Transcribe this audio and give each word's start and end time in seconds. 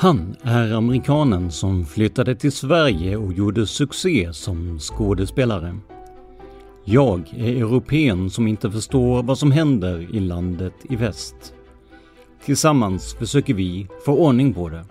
Han 0.00 0.36
är 0.42 0.72
amerikanen 0.72 1.50
som 1.50 1.86
flyttade 1.86 2.34
till 2.34 2.52
Sverige 2.52 3.16
och 3.16 3.32
gjorde 3.32 3.66
succé 3.66 4.32
som 4.32 4.78
skådespelare. 4.78 5.78
Jag 6.84 7.34
är 7.36 7.56
europeen 7.56 8.30
som 8.30 8.46
inte 8.46 8.70
förstår 8.70 9.22
vad 9.22 9.38
som 9.38 9.52
händer 9.52 10.16
i 10.16 10.20
landet 10.20 10.72
i 10.90 10.96
väst. 10.96 11.54
Tillsammans 12.44 13.14
försöker 13.14 13.54
vi 13.54 13.88
få 14.04 14.12
ordning 14.12 14.54
på 14.54 14.68
det. 14.68 14.84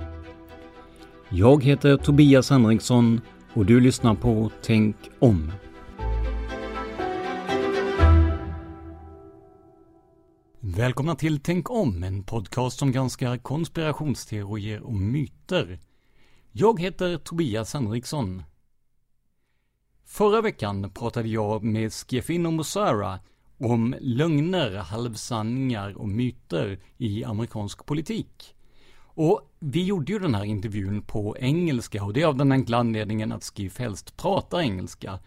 Jag 1.29 1.63
heter 1.63 1.97
Tobias 1.97 2.49
Henriksson 2.49 3.21
och 3.53 3.65
du 3.65 3.79
lyssnar 3.79 4.15
på 4.15 4.51
Tänk 4.61 4.95
om. 5.19 5.51
Välkomna 10.61 11.15
till 11.15 11.39
Tänk 11.39 11.69
om, 11.69 12.03
en 12.03 12.23
podcast 12.23 12.79
som 12.79 12.91
granskar 12.91 13.37
konspirationsteorier 13.37 14.81
och 14.81 14.93
myter. 14.93 15.79
Jag 16.51 16.79
heter 16.79 17.17
Tobias 17.17 17.73
Henriksson. 17.73 18.43
Förra 20.05 20.41
veckan 20.41 20.91
pratade 20.91 21.29
jag 21.29 21.63
med 21.63 21.93
Skefin 21.93 22.55
Mosara 22.55 23.19
om 23.57 23.95
lögner, 23.99 24.75
halvsanningar 24.75 25.97
och 25.97 26.09
myter 26.09 26.79
i 26.97 27.23
amerikansk 27.23 27.85
politik. 27.85 28.55
Och 29.01 29.41
vi 29.59 29.83
gjorde 29.83 30.11
ju 30.11 30.19
den 30.19 30.35
här 30.35 30.45
intervjun 30.45 31.01
på 31.01 31.37
engelska 31.39 32.03
och 32.03 32.13
det 32.13 32.21
är 32.21 32.27
av 32.27 32.37
den 32.37 32.51
enkla 32.51 32.77
anledningen 32.77 33.31
att 33.31 33.43
Skif 33.43 33.79
helst 33.79 34.17
pratar 34.17 34.59
engelska. 34.59 35.19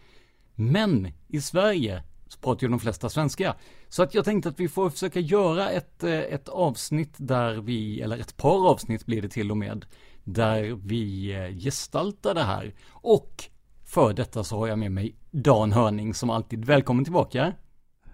Men 0.55 1.11
i 1.27 1.41
Sverige 1.41 2.03
så 2.33 2.39
pratar 2.39 2.63
ju 2.63 2.71
de 2.71 2.79
flesta 2.79 3.09
svenska. 3.09 3.55
Så 3.89 4.03
att 4.03 4.13
jag 4.13 4.25
tänkte 4.25 4.49
att 4.49 4.59
vi 4.59 4.69
får 4.69 4.89
försöka 4.89 5.19
göra 5.19 5.69
ett, 5.69 6.03
eh, 6.03 6.19
ett 6.19 6.49
avsnitt 6.49 7.13
där 7.17 7.53
vi, 7.53 8.01
eller 8.01 8.17
ett 8.17 8.37
par 8.37 8.69
avsnitt 8.69 9.05
blir 9.05 9.21
det 9.21 9.29
till 9.29 9.51
och 9.51 9.57
med, 9.57 9.85
där 10.23 10.63
vi 10.85 11.33
eh, 11.35 11.57
gestaltar 11.57 12.33
det 12.33 12.43
här. 12.43 12.73
Och 12.91 13.43
för 13.85 14.13
detta 14.13 14.43
så 14.43 14.57
har 14.57 14.67
jag 14.67 14.79
med 14.79 14.91
mig 14.91 15.15
Dan 15.31 15.71
Hörning 15.71 16.13
som 16.13 16.29
alltid. 16.29 16.65
Välkommen 16.65 17.03
tillbaka! 17.03 17.53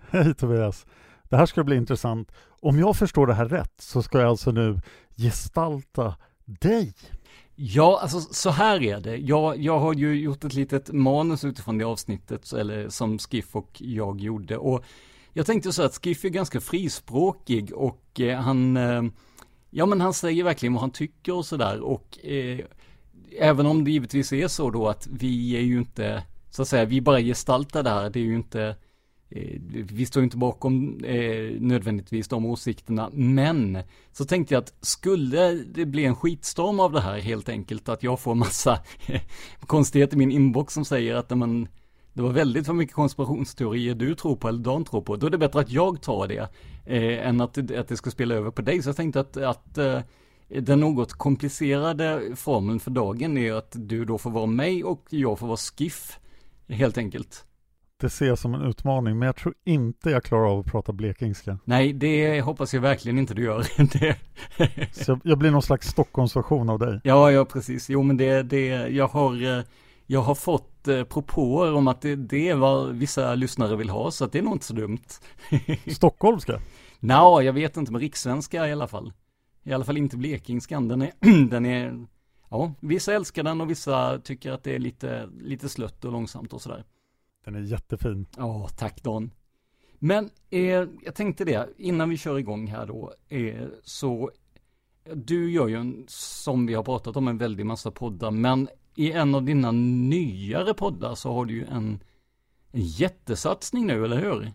Hej 0.10 0.34
Tobias! 0.34 0.86
Det 1.24 1.38
här 1.38 1.46
ska 1.46 1.64
bli 1.64 1.76
intressant. 1.76 2.32
Om 2.62 2.80
jag 2.80 2.96
förstår 2.96 3.28
det 3.28 3.34
här 3.34 3.46
rätt 3.46 3.74
så 3.78 4.04
ska 4.04 4.20
jag 4.20 4.30
alltså 4.30 4.52
nu 4.52 4.80
gestalta 5.18 6.16
dig. 6.46 6.94
Ja, 7.62 8.00
alltså 8.02 8.20
så 8.20 8.50
här 8.50 8.84
är 8.84 9.00
det. 9.00 9.18
Jag, 9.18 9.58
jag 9.58 9.80
har 9.80 9.94
ju 9.94 10.22
gjort 10.22 10.44
ett 10.44 10.54
litet 10.54 10.92
manus 10.92 11.44
utifrån 11.44 11.78
det 11.78 11.86
avsnittet, 11.86 12.54
eller 12.54 12.90
som 12.90 13.20
Skiff 13.20 13.56
och 13.56 13.70
jag 13.78 14.22
gjorde. 14.22 14.58
Och 14.58 14.86
jag 15.34 15.46
tänkte 15.46 15.74
så 15.74 15.84
att 15.84 16.04
Skiff 16.04 16.26
är 16.26 16.30
ganska 16.30 16.60
frispråkig 16.60 17.74
och 17.74 18.20
eh, 18.20 18.40
han, 18.40 18.78
eh, 18.78 19.04
ja 19.70 19.86
men 19.86 20.02
han 20.02 20.14
säger 20.14 20.44
verkligen 20.44 20.74
vad 20.74 20.82
han 20.82 20.92
tycker 20.92 21.34
och 21.34 21.46
sådär. 21.46 21.82
Och 21.82 22.26
eh, 22.26 22.60
även 23.40 23.66
om 23.66 23.84
det 23.84 23.92
givetvis 23.92 24.34
är 24.34 24.48
så 24.48 24.70
då 24.70 24.88
att 24.88 25.08
vi 25.12 25.56
är 25.56 25.62
ju 25.62 25.78
inte, 25.78 26.24
så 26.50 26.62
att 26.62 26.68
säga, 26.68 26.86
vi 26.86 27.02
bara 27.02 27.20
gestaltar 27.20 27.84
det 27.84 27.90
här. 27.90 28.10
Det 28.10 28.20
är 28.20 28.24
ju 28.24 28.36
inte 28.36 28.60
Eh, 28.70 28.76
Eh, 29.32 29.60
vi 29.72 30.06
står 30.06 30.24
inte 30.24 30.38
bakom 30.38 31.04
eh, 31.04 31.62
nödvändigtvis 31.62 32.28
de 32.28 32.46
åsikterna, 32.46 33.10
men 33.14 33.78
så 34.12 34.26
tänkte 34.26 34.54
jag 34.54 34.62
att 34.62 34.74
skulle 34.82 35.52
det 35.52 35.86
bli 35.86 36.06
en 36.06 36.16
skitstorm 36.16 36.80
av 36.80 36.92
det 36.92 37.02
här 37.02 37.20
helt 37.20 37.50
enkelt, 37.50 37.90
att 37.90 38.04
jag 38.04 38.20
får 38.20 38.36
massa 38.36 38.80
konstigheter 39.60 40.16
i 40.16 40.18
min 40.18 40.32
inbox 40.32 40.74
som 40.74 40.86
säger 40.86 41.16
att 41.16 41.38
man, 41.38 41.68
det 42.14 42.22
var 42.22 42.30
väldigt 42.30 42.66
för 42.66 42.74
mycket 42.74 42.96
konspirationsteorier 42.96 43.96
du 43.96 44.16
tror 44.16 44.36
på 44.36 44.48
eller 44.48 44.64
Dan 44.64 44.86
tror 44.86 45.02
på, 45.02 45.16
då 45.16 45.28
är 45.28 45.32
det 45.32 45.38
bättre 45.38 45.60
att 45.60 45.72
jag 45.72 46.02
tar 46.02 46.28
det, 46.28 46.50
eh, 46.86 47.28
än 47.28 47.42
att, 47.42 47.72
att 47.72 47.88
det 47.88 47.98
ska 47.98 48.12
spela 48.12 48.36
över 48.36 48.52
på 48.52 48.62
dig. 48.62 48.82
Så 48.82 48.90
jag 48.90 48.96
tänkte 48.96 49.20
att, 49.20 49.38
att 49.38 49.78
eh, 49.78 50.00
den 50.48 50.80
något 50.80 51.14
komplicerade 51.14 52.36
formeln 52.36 52.80
för 52.80 52.92
dagen 52.92 53.38
är 53.38 53.54
att 53.54 53.76
du 53.76 54.06
då 54.06 54.18
får 54.18 54.32
vara 54.32 54.46
mig 54.46 54.84
och 54.84 55.06
jag 55.10 55.40
får 55.40 55.48
vara 55.48 55.58
skiff, 55.58 56.20
helt 56.68 56.98
enkelt. 56.98 57.46
Det 58.02 58.10
ser 58.10 58.26
jag 58.26 58.40
som 58.40 58.54
en 58.54 58.62
utmaning, 58.62 59.20
men 59.20 59.26
jag 59.26 59.36
tror 59.36 59.54
inte 59.66 60.10
jag 60.10 60.24
klarar 60.24 60.52
av 60.52 60.60
att 60.60 60.66
prata 60.66 60.94
blekingska. 60.94 61.60
Nej, 61.66 61.94
det 61.94 62.42
hoppas 62.42 62.74
jag 62.74 62.82
verkligen 62.82 63.20
inte 63.20 63.34
du 63.34 63.44
gör. 63.44 63.64
Så 65.04 65.12
jag, 65.12 65.22
jag, 65.24 65.38
blir 65.38 65.52
någon 65.52 65.62
slags 65.62 65.88
Stockholmsversion 65.88 66.70
av 66.70 66.80
dig. 66.80 67.02
Ja, 67.04 67.32
ja, 67.32 67.46
precis. 67.46 67.90
Jo, 67.90 68.04
men 68.04 68.18
det, 68.18 68.44
det, 68.44 68.68
jag 68.68 69.08
har, 69.08 69.58
eh, 69.58 69.64
jag 70.06 70.22
har 70.22 70.36
fått 70.36 70.88
eh, 70.88 71.04
propåer 71.04 71.74
om 71.74 71.88
att 71.88 72.02
det, 72.02 72.16
det 72.16 72.50
är 72.50 72.56
vad 72.56 72.90
vissa 72.90 73.36
lyssnare 73.36 73.76
vill 73.76 73.90
ha, 73.90 74.12
så 74.12 74.26
att 74.26 74.32
det 74.32 74.40
är 74.40 74.44
nog 74.44 74.54
inte 74.54 74.66
så 74.66 74.74
dumt. 74.74 75.06
Stockholmska? 75.88 76.62
Nja, 77.00 77.42
jag 77.42 77.54
vet 77.54 77.78
inte, 77.78 77.92
men 77.92 78.02
rikssvenska 78.02 78.68
i 78.68 78.72
alla 78.72 78.88
fall. 78.88 79.14
I 79.64 79.74
alla 79.74 79.86
fall 79.86 79.98
inte 79.98 80.18
blekingskan. 80.18 80.88
Den 80.88 81.02
är, 81.02 81.12
den 81.50 81.66
är, 81.66 82.06
ja, 82.50 82.74
vissa 82.80 83.14
älskar 83.14 83.44
den 83.44 83.62
och 83.62 83.70
vissa 83.70 84.20
tycker 84.20 84.52
att 84.52 84.64
det 84.64 84.76
är 84.76 84.80
lite, 84.80 85.30
lite 85.42 85.70
slött 85.70 86.06
och 86.06 86.12
långsamt 86.12 86.54
och 86.54 86.62
sådär. 86.62 86.84
Den 87.50 87.64
är 87.64 87.68
jättefin. 87.68 88.26
Ja, 88.38 88.70
tack 88.78 89.04
Don. 89.04 89.32
Men 90.00 90.30
eh, 90.50 90.86
jag 91.02 91.16
tänkte 91.16 91.46
det, 91.46 91.70
innan 91.78 92.10
vi 92.10 92.18
kör 92.18 92.38
igång 92.38 92.68
här 92.68 92.86
då, 92.86 93.14
eh, 93.30 93.68
så 93.84 94.32
du 95.14 95.52
gör 95.52 95.68
ju 95.68 95.76
en, 95.76 96.06
som 96.08 96.66
vi 96.66 96.74
har 96.74 96.84
pratat 96.84 97.16
om, 97.18 97.28
en 97.28 97.38
väldig 97.38 97.66
massa 97.66 97.92
poddar, 97.92 98.32
men 98.32 98.68
i 98.96 99.12
en 99.12 99.36
av 99.36 99.44
dina 99.44 99.72
nyare 99.72 100.74
poddar 100.74 101.16
så 101.16 101.34
har 101.34 101.46
du 101.46 101.54
ju 101.54 101.66
en, 101.66 102.00
en 102.72 102.82
jättesatsning 102.82 103.88
nu, 103.88 104.06
eller 104.06 104.18
hur? 104.18 104.52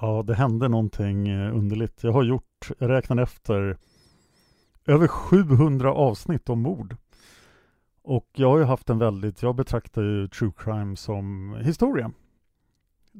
Ja, 0.00 0.22
det 0.22 0.34
hände 0.34 0.68
någonting 0.68 1.28
eh, 1.28 1.56
underligt. 1.56 2.04
Jag 2.04 2.12
har 2.12 2.22
gjort, 2.22 2.70
jag 2.78 2.90
räknade 2.90 3.22
efter, 3.22 3.78
över 4.86 5.08
700 5.08 5.92
avsnitt 5.92 6.48
om 6.48 6.62
mord. 6.62 6.96
Och 8.02 8.28
jag 8.32 8.50
har 8.50 8.58
ju 8.58 8.64
haft 8.64 8.90
en 8.90 8.98
väldigt, 8.98 9.42
jag 9.42 9.56
betraktar 9.56 10.02
ju 10.02 10.28
true 10.28 10.52
crime 10.56 10.96
som 10.96 11.54
historia. 11.60 12.12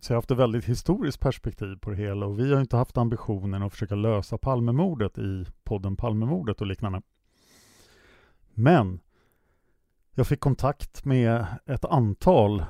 Så 0.03 0.13
jag 0.13 0.17
har 0.17 0.19
haft 0.19 0.31
ett 0.31 0.39
väldigt 0.39 0.65
historiskt 0.65 1.21
perspektiv 1.21 1.77
på 1.77 1.91
det 1.91 1.97
hela 1.97 2.27
och 2.27 2.39
vi 2.39 2.55
har 2.55 2.61
inte 2.61 2.77
haft 2.77 2.97
ambitionen 2.97 3.63
att 3.63 3.73
försöka 3.73 3.95
lösa 3.95 4.39
Palmemordet 4.39 5.19
i 5.19 5.47
podden 5.65 5.97
Palmemordet 5.97 6.61
och 6.61 6.67
liknande. 6.67 7.03
Men 8.55 9.01
jag 10.15 10.27
fick 10.27 10.41
kontakt 10.41 11.05
med 11.05 11.47
ett 11.67 11.85
antal 11.85 12.61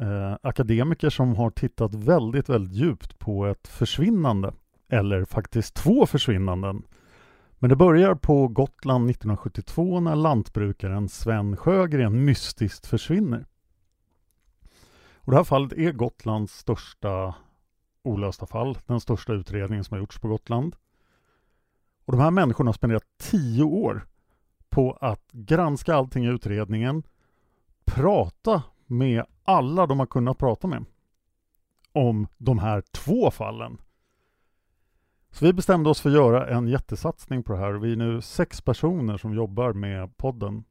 eh, 0.00 0.36
akademiker 0.42 1.10
som 1.10 1.36
har 1.36 1.50
tittat 1.50 1.94
väldigt, 1.94 2.48
väldigt 2.48 2.74
djupt 2.74 3.18
på 3.18 3.46
ett 3.46 3.68
försvinnande, 3.68 4.52
eller 4.88 5.24
faktiskt 5.24 5.74
två 5.74 6.06
försvinnanden. 6.06 6.82
Men 7.58 7.70
det 7.70 7.76
börjar 7.76 8.14
på 8.14 8.48
Gotland 8.48 9.10
1972 9.10 10.00
när 10.00 10.16
lantbrukaren 10.16 11.08
Sven 11.08 11.56
Sjögren 11.56 12.24
mystiskt 12.24 12.86
försvinner. 12.86 13.46
Och 15.28 15.32
det 15.32 15.36
här 15.36 15.44
fallet 15.44 15.72
är 15.72 15.92
Gotlands 15.92 16.58
största 16.58 17.34
olösta 18.02 18.46
fall, 18.46 18.78
den 18.86 19.00
största 19.00 19.32
utredningen 19.32 19.84
som 19.84 19.94
har 19.94 19.98
gjorts 19.98 20.18
på 20.18 20.28
Gotland. 20.28 20.76
Och 22.04 22.12
de 22.12 22.20
här 22.20 22.30
människorna 22.30 22.68
har 22.68 22.72
spenderat 22.72 23.04
tio 23.18 23.62
år 23.62 24.06
på 24.68 24.98
att 25.00 25.32
granska 25.32 25.94
allting 25.94 26.24
i 26.24 26.28
utredningen, 26.28 27.02
prata 27.84 28.62
med 28.86 29.24
alla 29.44 29.86
de 29.86 29.98
har 29.98 30.06
kunnat 30.06 30.38
prata 30.38 30.66
med 30.66 30.84
om 31.92 32.26
de 32.38 32.58
här 32.58 32.82
två 32.92 33.30
fallen. 33.30 33.80
Så 35.30 35.44
vi 35.44 35.52
bestämde 35.52 35.90
oss 35.90 36.00
för 36.00 36.08
att 36.08 36.16
göra 36.16 36.48
en 36.56 36.68
jättesatsning 36.68 37.42
på 37.42 37.52
det 37.52 37.58
här. 37.58 37.72
Vi 37.72 37.92
är 37.92 37.96
nu 37.96 38.20
sex 38.20 38.60
personer 38.60 39.16
som 39.16 39.34
jobbar 39.34 39.72
med 39.72 40.16
podden. 40.16 40.64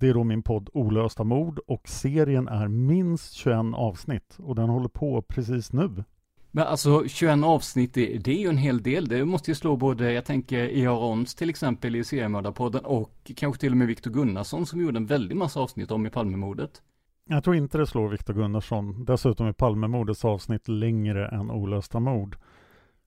Det 0.00 0.08
är 0.08 0.14
då 0.14 0.24
min 0.24 0.42
podd 0.42 0.70
Olösta 0.72 1.24
mord 1.24 1.58
och 1.66 1.88
serien 1.88 2.48
är 2.48 2.68
minst 2.68 3.32
21 3.32 3.56
avsnitt 3.74 4.36
och 4.38 4.54
den 4.54 4.68
håller 4.68 4.88
på 4.88 5.22
precis 5.22 5.72
nu. 5.72 6.04
Men 6.50 6.66
alltså 6.66 7.08
21 7.08 7.44
avsnitt, 7.44 7.94
det, 7.94 8.18
det 8.18 8.30
är 8.30 8.38
ju 8.38 8.48
en 8.48 8.56
hel 8.56 8.82
del. 8.82 9.08
Det 9.08 9.24
måste 9.24 9.50
ju 9.50 9.54
slå 9.54 9.76
både, 9.76 10.12
jag 10.12 10.24
tänker 10.24 10.58
E.A. 10.58 10.92
Rons 10.92 11.34
till 11.34 11.50
exempel 11.50 11.96
i 11.96 12.04
seriemördarpodden 12.04 12.84
och 12.84 13.32
kanske 13.36 13.60
till 13.60 13.72
och 13.72 13.76
med 13.76 13.86
Viktor 13.86 14.10
Gunnarsson 14.10 14.66
som 14.66 14.80
gjorde 14.80 14.96
en 14.96 15.06
väldig 15.06 15.36
massa 15.36 15.60
avsnitt 15.60 15.90
om 15.90 16.06
i 16.06 16.10
Palmemordet. 16.10 16.82
Jag 17.28 17.44
tror 17.44 17.56
inte 17.56 17.78
det 17.78 17.86
slår 17.86 18.08
Viktor 18.08 18.34
Gunnarsson. 18.34 19.04
Dessutom 19.04 19.46
är 19.46 19.52
Palmemordets 19.52 20.24
avsnitt 20.24 20.68
längre 20.68 21.28
än 21.28 21.50
Olösta 21.50 22.00
mord. 22.00 22.36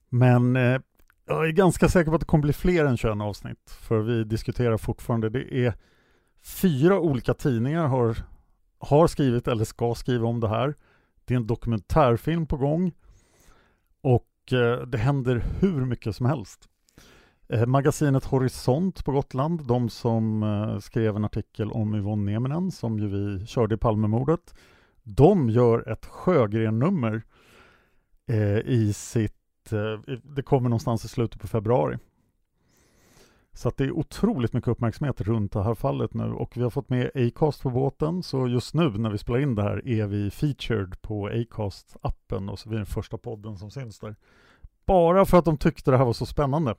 Men 0.08 0.56
eh, 0.56 0.80
jag 1.26 1.48
är 1.48 1.52
ganska 1.52 1.88
säker 1.88 2.10
på 2.10 2.14
att 2.14 2.20
det 2.20 2.26
kommer 2.26 2.42
bli 2.42 2.52
fler 2.52 2.84
än 2.84 2.96
21 2.96 3.20
avsnitt. 3.20 3.70
För 3.80 4.00
vi 4.00 4.24
diskuterar 4.24 4.76
fortfarande, 4.76 5.30
det 5.30 5.66
är 5.66 5.74
fyra 6.44 7.00
olika 7.00 7.34
tidningar 7.34 7.86
har, 7.86 8.16
har 8.78 9.06
skrivit 9.06 9.48
eller 9.48 9.64
ska 9.64 9.94
skriva 9.94 10.26
om 10.26 10.40
det 10.40 10.48
här. 10.48 10.74
Det 11.24 11.34
är 11.34 11.38
en 11.38 11.46
dokumentärfilm 11.46 12.46
på 12.46 12.56
gång. 12.56 12.92
Och 14.00 14.52
eh, 14.52 14.86
det 14.86 14.98
händer 14.98 15.44
hur 15.60 15.84
mycket 15.84 16.16
som 16.16 16.26
helst. 16.26 16.68
Eh, 17.48 17.66
magasinet 17.66 18.24
Horisont 18.24 19.04
på 19.04 19.12
Gotland, 19.12 19.66
de 19.66 19.88
som 19.88 20.42
eh, 20.42 20.78
skrev 20.78 21.16
en 21.16 21.24
artikel 21.24 21.70
om 21.70 21.94
Yvonne 21.94 22.30
Nieminen 22.30 22.70
som 22.70 22.98
ju 22.98 23.08
vi 23.08 23.46
körde 23.46 23.74
i 23.74 23.78
Palmemordet. 23.78 24.54
De 25.02 25.50
gör 25.50 25.88
ett 25.88 26.06
Sjögren-nummer 26.06 27.22
eh, 28.28 28.58
i 28.58 28.92
sitt, 28.92 29.72
eh, 29.72 30.14
det 30.22 30.42
kommer 30.42 30.68
någonstans 30.68 31.04
i 31.04 31.08
slutet 31.08 31.40
på 31.40 31.48
februari. 31.48 31.98
Så 33.54 33.68
att 33.68 33.76
det 33.76 33.84
är 33.84 33.92
otroligt 33.92 34.52
mycket 34.52 34.68
uppmärksamhet 34.68 35.20
runt 35.20 35.52
det 35.52 35.62
här 35.62 35.74
fallet 35.74 36.14
nu 36.14 36.24
och 36.24 36.56
vi 36.56 36.62
har 36.62 36.70
fått 36.70 36.88
med 36.88 37.10
Acast 37.14 37.62
på 37.62 37.70
båten 37.70 38.22
så 38.22 38.48
just 38.48 38.74
nu 38.74 38.90
när 38.90 39.10
vi 39.10 39.18
spelar 39.18 39.38
in 39.38 39.54
det 39.54 39.62
här 39.62 39.88
är 39.88 40.06
vi 40.06 40.30
featured 40.30 41.02
på 41.02 41.28
Acast-appen 41.28 42.50
och 42.50 42.58
så 42.58 42.68
är 42.68 42.70
vi 42.70 42.76
den 42.76 42.86
första 42.86 43.18
podden 43.18 43.58
som 43.58 43.70
syns 43.70 43.98
där. 43.98 44.16
Bara 44.86 45.24
för 45.24 45.38
att 45.38 45.44
de 45.44 45.56
tyckte 45.56 45.90
det 45.90 45.98
här 45.98 46.04
var 46.04 46.12
så 46.12 46.26
spännande. 46.26 46.74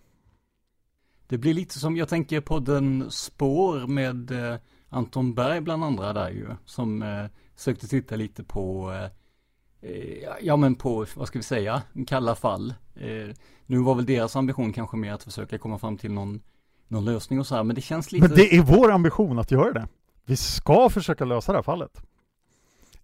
Det 1.28 1.38
blir 1.38 1.54
lite 1.54 1.80
som, 1.80 1.98
jag 1.98 2.10
tänker 2.10 2.42
podden 2.42 3.12
Spår 3.12 3.88
med 3.88 4.32
eh, 4.32 4.60
Anton 4.90 5.34
Berg 5.34 5.62
bland 5.62 5.84
andra 5.84 6.14
där 6.14 6.30
ju, 6.30 6.48
som 6.66 7.02
eh, 7.02 7.26
sökte 7.56 7.88
titta 7.88 8.16
lite 8.16 8.44
på, 8.44 8.92
eh, 8.92 9.90
eh 9.92 10.24
ja 10.42 10.56
men 10.56 10.76
på, 10.76 11.06
vad 11.16 11.28
ska 11.28 11.40
vi 11.40 11.44
säga, 11.44 11.82
kalla 12.08 12.36
fall. 12.36 12.74
Eh, 12.96 13.36
nu 13.66 13.78
var 13.78 13.96
väl 13.96 14.06
deras 14.06 14.36
ambition 14.36 14.74
kanske 14.74 14.98
mer 14.98 15.14
att 15.14 15.24
försöka 15.24 15.58
komma 15.58 15.80
fram 15.80 15.98
till 15.98 16.12
någon, 16.12 16.42
någon 16.88 17.06
lösning 17.06 17.40
och 17.40 17.48
så 17.48 17.56
här, 17.56 17.64
men 17.64 17.76
det 17.76 17.82
känns 17.82 18.12
lite... 18.12 18.28
Men 18.28 18.38
det 18.38 18.56
är 18.56 18.62
vår 18.62 18.92
ambition 18.92 19.40
att 19.40 19.52
göra 19.52 19.74
det. 19.74 19.88
Vi 20.26 20.38
ska 20.38 20.90
försöka 20.90 21.26
lösa 21.26 21.52
det 21.52 21.58
här 21.58 21.64
fallet. 21.64 22.02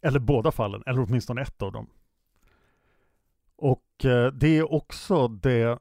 Eller 0.01 0.19
båda 0.19 0.51
fallen, 0.51 0.83
eller 0.85 1.01
åtminstone 1.01 1.41
ett 1.41 1.61
av 1.61 1.71
dem. 1.71 1.87
Och 3.55 4.05
eh, 4.05 4.31
det 4.31 4.57
är 4.57 4.73
också 4.73 5.27
det 5.27 5.79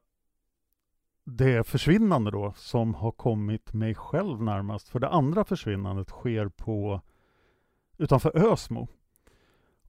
det 1.25 1.67
försvinnande 1.67 2.31
då 2.31 2.52
som 2.56 2.94
har 2.94 3.11
kommit 3.11 3.73
mig 3.73 3.94
själv 3.94 4.43
närmast. 4.43 4.88
För 4.88 4.99
det 4.99 5.08
andra 5.08 5.44
försvinnandet 5.44 6.08
sker 6.08 6.49
på 6.49 7.00
utanför 7.99 8.52
Ösmo. 8.52 8.88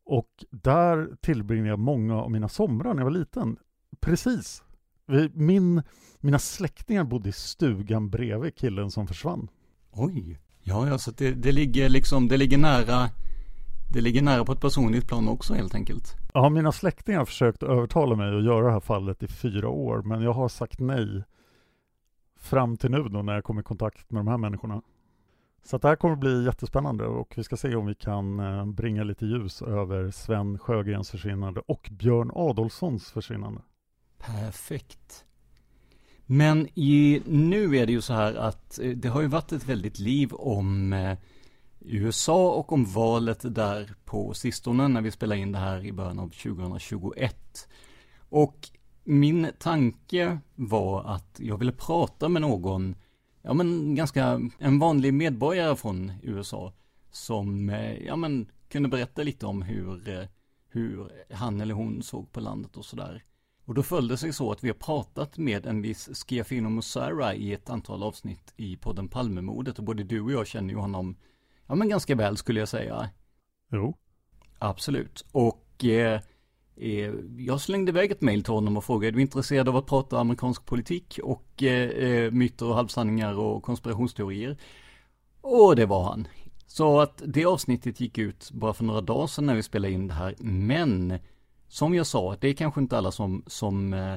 Och 0.04 0.46
där 0.50 1.16
tillbringade 1.22 1.70
jag 1.70 1.80
många 1.80 2.22
av 2.22 2.32
mina 2.32 2.50
somrar 2.50 2.94
när 2.94 3.02
jag 3.02 3.12
var 3.12 3.20
liten. 3.20 3.58
Precis. 4.00 4.64
Min, 5.34 5.82
mina 6.20 6.40
släktingar 6.40 7.04
bodde 7.04 7.30
i 7.30 7.32
stugan 7.32 8.10
bredvid 8.10 8.56
killen 8.56 8.92
som 8.92 9.08
försvann. 9.08 9.48
Oj. 9.92 10.40
Ja, 10.64 10.88
ja, 10.88 10.98
så 10.98 11.12
det, 11.12 11.32
det 11.32 11.52
ligger 11.52 11.90
liksom, 11.90 12.28
det 12.28 12.38
ligger 12.38 12.58
nära 12.58 13.10
det 13.94 14.02
ligger 14.02 14.22
nära 14.22 14.46
på 14.46 14.52
ett 14.52 14.62
personligt 14.62 15.08
plan 15.08 15.28
också 15.28 15.54
helt 15.54 15.76
enkelt. 15.76 16.18
Ja, 16.34 16.50
mina 16.50 16.72
släktingar 16.72 17.20
har 17.20 17.26
försökt 17.26 17.64
övertala 17.64 18.16
mig 18.16 18.38
att 18.38 18.44
göra 18.44 18.66
det 18.66 18.72
här 18.72 18.80
fallet 18.80 19.24
i 19.24 19.28
fyra 19.28 19.70
år, 19.70 20.02
men 20.02 20.22
jag 20.22 20.34
har 20.34 20.50
sagt 20.50 20.80
nej 20.80 21.24
fram 22.40 22.78
till 22.78 22.92
nu 22.92 23.04
då 23.04 23.22
när 23.22 23.34
jag 23.34 23.44
kom 23.44 23.60
i 23.60 23.64
kontakt 23.64 24.12
med 24.12 24.20
de 24.20 24.28
här 24.28 24.38
människorna. 24.38 24.82
Så 25.64 25.78
det 25.78 25.88
här 25.88 25.96
kommer 25.96 26.16
bli 26.16 26.46
jättespännande 26.46 27.06
och 27.06 27.34
vi 27.38 27.44
ska 27.44 27.58
se 27.58 27.76
om 27.76 27.86
vi 27.86 27.96
kan 27.96 28.40
eh, 28.40 28.66
bringa 28.66 29.04
lite 29.04 29.26
ljus 29.26 29.62
över 29.62 30.12
Sven 30.12 30.60
Sjögrens 30.60 31.12
försvinnande 31.12 31.62
och 31.68 31.90
Björn 31.92 32.32
Adolfssons 32.36 33.12
försvinnande. 33.12 33.62
Perfekt. 34.22 35.26
Men 36.26 36.68
i, 36.76 37.22
nu 37.26 37.78
är 37.78 37.86
det 37.86 37.92
ju 37.92 38.02
så 38.02 38.14
här 38.14 38.36
att 38.36 38.80
eh, 38.80 38.90
det 38.90 39.10
har 39.10 39.22
ju 39.22 39.28
varit 39.28 39.52
ett 39.52 39.66
väldigt 39.66 40.00
liv 40.00 40.34
om 40.34 40.94
eh, 40.94 41.18
USA 41.80 42.52
och 42.52 42.72
om 42.72 42.86
valet 42.86 43.56
där 43.56 43.94
på 44.06 44.34
sistone 44.34 44.88
när 44.88 45.02
vi 45.02 45.12
spelar 45.12 45.36
in 45.36 45.52
det 45.52 45.60
här 45.60 45.86
i 45.86 45.92
början 45.92 46.20
av 46.20 46.30
2021. 46.30 47.68
Och 48.30 48.70
min 49.04 49.48
tanke 49.60 50.40
var 50.56 51.04
att 51.04 51.40
jag 51.40 51.58
ville 51.58 51.72
prata 51.72 52.30
med 52.30 52.42
någon, 52.42 52.96
ja 53.42 53.54
men 53.54 53.96
ganska, 53.96 54.42
en 54.60 54.80
vanlig 54.80 55.14
medborgare 55.14 55.76
från 55.76 56.12
USA 56.24 56.74
som, 57.12 57.70
eh, 57.70 58.06
ja 58.06 58.16
men 58.16 58.52
kunde 58.70 58.90
berätta 58.90 59.24
lite 59.24 59.46
om 59.46 59.62
hur, 59.62 60.28
hur 60.70 61.12
han 61.34 61.62
eller 61.62 61.74
hon 61.74 62.04
såg 62.04 62.32
på 62.32 62.40
landet 62.40 62.78
och 62.78 62.86
sådär. 62.86 63.24
Och 63.66 63.74
då 63.74 63.84
följde 63.84 64.18
sig 64.18 64.34
så 64.34 64.52
att 64.52 64.64
vi 64.64 64.68
har 64.68 64.76
pratat 64.76 65.38
med 65.38 65.66
en 65.66 65.82
viss 65.82 66.26
Schiafino 66.28 66.70
Musara 66.70 67.36
i 67.36 67.54
ett 67.54 67.70
antal 67.70 68.04
avsnitt 68.04 68.54
i 68.58 68.78
podden 68.78 69.08
Palmemordet 69.08 69.78
och 69.78 69.84
både 69.84 70.04
du 70.04 70.22
och 70.22 70.32
jag 70.32 70.48
känner 70.48 70.70
ju 70.74 70.80
honom 70.80 71.16
Ja 71.72 71.76
men 71.76 71.90
ganska 71.90 72.16
väl 72.16 72.38
skulle 72.38 72.60
jag 72.60 72.70
säga. 72.70 73.10
Jo. 73.72 73.98
Absolut. 74.60 75.26
Och 75.32 75.86
eh, 75.86 76.22
eh, 76.76 77.14
jag 77.38 77.62
slängde 77.62 77.90
iväg 77.90 78.12
ett 78.12 78.22
mail 78.22 78.44
till 78.44 78.54
honom 78.54 78.78
och 78.78 78.84
frågade, 78.84 79.08
är 79.08 79.12
du 79.12 79.22
intresserad 79.22 79.70
av 79.70 79.76
att 79.76 79.86
prata 79.86 80.20
amerikansk 80.20 80.66
politik 80.66 81.20
och 81.24 81.64
eh, 81.64 81.90
eh, 81.90 82.32
myter 82.32 82.66
och 82.66 82.76
halvsanningar 82.76 83.40
och 83.40 83.64
konspirationsteorier? 83.64 84.58
Och 85.42 85.76
det 85.76 85.86
var 85.86 86.04
han. 86.04 86.28
Så 86.68 87.00
att 87.00 87.22
det 87.26 87.46
avsnittet 87.46 88.00
gick 88.00 88.18
ut 88.18 88.52
bara 88.52 88.74
för 88.74 88.84
några 88.84 89.02
dagar 89.02 89.28
sedan 89.28 89.46
när 89.46 89.56
vi 89.56 89.64
spelade 89.64 89.94
in 89.94 90.08
det 90.08 90.14
här. 90.14 90.36
Men 90.40 91.20
som 91.72 91.94
jag 91.94 92.08
sa, 92.08 92.36
det 92.40 92.48
är 92.48 92.54
kanske 92.54 92.82
inte 92.82 92.98
alla 92.98 93.12
som, 93.12 93.44
som 93.48 93.94
eh, 93.94 94.16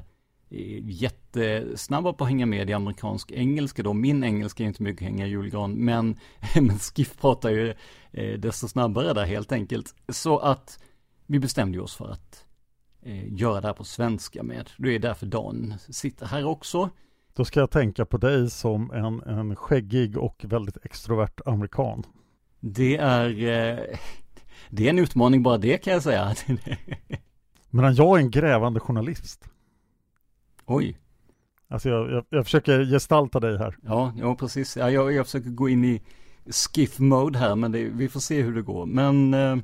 jättesnabba 0.82 2.12
på 2.12 2.24
att 2.24 2.30
hänga 2.30 2.46
med 2.46 2.70
i 2.70 2.72
amerikansk 2.72 3.32
engelska 3.32 3.82
då. 3.82 3.92
Min 3.92 4.24
engelska 4.24 4.62
är 4.62 4.66
inte 4.66 4.82
mycket 4.82 5.02
att 5.02 5.08
hänga 5.08 5.26
i 5.26 5.30
julgran, 5.30 5.72
men, 5.72 6.18
men 6.54 6.78
Skiff 6.78 7.16
pratar 7.20 7.50
ju 7.50 7.74
eh, 8.12 8.38
desto 8.38 8.68
snabbare 8.68 9.12
där 9.12 9.24
helt 9.24 9.52
enkelt. 9.52 9.94
Så 10.08 10.38
att 10.38 10.82
vi 11.26 11.38
bestämde 11.38 11.80
oss 11.80 11.94
för 11.94 12.10
att 12.10 12.44
eh, 13.02 13.32
göra 13.32 13.60
det 13.60 13.66
här 13.66 13.74
på 13.74 13.84
svenska 13.84 14.42
med. 14.42 14.70
Det 14.78 14.94
är 14.94 14.98
därför 14.98 15.26
Dan 15.26 15.74
sitter 15.88 16.26
här 16.26 16.44
också. 16.44 16.90
Då 17.34 17.44
ska 17.44 17.60
jag 17.60 17.70
tänka 17.70 18.04
på 18.04 18.16
dig 18.16 18.50
som 18.50 18.90
en, 18.90 19.22
en 19.22 19.56
skäggig 19.56 20.18
och 20.18 20.44
väldigt 20.48 20.84
extrovert 20.84 21.40
amerikan. 21.46 22.06
Det 22.60 22.96
är, 22.96 23.28
eh, 23.28 23.98
det 24.70 24.86
är 24.86 24.90
en 24.90 24.98
utmaning 24.98 25.42
bara 25.42 25.58
det 25.58 25.78
kan 25.78 25.92
jag 25.92 26.02
säga. 26.02 26.34
Medan 27.74 27.94
jag 27.94 28.18
är 28.18 28.22
en 28.22 28.30
grävande 28.30 28.80
journalist. 28.80 29.44
Oj. 30.66 30.98
Alltså 31.68 31.88
jag, 31.88 32.10
jag, 32.12 32.24
jag 32.28 32.44
försöker 32.44 32.84
gestalta 32.84 33.40
dig 33.40 33.58
här. 33.58 33.76
Ja, 33.82 34.12
ja 34.16 34.34
precis. 34.34 34.76
Ja, 34.76 34.90
jag, 34.90 35.12
jag 35.12 35.26
försöker 35.26 35.50
gå 35.50 35.68
in 35.68 35.84
i 35.84 36.02
skiff 36.46 36.98
mode 36.98 37.38
här, 37.38 37.56
men 37.56 37.72
det, 37.72 37.84
vi 37.84 38.08
får 38.08 38.20
se 38.20 38.42
hur 38.42 38.54
det 38.54 38.62
går. 38.62 38.86
Men, 38.86 39.34
eh, 39.34 39.56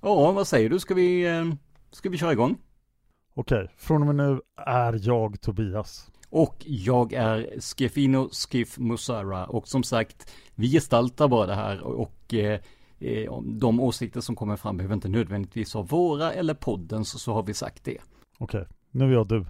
ja, 0.00 0.32
vad 0.32 0.46
säger 0.46 0.70
du? 0.70 0.78
Ska 0.78 0.94
vi, 0.94 1.26
eh, 1.26 1.44
ska 1.90 2.08
vi 2.08 2.18
köra 2.18 2.32
igång? 2.32 2.58
Okej, 3.34 3.68
från 3.76 4.00
och 4.00 4.14
med 4.14 4.16
nu 4.16 4.40
är 4.56 5.00
jag 5.06 5.40
Tobias. 5.40 6.10
Och 6.30 6.56
jag 6.66 7.12
är 7.12 7.60
Skefino 7.60 8.28
Skiff 8.32 8.78
Musara. 8.78 9.46
Och 9.46 9.68
som 9.68 9.82
sagt, 9.82 10.30
vi 10.54 10.70
gestaltar 10.70 11.28
bara 11.28 11.46
det 11.46 11.54
här 11.54 11.80
och 11.80 12.34
eh, 12.34 12.60
de 13.44 13.80
åsikter 13.80 14.20
som 14.20 14.36
kommer 14.36 14.56
fram 14.56 14.76
behöver 14.76 14.94
inte 14.94 15.08
nödvändigtvis 15.08 15.74
vara 15.74 15.84
våra 15.84 16.32
eller 16.32 16.54
poddens, 16.54 17.22
så 17.22 17.32
har 17.32 17.42
vi 17.42 17.54
sagt 17.54 17.84
det. 17.84 17.98
Okej, 18.38 18.66
nu 18.90 19.04
är 19.04 19.12
jag 19.12 19.28
du. 19.28 19.44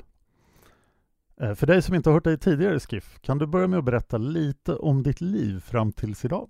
Eh, 1.41 1.55
för 1.55 1.67
dig 1.67 1.83
som 1.83 1.95
inte 1.95 2.11
har 2.11 2.15
hört 2.15 2.25
dig 2.25 2.39
tidigare 2.39 2.81
Skiff, 2.81 3.19
kan 3.21 3.39
du 3.39 3.47
börja 3.47 3.67
med 3.67 3.79
att 3.79 3.85
berätta 3.85 4.19
lite 4.19 4.75
om 4.75 5.03
ditt 5.03 5.21
liv 5.21 5.61
fram 5.61 5.93
tills 5.93 6.25
idag? 6.25 6.49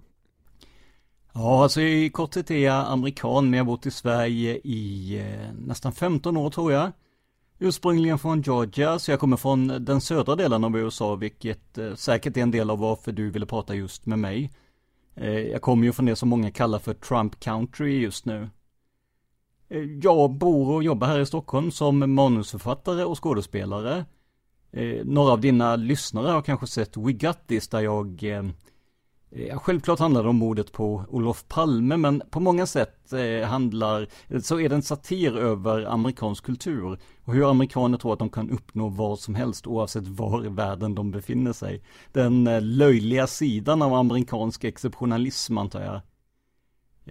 Ja, 1.33 1.63
alltså 1.63 1.81
i 1.81 2.11
korthet 2.11 2.51
är 2.51 2.59
jag 2.59 2.87
amerikan, 2.87 3.45
men 3.45 3.59
jag 3.59 3.65
har 3.65 3.73
bott 3.73 3.87
i 3.87 3.91
Sverige 3.91 4.61
i 4.65 5.19
eh, 5.19 5.55
nästan 5.67 5.93
15 5.93 6.37
år 6.37 6.51
tror 6.51 6.73
jag. 6.73 6.93
Ursprungligen 7.59 8.19
från 8.19 8.43
Georgia, 8.43 8.99
så 8.99 9.11
jag 9.11 9.21
kommer 9.21 9.37
från 9.37 9.85
den 9.85 10.01
södra 10.01 10.37
delen 10.37 10.65
av 10.65 10.79
USA, 10.79 11.15
vilket 11.15 11.79
eh, 11.79 11.95
säkert 11.95 12.37
är 12.37 12.41
en 12.41 12.51
del 12.51 12.71
av 12.71 12.79
varför 12.79 13.13
du 13.13 13.31
ville 13.31 13.47
prata 13.47 13.75
just 13.75 14.07
med 14.07 14.19
mig. 14.19 14.51
Eh, 15.21 15.39
jag 15.39 15.63
kommer 15.63 15.87
ju 15.87 15.93
från 15.93 16.07
det 16.07 16.17
som 16.17 16.29
många 16.29 16.51
kallar 16.51 16.79
för 16.79 16.95
Trump 16.95 17.41
Country 17.41 18.01
just 18.01 18.25
nu. 18.25 18.49
Eh, 19.69 19.83
jag 20.03 20.31
bor 20.31 20.75
och 20.75 20.83
jobbar 20.83 21.07
här 21.07 21.21
i 21.21 21.27
Stockholm 21.27 21.71
som 21.71 22.15
manusförfattare 22.15 23.05
och 23.05 23.23
skådespelare. 23.23 24.05
Eh, 24.73 25.05
några 25.05 25.33
av 25.33 25.41
dina 25.41 25.77
lyssnare 25.77 26.31
har 26.31 26.43
kanske 26.43 26.67
sett 26.67 26.97
We 26.97 27.13
Got 27.13 27.39
This 27.47 27.69
där 27.69 27.81
jag 27.81 28.25
eh, 28.25 28.43
Ja, 29.31 29.59
självklart 29.59 29.99
handlar 29.99 30.23
det 30.23 30.29
om 30.29 30.37
mordet 30.37 30.73
på 30.73 31.05
Olof 31.09 31.45
Palme, 31.49 31.97
men 31.97 32.23
på 32.31 32.41
många 32.41 32.67
sätt 32.67 33.13
eh, 33.13 33.49
handlar, 33.49 34.09
så 34.41 34.61
är 34.61 34.69
det 34.69 34.75
en 34.75 34.83
satir 34.83 35.37
över 35.37 35.85
amerikansk 35.85 36.45
kultur 36.45 36.99
och 37.25 37.35
hur 37.35 37.51
amerikaner 37.51 37.99
tror 37.99 38.13
att 38.13 38.19
de 38.19 38.31
kan 38.31 38.51
uppnå 38.51 38.89
vad 38.89 39.19
som 39.19 39.35
helst 39.35 39.67
oavsett 39.67 40.07
var 40.07 40.45
i 40.45 40.49
världen 40.49 40.95
de 40.95 41.11
befinner 41.11 41.53
sig. 41.53 41.83
Den 42.13 42.47
eh, 42.47 42.63
löjliga 42.63 43.27
sidan 43.27 43.83
av 43.83 43.95
amerikansk 43.95 44.65
exceptionalism 44.65 45.59
antar 45.59 45.83
jag. 45.83 46.01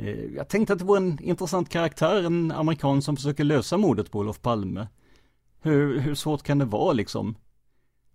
Eh, 0.06 0.26
jag 0.36 0.50
tänkte 0.50 0.74
att 0.74 0.80
det 0.80 0.86
vore 0.86 0.98
en 0.98 1.20
intressant 1.24 1.70
karaktär, 1.70 2.24
en 2.24 2.52
amerikan 2.52 3.02
som 3.02 3.16
försöker 3.16 3.44
lösa 3.44 3.78
mordet 3.78 4.12
på 4.12 4.20
Olof 4.20 4.42
Palme. 4.42 4.88
Hur, 5.62 6.00
hur 6.00 6.16
svårt 6.16 6.44
kan 6.44 6.58
det 6.58 6.66
vara 6.66 6.94
liksom? 6.94 7.36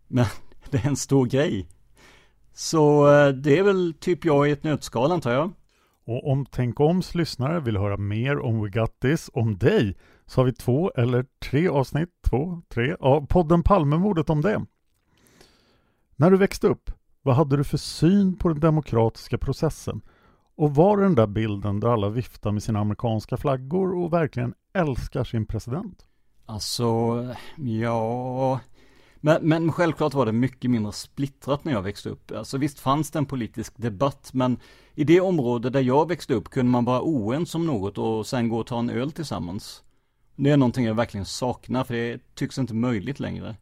Men 0.09 0.27
det 0.71 0.77
är 0.85 0.89
en 0.89 0.97
stor 0.97 1.27
grej. 1.27 1.69
Så 2.55 3.13
eh, 3.13 3.29
det 3.29 3.59
är 3.59 3.63
väl 3.63 3.95
typ 4.01 4.25
jag 4.25 4.49
i 4.49 4.53
ett 4.53 4.65
nötskal 4.65 5.13
antar 5.13 5.33
jag. 5.33 5.53
Och 6.05 6.31
om 6.31 6.47
Tänk 6.47 6.81
Oms 6.81 7.15
lyssnare 7.15 7.61
vill 7.61 7.77
höra 7.77 7.97
mer 7.97 8.39
om 8.39 8.63
We 8.63 8.69
Got 8.69 9.01
This, 9.01 9.31
om 9.33 9.59
dig, 9.59 9.97
så 10.27 10.41
har 10.41 10.47
vi 10.47 10.53
två 10.53 10.93
eller 10.97 11.27
tre 11.51 11.69
avsnitt, 11.69 12.09
två, 12.31 12.63
tre, 12.69 12.97
av 13.01 13.27
podden 13.27 13.63
Palmemordet 13.63 14.31
om 14.31 14.41
det. 14.41 14.65
När 16.17 16.31
du 16.31 16.37
växte 16.37 16.67
upp, 16.69 16.91
vad 17.23 17.35
hade 17.37 17.57
du 17.57 17.65
för 17.65 17.77
syn 17.77 18.39
på 18.39 18.49
den 18.49 18.61
demokratiska 18.61 19.39
processen? 19.39 20.01
Och 20.57 20.75
var 20.75 20.97
det 20.97 21.03
den 21.03 21.15
där 21.15 21.27
bilden 21.27 21.81
där 21.81 21.89
alla 21.89 22.09
viftar 22.09 22.53
med 22.53 22.63
sina 22.63 22.81
amerikanska 22.81 23.37
flaggor 23.37 23.95
och 23.95 24.13
verkligen 24.13 24.55
älskar 24.75 25.25
sin 25.25 25.47
president? 25.47 26.07
Alltså, 26.47 26.85
ja, 27.57 28.61
men, 29.25 29.49
men 29.49 29.73
självklart 29.73 30.15
var 30.15 30.27
det 30.27 30.33
mycket 30.33 30.71
mindre 30.71 30.93
splittrat 30.93 31.65
när 31.65 31.73
jag 31.73 31.83
växte 31.83 32.09
upp. 32.09 32.31
Alltså 32.31 32.59
visst 32.59 32.81
fanns 32.81 33.11
det 33.11 33.19
en 33.19 33.27
politisk 33.27 33.73
debatt, 33.77 34.31
men 34.33 34.59
i 34.95 35.05
det 35.05 35.21
område 35.21 35.71
där 35.71 35.81
jag 35.81 36.09
växte 36.09 36.35
upp 36.35 36.51
kunde 36.51 36.73
man 36.73 36.85
vara 36.85 37.03
oense 37.03 37.59
om 37.59 37.67
något 37.67 37.99
och 37.99 38.27
sen 38.27 38.49
gå 38.49 38.59
och 38.59 38.67
ta 38.67 38.79
en 38.79 38.91
öl 38.91 39.13
tillsammans. 39.13 39.83
Det 40.37 40.51
är 40.51 40.57
någonting 40.57 40.85
jag 40.85 40.95
verkligen 40.95 41.27
saknar, 41.27 41.85
för 41.85 41.95
det 41.95 42.35
tycks 42.35 42.59
inte 42.59 42.75
möjligt 42.75 43.21
längre. 43.21 43.57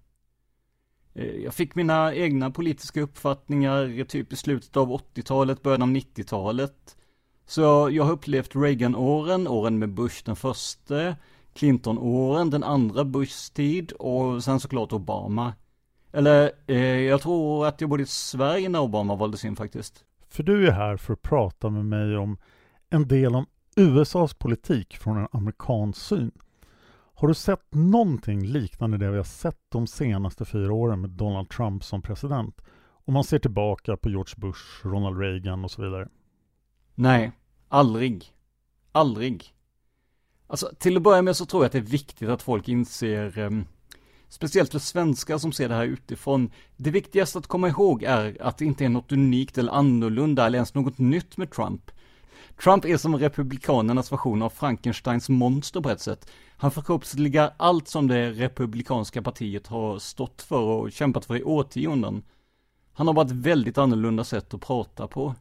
Eh, 1.15 1.37
jag 1.37 1.55
fick 1.55 1.75
mina 1.75 2.15
egna 2.15 2.51
politiska 2.51 3.01
uppfattningar 3.01 4.05
typ 4.05 4.33
i 4.33 4.37
slutet 4.37 4.77
av 4.77 4.89
80-talet, 4.89 5.63
början 5.63 5.83
av 5.83 5.89
90-talet. 5.89 6.97
Så 7.47 7.89
jag 7.93 8.05
har 8.05 8.13
upplevt 8.13 8.57
Reagan-åren, 8.57 9.49
åren 9.49 9.79
med 9.79 9.95
Bush 9.95 10.23
den 10.25 10.37
första, 10.37 11.17
Clinton-åren, 11.55 12.51
den 12.51 12.65
andra 12.65 13.05
Bushs 13.05 13.51
tid 13.51 13.93
och 13.93 14.45
sen 14.45 14.61
såklart 14.61 14.93
Obama. 14.93 15.53
Eller, 16.13 16.53
eh, 16.67 16.79
jag 17.01 17.21
tror 17.21 17.67
att 17.67 17.81
jag 17.81 17.91
bodde 17.91 18.03
i 18.03 18.07
Sverige 18.07 18.69
när 18.69 18.81
Obama 18.81 19.17
valdes 19.17 19.45
in 19.45 19.57
faktiskt. 19.57 20.05
För 20.29 20.43
du 20.43 20.69
är 20.69 20.73
här 20.73 20.97
för 20.97 21.13
att 21.13 21.23
prata 21.23 21.71
med 21.71 21.85
mig 21.85 22.17
om 22.17 22.39
en 22.91 23.09
del 23.09 23.35
om 23.35 23.47
USAs 23.77 24.35
politik 24.35 24.97
från 24.97 25.19
en 25.19 25.29
amerikansk 25.33 26.01
syn. 26.01 26.31
Har 27.15 27.29
du 27.29 27.35
sett 27.35 27.75
någonting 27.75 28.47
liknande 28.47 28.99
det 28.99 29.11
vi 29.11 29.17
har 29.17 29.25
sett 29.25 29.61
de 29.69 29.87
senaste 29.87 30.45
fyra 30.45 30.73
åren 30.73 31.01
med 31.01 31.11
Donald 31.11 31.49
Trump 31.51 31.85
som 31.85 32.03
president? 32.03 32.61
Om 33.05 33.15
man 33.15 33.25
ser 33.25 33.39
tillbaka 33.39 33.97
på 33.97 34.09
George 34.09 34.35
Bush, 34.37 34.87
Ronald 34.87 35.19
Reagan 35.19 35.65
och 35.65 35.71
så 35.71 35.83
vidare. 35.83 36.09
Nej, 36.95 37.33
aldrig. 37.69 38.25
Aldrig. 38.93 39.55
Alltså 40.51 40.71
till 40.79 40.97
att 40.97 41.03
börja 41.03 41.23
med 41.23 41.37
så 41.37 41.47
tror 41.47 41.63
jag 41.63 41.67
att 41.67 41.73
det 41.73 41.79
är 41.79 41.83
viktigt 41.83 42.29
att 42.29 42.43
folk 42.43 42.69
inser, 42.69 43.39
eh, 43.39 43.51
speciellt 44.29 44.73
för 44.73 44.79
svenskar 44.79 45.39
som 45.39 45.53
ser 45.53 45.69
det 45.69 45.75
här 45.75 45.85
utifrån, 45.85 46.51
det 46.77 46.91
viktigaste 46.91 47.39
att 47.39 47.47
komma 47.47 47.69
ihåg 47.69 48.03
är 48.03 48.43
att 48.43 48.59
det 48.59 48.65
inte 48.65 48.85
är 48.85 48.89
något 48.89 49.13
unikt 49.13 49.59
eller 49.59 49.73
annorlunda 49.73 50.47
eller 50.47 50.57
ens 50.57 50.75
något 50.75 50.99
nytt 50.99 51.37
med 51.37 51.51
Trump. 51.51 51.91
Trump 52.63 52.85
är 52.85 52.97
som 52.97 53.19
republikanernas 53.19 54.13
version 54.13 54.43
av 54.43 54.51
Frankensteins 54.51 55.29
monster 55.29 55.81
på 55.81 55.91
ett 55.91 56.01
sätt. 56.01 56.31
Han 56.57 56.71
förkroppsligar 56.71 57.55
allt 57.57 57.89
som 57.89 58.07
det 58.09 58.31
republikanska 58.31 59.23
partiet 59.23 59.67
har 59.67 59.99
stått 59.99 60.43
för 60.43 60.61
och 60.61 60.93
kämpat 60.93 61.25
för 61.25 61.37
i 61.37 61.45
årtionden. 61.45 62.23
Han 62.93 63.07
har 63.07 63.15
bara 63.15 63.27
ett 63.27 63.33
väldigt 63.33 63.79
annorlunda 63.79 64.25
sätt 64.25 64.55
att 64.55 64.61
prata 64.61 65.09
på. 65.09 65.35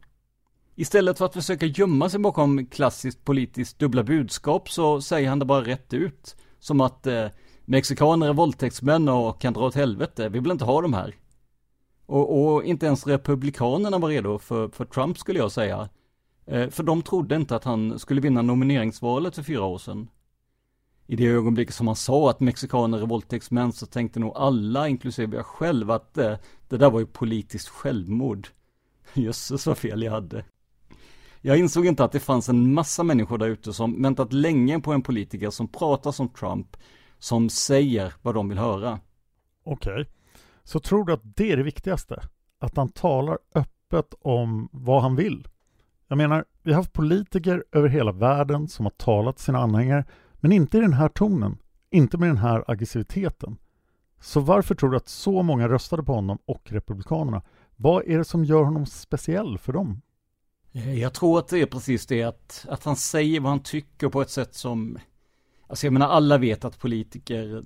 Istället 0.79 1.17
för 1.17 1.25
att 1.25 1.33
försöka 1.33 1.65
gömma 1.65 2.09
sig 2.09 2.19
bakom 2.19 2.65
klassiskt 2.65 3.25
politiskt 3.25 3.79
dubbla 3.79 4.03
budskap 4.03 4.69
så 4.69 5.01
säger 5.01 5.29
han 5.29 5.39
det 5.39 5.45
bara 5.45 5.65
rätt 5.65 5.93
ut. 5.93 6.35
Som 6.59 6.81
att 6.81 7.07
eh, 7.07 7.25
mexikaner 7.65 8.29
är 8.29 8.33
våldtäktsmän 8.33 9.09
och 9.09 9.41
kan 9.41 9.53
dra 9.53 9.65
åt 9.65 9.75
helvete, 9.75 10.29
vi 10.29 10.39
vill 10.39 10.51
inte 10.51 10.65
ha 10.65 10.81
dem 10.81 10.93
här. 10.93 11.15
Och, 12.05 12.53
och 12.53 12.63
inte 12.63 12.85
ens 12.85 13.07
republikanerna 13.07 13.97
var 13.97 14.09
redo 14.09 14.39
för, 14.39 14.67
för 14.67 14.85
Trump 14.85 15.17
skulle 15.17 15.39
jag 15.39 15.51
säga. 15.51 15.89
Eh, 16.45 16.69
för 16.69 16.83
de 16.83 17.01
trodde 17.01 17.35
inte 17.35 17.55
att 17.55 17.63
han 17.63 17.99
skulle 17.99 18.21
vinna 18.21 18.41
nomineringsvalet 18.41 19.35
för 19.35 19.43
fyra 19.43 19.63
år 19.63 19.77
sedan. 19.77 20.07
I 21.07 21.15
det 21.15 21.27
ögonblicket 21.27 21.75
som 21.75 21.87
han 21.87 21.95
sa 21.95 22.29
att 22.29 22.39
mexikaner 22.39 23.01
är 23.01 23.05
våldtäktsmän 23.05 23.73
så 23.73 23.85
tänkte 23.85 24.19
nog 24.19 24.33
alla, 24.35 24.87
inklusive 24.87 25.37
jag 25.37 25.45
själv, 25.45 25.91
att 25.91 26.17
eh, 26.17 26.35
det 26.69 26.77
där 26.77 26.89
var 26.89 26.99
ju 26.99 27.05
politiskt 27.05 27.69
självmord. 27.69 28.47
Jösses 29.13 29.65
vad 29.67 29.77
fel 29.77 30.03
jag 30.03 30.11
hade. 30.11 30.43
Jag 31.41 31.57
insåg 31.57 31.85
inte 31.85 32.03
att 32.03 32.11
det 32.11 32.19
fanns 32.19 32.49
en 32.49 32.73
massa 32.73 33.03
människor 33.03 33.37
där 33.37 33.47
ute 33.47 33.73
som 33.73 34.01
väntat 34.01 34.33
länge 34.33 34.79
på 34.79 34.93
en 34.93 35.01
politiker 35.01 35.49
som 35.49 35.67
pratar 35.67 36.11
som 36.11 36.29
Trump, 36.29 36.77
som 37.19 37.49
säger 37.49 38.13
vad 38.21 38.35
de 38.35 38.49
vill 38.49 38.57
höra. 38.57 38.99
Okej, 39.63 39.93
okay. 39.93 40.05
så 40.63 40.79
tror 40.79 41.05
du 41.05 41.13
att 41.13 41.21
det 41.23 41.51
är 41.51 41.57
det 41.57 41.63
viktigaste? 41.63 42.23
Att 42.59 42.77
han 42.77 42.89
talar 42.89 43.37
öppet 43.55 44.13
om 44.21 44.69
vad 44.71 45.01
han 45.01 45.15
vill? 45.15 45.47
Jag 46.07 46.17
menar, 46.17 46.45
vi 46.63 46.71
har 46.71 46.77
haft 46.77 46.93
politiker 46.93 47.63
över 47.71 47.89
hela 47.89 48.11
världen 48.11 48.67
som 48.67 48.85
har 48.85 48.91
talat 48.91 49.35
till 49.35 49.45
sina 49.45 49.59
anhängare, 49.59 50.05
men 50.33 50.51
inte 50.51 50.77
i 50.77 50.81
den 50.81 50.93
här 50.93 51.09
tonen, 51.09 51.57
inte 51.89 52.17
med 52.17 52.29
den 52.29 52.37
här 52.37 52.63
aggressiviteten. 52.67 53.57
Så 54.19 54.39
varför 54.39 54.75
tror 54.75 54.89
du 54.89 54.97
att 54.97 55.07
så 55.07 55.43
många 55.43 55.69
röstade 55.69 56.03
på 56.03 56.13
honom 56.13 56.37
och 56.45 56.71
Republikanerna? 56.71 57.41
Vad 57.75 58.07
är 58.07 58.17
det 58.17 58.25
som 58.25 58.45
gör 58.45 58.63
honom 58.63 58.85
speciell 58.85 59.57
för 59.57 59.73
dem? 59.73 60.01
Eh, 60.73 60.99
jag 60.99 61.13
tror 61.13 61.39
att 61.39 61.47
det 61.47 61.59
är 61.59 61.65
precis 61.65 62.05
det 62.05 62.23
att, 62.23 62.65
att 62.69 62.83
han 62.83 62.95
säger 62.95 63.39
vad 63.39 63.49
han 63.49 63.63
tycker 63.63 64.09
på 64.09 64.21
ett 64.21 64.29
sätt 64.29 64.55
som, 64.55 64.97
alltså 65.67 65.85
jag 65.85 65.93
menar 65.93 66.07
alla 66.07 66.37
vet 66.37 66.65
att 66.65 66.79
politiker, 66.79 67.63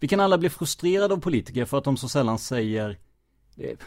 vi 0.00 0.08
kan 0.08 0.20
alla 0.20 0.38
bli 0.38 0.50
frustrerade 0.50 1.14
av 1.14 1.18
politiker 1.18 1.64
för 1.64 1.78
att 1.78 1.84
de 1.84 1.96
så 1.96 2.08
sällan 2.08 2.38
säger, 2.38 2.98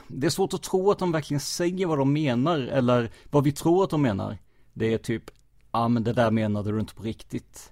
det 0.07 0.25
är 0.25 0.29
svårt 0.29 0.53
att 0.53 0.63
tro 0.63 0.91
att 0.91 0.99
de 0.99 1.11
verkligen 1.11 1.41
säger 1.41 1.85
vad 1.85 1.97
de 1.97 2.13
menar 2.13 2.59
eller 2.59 3.11
vad 3.29 3.43
vi 3.43 3.51
tror 3.51 3.83
att 3.83 3.89
de 3.89 4.01
menar. 4.01 4.37
Det 4.73 4.93
är 4.93 4.97
typ, 4.97 5.31
ja 5.71 5.87
men 5.87 6.03
det 6.03 6.13
där 6.13 6.31
menade 6.31 6.71
du 6.71 6.79
inte 6.79 6.95
på 6.95 7.03
riktigt. 7.03 7.71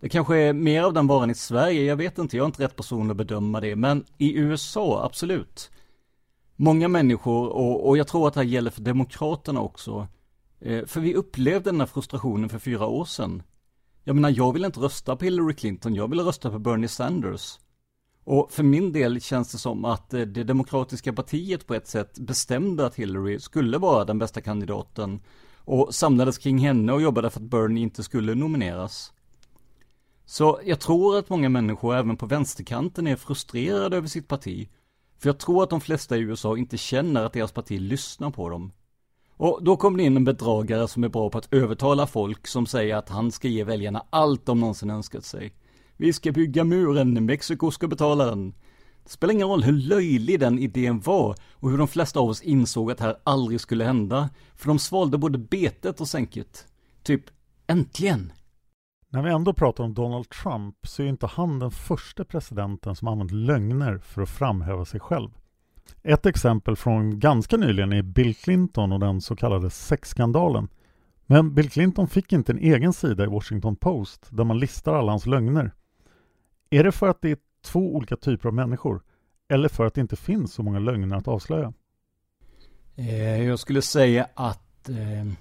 Det 0.00 0.08
kanske 0.08 0.36
är 0.36 0.52
mer 0.52 0.82
av 0.82 0.92
den 0.92 1.06
varan 1.06 1.30
i 1.30 1.34
Sverige, 1.34 1.82
jag 1.82 1.96
vet 1.96 2.18
inte, 2.18 2.36
jag 2.36 2.44
är 2.44 2.46
inte 2.46 2.64
rätt 2.64 2.76
person 2.76 3.10
att 3.10 3.16
bedöma 3.16 3.60
det, 3.60 3.76
men 3.76 4.04
i 4.18 4.34
USA, 4.34 5.04
absolut. 5.04 5.70
Många 6.56 6.88
människor, 6.88 7.48
och, 7.48 7.88
och 7.88 7.98
jag 7.98 8.08
tror 8.08 8.28
att 8.28 8.34
det 8.34 8.40
här 8.40 8.46
gäller 8.46 8.70
för 8.70 8.82
demokraterna 8.82 9.60
också, 9.60 10.08
Eh, 10.64 10.86
för 10.86 11.00
vi 11.00 11.14
upplevde 11.14 11.70
den 11.70 11.80
här 11.80 11.86
frustrationen 11.86 12.48
för 12.48 12.58
fyra 12.58 12.86
år 12.86 13.04
sedan. 13.04 13.42
Jag 14.04 14.16
menar, 14.16 14.30
jag 14.30 14.52
vill 14.52 14.64
inte 14.64 14.80
rösta 14.80 15.16
på 15.16 15.24
Hillary 15.24 15.54
Clinton, 15.54 15.94
jag 15.94 16.10
vill 16.10 16.20
rösta 16.20 16.50
på 16.50 16.58
Bernie 16.58 16.88
Sanders. 16.88 17.58
Och 18.24 18.52
för 18.52 18.62
min 18.62 18.92
del 18.92 19.20
känns 19.20 19.52
det 19.52 19.58
som 19.58 19.84
att 19.84 20.14
eh, 20.14 20.20
det 20.20 20.44
demokratiska 20.44 21.12
partiet 21.12 21.66
på 21.66 21.74
ett 21.74 21.88
sätt 21.88 22.18
bestämde 22.18 22.86
att 22.86 22.94
Hillary 22.94 23.40
skulle 23.40 23.78
vara 23.78 24.04
den 24.04 24.18
bästa 24.18 24.40
kandidaten 24.40 25.20
och 25.58 25.94
samlades 25.94 26.38
kring 26.38 26.58
henne 26.58 26.92
och 26.92 27.02
jobbade 27.02 27.30
för 27.30 27.40
att 27.40 27.50
Bernie 27.50 27.82
inte 27.82 28.02
skulle 28.02 28.34
nomineras. 28.34 29.12
Så 30.26 30.60
jag 30.64 30.80
tror 30.80 31.18
att 31.18 31.28
många 31.28 31.48
människor 31.48 31.96
även 31.96 32.16
på 32.16 32.26
vänsterkanten 32.26 33.06
är 33.06 33.16
frustrerade 33.16 33.96
över 33.96 34.08
sitt 34.08 34.28
parti. 34.28 34.68
För 35.18 35.28
jag 35.28 35.38
tror 35.38 35.62
att 35.62 35.70
de 35.70 35.80
flesta 35.80 36.16
i 36.16 36.20
USA 36.20 36.56
inte 36.56 36.76
känner 36.76 37.24
att 37.24 37.32
deras 37.32 37.52
parti 37.52 37.80
lyssnar 37.80 38.30
på 38.30 38.48
dem. 38.48 38.72
Och 39.36 39.58
då 39.62 39.76
kommer 39.76 39.98
det 39.98 40.04
in 40.04 40.16
en 40.16 40.24
bedragare 40.24 40.88
som 40.88 41.04
är 41.04 41.08
bra 41.08 41.30
på 41.30 41.38
att 41.38 41.54
övertala 41.54 42.06
folk 42.06 42.46
som 42.46 42.66
säger 42.66 42.96
att 42.96 43.08
han 43.08 43.32
ska 43.32 43.48
ge 43.48 43.64
väljarna 43.64 44.04
allt 44.10 44.46
de 44.46 44.60
någonsin 44.60 44.90
önskat 44.90 45.24
sig. 45.24 45.54
Vi 45.96 46.12
ska 46.12 46.32
bygga 46.32 46.64
muren, 46.64 47.26
Mexiko 47.26 47.70
ska 47.70 47.88
betala 47.88 48.26
den. 48.26 48.54
Det 49.04 49.10
spelar 49.10 49.34
ingen 49.34 49.48
roll 49.48 49.62
hur 49.62 49.72
löjlig 49.72 50.40
den 50.40 50.58
idén 50.58 51.00
var 51.00 51.36
och 51.52 51.70
hur 51.70 51.78
de 51.78 51.88
flesta 51.88 52.20
av 52.20 52.28
oss 52.28 52.42
insåg 52.42 52.90
att 52.90 52.98
det 52.98 53.04
här 53.04 53.16
aldrig 53.24 53.60
skulle 53.60 53.84
hända. 53.84 54.30
För 54.54 54.68
de 54.68 54.78
svalde 54.78 55.18
både 55.18 55.38
betet 55.38 56.00
och 56.00 56.08
sänket. 56.08 56.66
Typ, 57.02 57.24
äntligen! 57.66 58.32
När 59.14 59.22
vi 59.22 59.30
ändå 59.30 59.52
pratar 59.52 59.84
om 59.84 59.94
Donald 59.94 60.28
Trump 60.28 60.76
så 60.86 61.02
är 61.02 61.06
inte 61.06 61.26
han 61.26 61.58
den 61.58 61.70
första 61.70 62.24
presidenten 62.24 62.96
som 62.96 63.08
använt 63.08 63.30
lögner 63.30 63.98
för 63.98 64.22
att 64.22 64.28
framhäva 64.28 64.84
sig 64.84 65.00
själv. 65.00 65.30
Ett 66.02 66.26
exempel 66.26 66.76
från 66.76 67.18
ganska 67.18 67.56
nyligen 67.56 67.92
är 67.92 68.02
Bill 68.02 68.34
Clinton 68.34 68.92
och 68.92 69.00
den 69.00 69.20
så 69.20 69.36
kallade 69.36 69.70
sexskandalen. 69.70 70.68
Men 71.26 71.54
Bill 71.54 71.70
Clinton 71.70 72.08
fick 72.08 72.32
inte 72.32 72.52
en 72.52 72.58
egen 72.58 72.92
sida 72.92 73.24
i 73.24 73.26
Washington 73.26 73.76
Post 73.76 74.26
där 74.30 74.44
man 74.44 74.58
listar 74.58 74.94
alla 74.94 75.12
hans 75.12 75.26
lögner. 75.26 75.72
Är 76.70 76.84
det 76.84 76.92
för 76.92 77.08
att 77.08 77.22
det 77.22 77.30
är 77.30 77.38
två 77.64 77.94
olika 77.94 78.16
typer 78.16 78.48
av 78.48 78.54
människor? 78.54 79.02
Eller 79.48 79.68
för 79.68 79.86
att 79.86 79.94
det 79.94 80.00
inte 80.00 80.16
finns 80.16 80.52
så 80.52 80.62
många 80.62 80.78
lögner 80.78 81.16
att 81.16 81.28
avslöja? 81.28 81.72
Eh, 82.96 83.42
jag 83.42 83.58
skulle 83.58 83.82
säga 83.82 84.28
att 84.34 84.88
eh, 84.88 85.32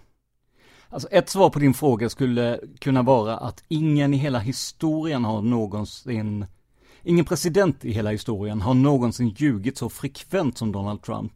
Alltså 0.94 1.08
ett 1.12 1.30
svar 1.30 1.50
på 1.50 1.60
din 1.60 1.74
fråga 1.74 2.10
skulle 2.10 2.60
kunna 2.80 3.02
vara 3.02 3.38
att 3.38 3.64
ingen 3.68 4.14
i 4.14 4.18
hela 4.18 4.40
historien 4.40 5.26
har 5.26 5.42
någonsin 5.42 6.46
Ingen 7.04 7.26
president 7.26 7.86
i 7.86 7.92
hela 7.92 8.12
historien 8.12 8.62
har 8.62 8.74
någonsin 8.74 9.30
ljugit 9.30 9.78
så 9.78 9.90
frekvent 9.90 10.58
som 10.58 10.72
Donald 10.72 11.02
Trump. 11.02 11.34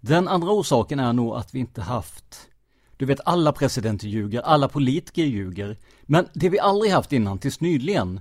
Den 0.00 0.28
andra 0.28 0.50
orsaken 0.50 1.00
är 1.00 1.12
nog 1.12 1.36
att 1.36 1.54
vi 1.54 1.58
inte 1.58 1.82
haft 1.82 2.48
Du 2.96 3.06
vet 3.06 3.20
alla 3.24 3.52
presidenter 3.52 4.06
ljuger, 4.08 4.40
alla 4.40 4.68
politiker 4.68 5.24
ljuger. 5.24 5.78
Men 6.02 6.26
det 6.34 6.48
vi 6.48 6.58
aldrig 6.58 6.92
haft 6.92 7.12
innan 7.12 7.38
tills 7.38 7.60
nyligen 7.60 8.20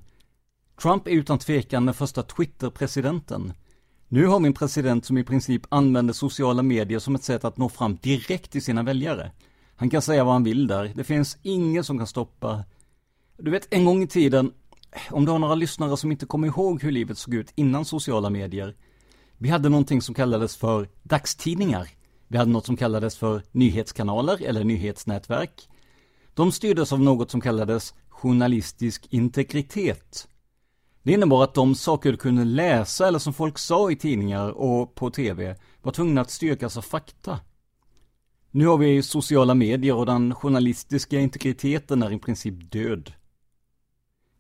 Trump 0.81 1.07
är 1.07 1.11
utan 1.11 1.39
tvekan 1.39 1.85
den 1.85 1.95
första 1.95 2.23
Twitter-presidenten. 2.23 3.53
Nu 4.07 4.25
har 4.25 4.39
vi 4.39 4.47
en 4.47 4.53
president 4.53 5.05
som 5.05 5.17
i 5.17 5.23
princip 5.23 5.61
använder 5.69 6.13
sociala 6.13 6.63
medier 6.63 6.99
som 6.99 7.15
ett 7.15 7.23
sätt 7.23 7.45
att 7.45 7.57
nå 7.57 7.69
fram 7.69 7.97
direkt 8.01 8.51
till 8.51 8.63
sina 8.63 8.83
väljare. 8.83 9.31
Han 9.79 9.89
kan 9.89 10.01
säga 10.01 10.23
vad 10.23 10.33
han 10.33 10.43
vill 10.43 10.67
där. 10.67 10.91
Det 10.95 11.03
finns 11.03 11.37
ingen 11.41 11.83
som 11.83 11.97
kan 11.97 12.07
stoppa. 12.07 12.63
Du 13.37 13.51
vet, 13.51 13.73
en 13.73 13.85
gång 13.85 14.03
i 14.03 14.07
tiden, 14.07 14.53
om 15.11 15.25
du 15.25 15.31
har 15.31 15.39
några 15.39 15.55
lyssnare 15.55 15.97
som 15.97 16.11
inte 16.11 16.25
kommer 16.25 16.47
ihåg 16.47 16.83
hur 16.83 16.91
livet 16.91 17.17
såg 17.17 17.33
ut 17.33 17.53
innan 17.55 17.85
sociala 17.85 18.29
medier. 18.29 18.75
Vi 19.37 19.49
hade 19.49 19.69
någonting 19.69 20.01
som 20.01 20.15
kallades 20.15 20.57
för 20.57 20.89
dagstidningar. 21.03 21.89
Vi 22.27 22.37
hade 22.37 22.51
något 22.51 22.65
som 22.65 22.77
kallades 22.77 23.17
för 23.17 23.43
nyhetskanaler 23.51 24.43
eller 24.43 24.63
nyhetsnätverk. 24.63 25.69
De 26.33 26.51
styrdes 26.51 26.93
av 26.93 26.99
något 26.99 27.31
som 27.31 27.41
kallades 27.41 27.93
journalistisk 28.09 29.07
integritet. 29.09 30.27
Det 31.03 31.11
innebar 31.13 31.43
att 31.43 31.53
de 31.53 31.75
saker 31.75 32.11
du 32.11 32.17
kunde 32.17 32.43
läsa 32.45 33.07
eller 33.07 33.19
som 33.19 33.33
folk 33.33 33.57
sa 33.57 33.91
i 33.91 33.95
tidningar 33.95 34.49
och 34.49 34.95
på 34.95 35.09
tv 35.09 35.55
var 35.81 35.91
tvungna 35.91 36.21
att 36.21 36.31
styrkas 36.31 36.77
av 36.77 36.81
fakta. 36.81 37.39
Nu 38.51 38.67
har 38.67 38.77
vi 38.77 39.03
sociala 39.03 39.53
medier 39.53 39.95
och 39.95 40.05
den 40.05 40.35
journalistiska 40.35 41.19
integriteten 41.19 42.03
är 42.03 42.11
i 42.11 42.19
princip 42.19 42.71
död. 42.71 43.13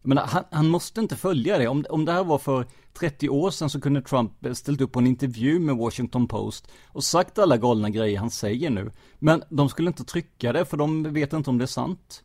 Jag 0.01 0.09
menar, 0.09 0.25
han, 0.25 0.43
han 0.51 0.67
måste 0.67 1.01
inte 1.01 1.15
följa 1.15 1.57
det. 1.57 1.67
Om, 1.67 1.85
om 1.89 2.05
det 2.05 2.11
här 2.11 2.23
var 2.23 2.37
för 2.37 2.65
30 2.93 3.29
år 3.29 3.51
sedan 3.51 3.69
så 3.69 3.81
kunde 3.81 4.01
Trump 4.01 4.31
ställt 4.53 4.81
upp 4.81 4.91
på 4.91 4.99
en 4.99 5.07
intervju 5.07 5.59
med 5.59 5.75
Washington 5.75 6.27
Post 6.27 6.71
och 6.87 7.03
sagt 7.03 7.39
alla 7.39 7.57
galna 7.57 7.89
grejer 7.89 8.19
han 8.19 8.31
säger 8.31 8.69
nu. 8.69 8.91
Men 9.19 9.43
de 9.49 9.69
skulle 9.69 9.87
inte 9.87 10.03
trycka 10.03 10.53
det 10.53 10.65
för 10.65 10.77
de 10.77 11.13
vet 11.13 11.33
inte 11.33 11.49
om 11.49 11.57
det 11.57 11.65
är 11.65 11.67
sant. 11.67 12.23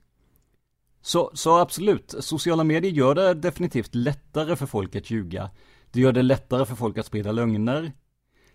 Så, 1.03 1.31
så 1.35 1.59
absolut, 1.59 2.15
sociala 2.21 2.65
medier 2.65 2.93
gör 2.93 3.15
det 3.15 3.35
definitivt 3.35 3.95
lättare 3.95 4.57
för 4.57 4.67
folk 4.67 4.97
att 4.97 5.11
ljuga. 5.11 5.51
Det 5.93 6.01
gör 6.01 6.13
det 6.13 6.23
lättare 6.23 6.65
för 6.65 6.75
folk 6.75 6.99
att 6.99 7.07
sprida 7.07 7.33
lögner. 7.33 7.93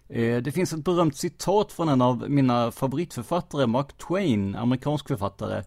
Eh, 0.10 0.38
det 0.38 0.52
finns 0.52 0.74
ett 0.74 0.84
berömt 0.84 1.15
citat 1.15 1.72
från 1.72 1.89
en 1.89 2.02
av 2.02 2.30
mina 2.30 2.72
favoritförfattare, 2.72 3.67
Mark 3.67 3.98
Twain, 3.98 4.56
amerikansk 4.56 5.08
författare. 5.08 5.63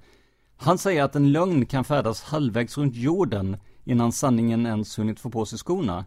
Han 0.56 0.78
säger 0.78 1.02
att 1.02 1.16
en 1.16 1.32
lögn 1.32 1.66
kan 1.66 1.84
färdas 1.84 2.22
halvvägs 2.22 2.78
runt 2.78 2.96
jorden 2.96 3.56
innan 3.84 4.12
sanningen 4.12 4.66
ens 4.66 4.98
hunnit 4.98 5.20
få 5.20 5.30
på 5.30 5.46
sig 5.46 5.58
skorna. 5.58 6.04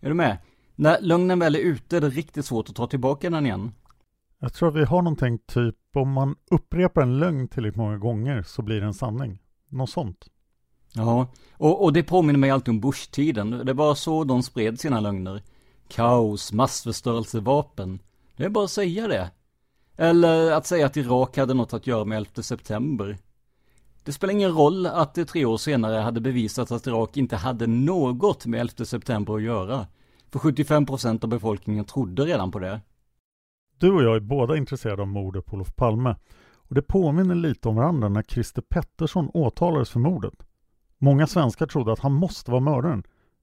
Är 0.00 0.08
du 0.08 0.14
med? 0.14 0.38
När 0.74 1.00
lögnen 1.00 1.38
väl 1.38 1.54
är 1.54 1.60
ute 1.60 1.96
är 1.96 2.00
det 2.00 2.08
riktigt 2.08 2.44
svårt 2.44 2.68
att 2.68 2.76
ta 2.76 2.86
tillbaka 2.86 3.30
den 3.30 3.46
igen. 3.46 3.72
Jag 4.38 4.52
tror 4.52 4.68
att 4.68 4.74
vi 4.74 4.84
har 4.84 5.02
någonting 5.02 5.38
typ 5.38 5.76
om 5.96 6.12
man 6.12 6.34
upprepar 6.50 7.02
en 7.02 7.18
lögn 7.18 7.48
tillräckligt 7.48 7.76
många 7.76 7.98
gånger 7.98 8.42
så 8.42 8.62
blir 8.62 8.80
det 8.80 8.86
en 8.86 8.94
sanning. 8.94 9.38
Något 9.68 9.90
sånt. 9.90 10.26
Ja, 10.94 11.26
och, 11.52 11.84
och 11.84 11.92
det 11.92 12.02
påminner 12.02 12.38
mig 12.38 12.50
alltid 12.50 12.68
om 12.68 12.80
Bush-tiden. 12.80 13.50
Det 13.50 13.72
var 13.72 13.94
så 13.94 14.24
de 14.24 14.42
spred 14.42 14.80
sina 14.80 15.00
lögner 15.00 15.42
kaos, 15.88 16.52
massförstörelsevapen. 16.52 17.98
Det 18.36 18.44
är 18.44 18.48
bara 18.48 18.64
att 18.64 18.70
säga 18.70 19.08
det. 19.08 19.30
Eller 19.96 20.52
att 20.52 20.66
säga 20.66 20.86
att 20.86 20.96
Irak 20.96 21.36
hade 21.36 21.54
något 21.54 21.74
att 21.74 21.86
göra 21.86 22.04
med 22.04 22.16
11 22.16 22.42
september. 22.42 23.18
Det 24.04 24.12
spelar 24.12 24.34
ingen 24.34 24.52
roll 24.52 24.86
att 24.86 25.14
det 25.14 25.24
tre 25.24 25.44
år 25.44 25.56
senare 25.56 25.96
hade 25.96 26.20
bevisats 26.20 26.72
att 26.72 26.86
Irak 26.86 27.16
inte 27.16 27.36
hade 27.36 27.66
något 27.66 28.46
med 28.46 28.60
11 28.60 28.84
september 28.84 29.34
att 29.34 29.42
göra. 29.42 29.86
För 30.30 30.38
75% 30.38 31.24
av 31.24 31.30
befolkningen 31.30 31.84
trodde 31.84 32.24
redan 32.24 32.50
på 32.50 32.58
det. 32.58 32.80
Du 33.78 33.92
och 33.92 34.02
jag 34.02 34.16
är 34.16 34.20
båda 34.20 34.56
intresserade 34.56 35.02
av 35.02 35.08
mordet 35.08 35.46
på 35.46 35.56
Olof 35.56 35.74
Palme. 35.76 36.16
Och 36.56 36.74
det 36.74 36.82
påminner 36.82 37.34
lite 37.34 37.68
om 37.68 37.76
varandra 37.76 38.08
när 38.08 38.22
Christer 38.22 38.62
Pettersson 38.62 39.30
åtalades 39.34 39.90
för 39.90 40.00
mordet. 40.00 40.34
Många 40.98 41.26
svenskar 41.26 41.66
trodde 41.66 41.92
att 41.92 41.98
han 41.98 42.12
måste 42.12 42.50
vara 42.50 42.60
mördaren. 42.60 43.02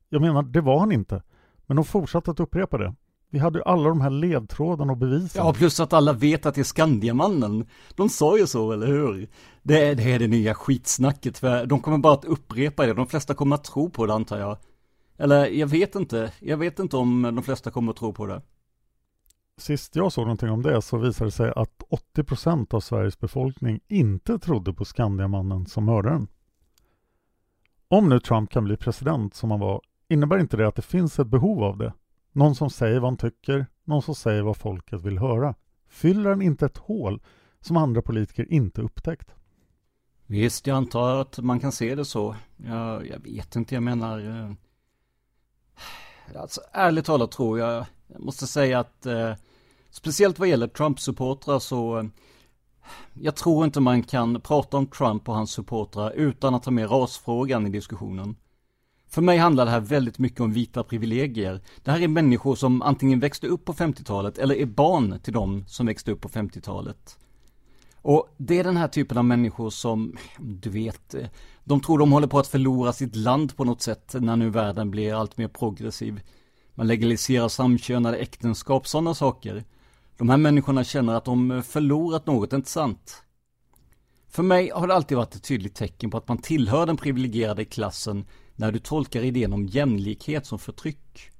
Jag 0.10 0.22
menar, 0.22 0.44
det 0.44 0.62
var 0.62 0.80
han 0.80 0.92
inte. 0.92 1.22
Men 1.66 1.76
de 1.76 1.86
fortsatte 1.86 2.32
att 2.32 2.40
upprepa 2.40 2.78
det. 2.78 2.96
Vi 3.30 3.40
hade 3.40 3.60
ju 3.60 3.64
alla 3.64 3.90
de 3.90 4.02
här 4.02 4.10
ledtrådarna 4.10 4.92
och 4.92 4.98
bevisen. 4.98 5.46
Ja, 5.46 5.54
plus 5.54 5.80
att 5.80 5.94
alla 5.94 6.14
vet 6.14 6.46
att 6.46 6.56
det 6.56 6.62
är 6.62 6.64
Skandiamannen. 6.64 7.68
De 7.96 8.10
sa 8.10 8.38
ju 8.38 8.48
så, 8.48 8.72
eller 8.72 8.88
hur? 8.88 9.28
Det 9.64 9.88
är, 9.88 9.96
det 9.96 10.04
är 10.04 10.20
det 10.20 10.28
nya 10.28 10.54
skitsnacket, 10.54 11.38
för 11.38 11.66
de 11.66 11.80
kommer 11.80 11.98
bara 11.98 12.14
att 12.14 12.26
upprepa 12.26 12.86
det. 12.86 12.94
De 12.94 13.08
flesta 13.08 13.34
kommer 13.34 13.56
att 13.56 13.64
tro 13.64 13.90
på 13.90 14.06
det, 14.06 14.14
antar 14.14 14.40
jag. 14.40 14.58
Eller, 15.18 15.46
jag 15.46 15.68
vet 15.68 15.96
inte. 15.96 16.32
Jag 16.40 16.58
vet 16.58 16.80
inte 16.80 16.98
om 16.98 17.22
de 17.22 17.44
flesta 17.44 17.72
kommer 17.72 17.92
att 17.92 17.98
tro 17.98 18.14
på 18.14 18.26
det. 18.26 18.42
Sist 19.58 19.96
jag 19.96 20.12
såg 20.12 20.24
någonting 20.24 20.50
om 20.50 20.62
det 20.62 20.82
så 20.82 20.98
visade 20.98 21.28
det 21.28 21.32
sig 21.32 21.54
att 21.56 21.84
80% 22.16 22.76
av 22.76 22.80
Sveriges 22.80 23.20
befolkning 23.20 23.80
inte 23.88 24.40
trodde 24.40 24.74
på 24.74 24.86
Skandiamannen 24.86 25.66
som 25.66 25.86
mördaren. 25.86 26.28
Om 27.88 28.10
nu 28.10 28.20
Trump 28.20 28.50
kan 28.50 28.64
bli 28.64 28.78
president 28.78 29.34
som 29.36 29.52
han 29.52 29.60
var 29.60 29.82
Innebär 30.12 30.38
inte 30.38 30.58
det 30.58 30.68
att 30.68 30.76
det 30.76 30.82
finns 30.82 31.20
ett 31.20 31.28
behov 31.28 31.64
av 31.64 31.78
det? 31.78 31.94
Någon 32.32 32.56
som 32.56 32.70
säger 32.70 33.00
vad 33.00 33.12
han 33.12 33.18
tycker, 33.18 33.66
någon 33.84 34.02
som 34.02 34.16
säger 34.16 34.42
vad 34.42 34.58
folket 34.58 35.02
vill 35.02 35.20
höra. 35.20 35.56
Fyller 35.90 36.30
han 36.30 36.42
inte 36.42 36.66
ett 36.66 36.78
hål 36.78 37.22
som 37.62 37.78
andra 37.78 38.02
politiker 38.02 38.54
inte 38.54 38.82
upptäckt? 38.82 39.32
Visst, 40.26 40.68
jag 40.68 40.78
antar 40.78 41.22
att 41.22 41.38
man 41.38 41.60
kan 41.60 41.72
se 41.72 41.96
det 41.96 42.06
så. 42.06 42.36
Jag, 42.58 43.08
jag 43.08 43.20
vet 43.20 43.56
inte, 43.56 43.74
jag 43.74 43.84
menar... 43.84 44.20
Eh, 44.20 44.52
alltså, 46.42 46.62
ärligt 46.72 47.06
talat 47.06 47.32
tror 47.32 47.60
jag, 47.60 47.86
jag 48.08 48.22
måste 48.22 48.48
säga 48.48 48.80
att 48.80 49.06
eh, 49.06 49.34
speciellt 49.90 50.40
vad 50.40 50.48
gäller 50.48 50.68
Trump-supportrar 50.68 51.60
så 51.60 51.98
eh, 51.98 52.06
jag 53.14 53.36
tror 53.36 53.66
inte 53.66 53.80
man 53.80 54.04
kan 54.04 54.42
prata 54.42 54.78
om 54.78 54.88
Trump 54.88 55.30
och 55.30 55.36
hans 55.36 55.52
supportrar 55.52 56.12
utan 56.12 56.56
att 56.56 56.64
ta 56.64 56.72
med 56.72 56.92
rasfrågan 56.92 57.68
i 57.68 57.70
diskussionen. 57.70 58.36
För 59.14 59.22
mig 59.22 59.38
handlar 59.38 59.66
det 59.66 59.72
här 59.72 59.80
väldigt 59.80 60.20
mycket 60.20 60.40
om 60.40 60.54
vita 60.54 60.84
privilegier. 60.84 61.62
Det 61.84 61.92
här 61.92 62.02
är 62.02 62.08
människor 62.08 62.56
som 62.56 62.82
antingen 62.82 63.20
växte 63.20 63.48
upp 63.48 63.66
på 63.66 63.74
50-talet 63.74 64.38
eller 64.38 64.56
är 64.56 64.66
barn 64.66 65.20
till 65.20 65.34
dem 65.34 65.66
som 65.68 65.86
växte 65.86 66.12
upp 66.12 66.22
på 66.22 66.30
50-talet. 66.30 67.18
Och 68.02 68.34
det 68.38 68.60
är 68.60 68.64
den 68.64 68.78
här 68.78 68.88
typen 68.88 69.18
av 69.18 69.26
människor 69.26 69.70
som, 69.70 70.18
du 70.40 70.70
vet, 70.70 71.16
de 71.64 71.82
tror 71.82 72.00
de 72.00 72.12
håller 72.12 72.28
på 72.28 72.40
att 72.40 72.48
förlora 72.48 72.94
sitt 72.94 73.16
land 73.16 73.58
på 73.58 73.64
något 73.64 73.82
sätt 73.82 74.16
när 74.20 74.36
nu 74.36 74.50
världen 74.50 74.92
blir 74.92 75.14
allt 75.14 75.38
mer 75.38 75.48
progressiv. 75.48 76.22
Man 76.76 76.88
legaliserar 76.88 77.48
samkönade 77.48 78.18
äktenskap, 78.18 78.88
sådana 78.88 79.14
saker. 79.14 79.64
De 80.18 80.30
här 80.30 80.38
människorna 80.38 80.84
känner 80.84 81.14
att 81.14 81.26
de 81.26 81.64
förlorat 81.66 82.26
något, 82.26 82.54
inte 82.54 82.70
sant? 82.70 83.24
För 84.30 84.44
mig 84.44 84.72
har 84.74 84.88
det 84.88 84.96
alltid 84.96 85.18
varit 85.18 85.36
ett 85.36 85.44
tydligt 85.44 85.76
tecken 85.76 86.12
på 86.12 86.18
att 86.18 86.28
man 86.28 86.38
tillhör 86.38 86.86
den 86.86 86.98
privilegierade 86.98 87.66
klassen 87.66 88.26
när 88.62 88.72
du 88.72 88.80
tolkar 88.80 89.24
idén 89.24 89.54
om 89.54 89.66
jämlikhet 89.66 90.46
som 90.46 90.60
förtryck. 90.60 91.32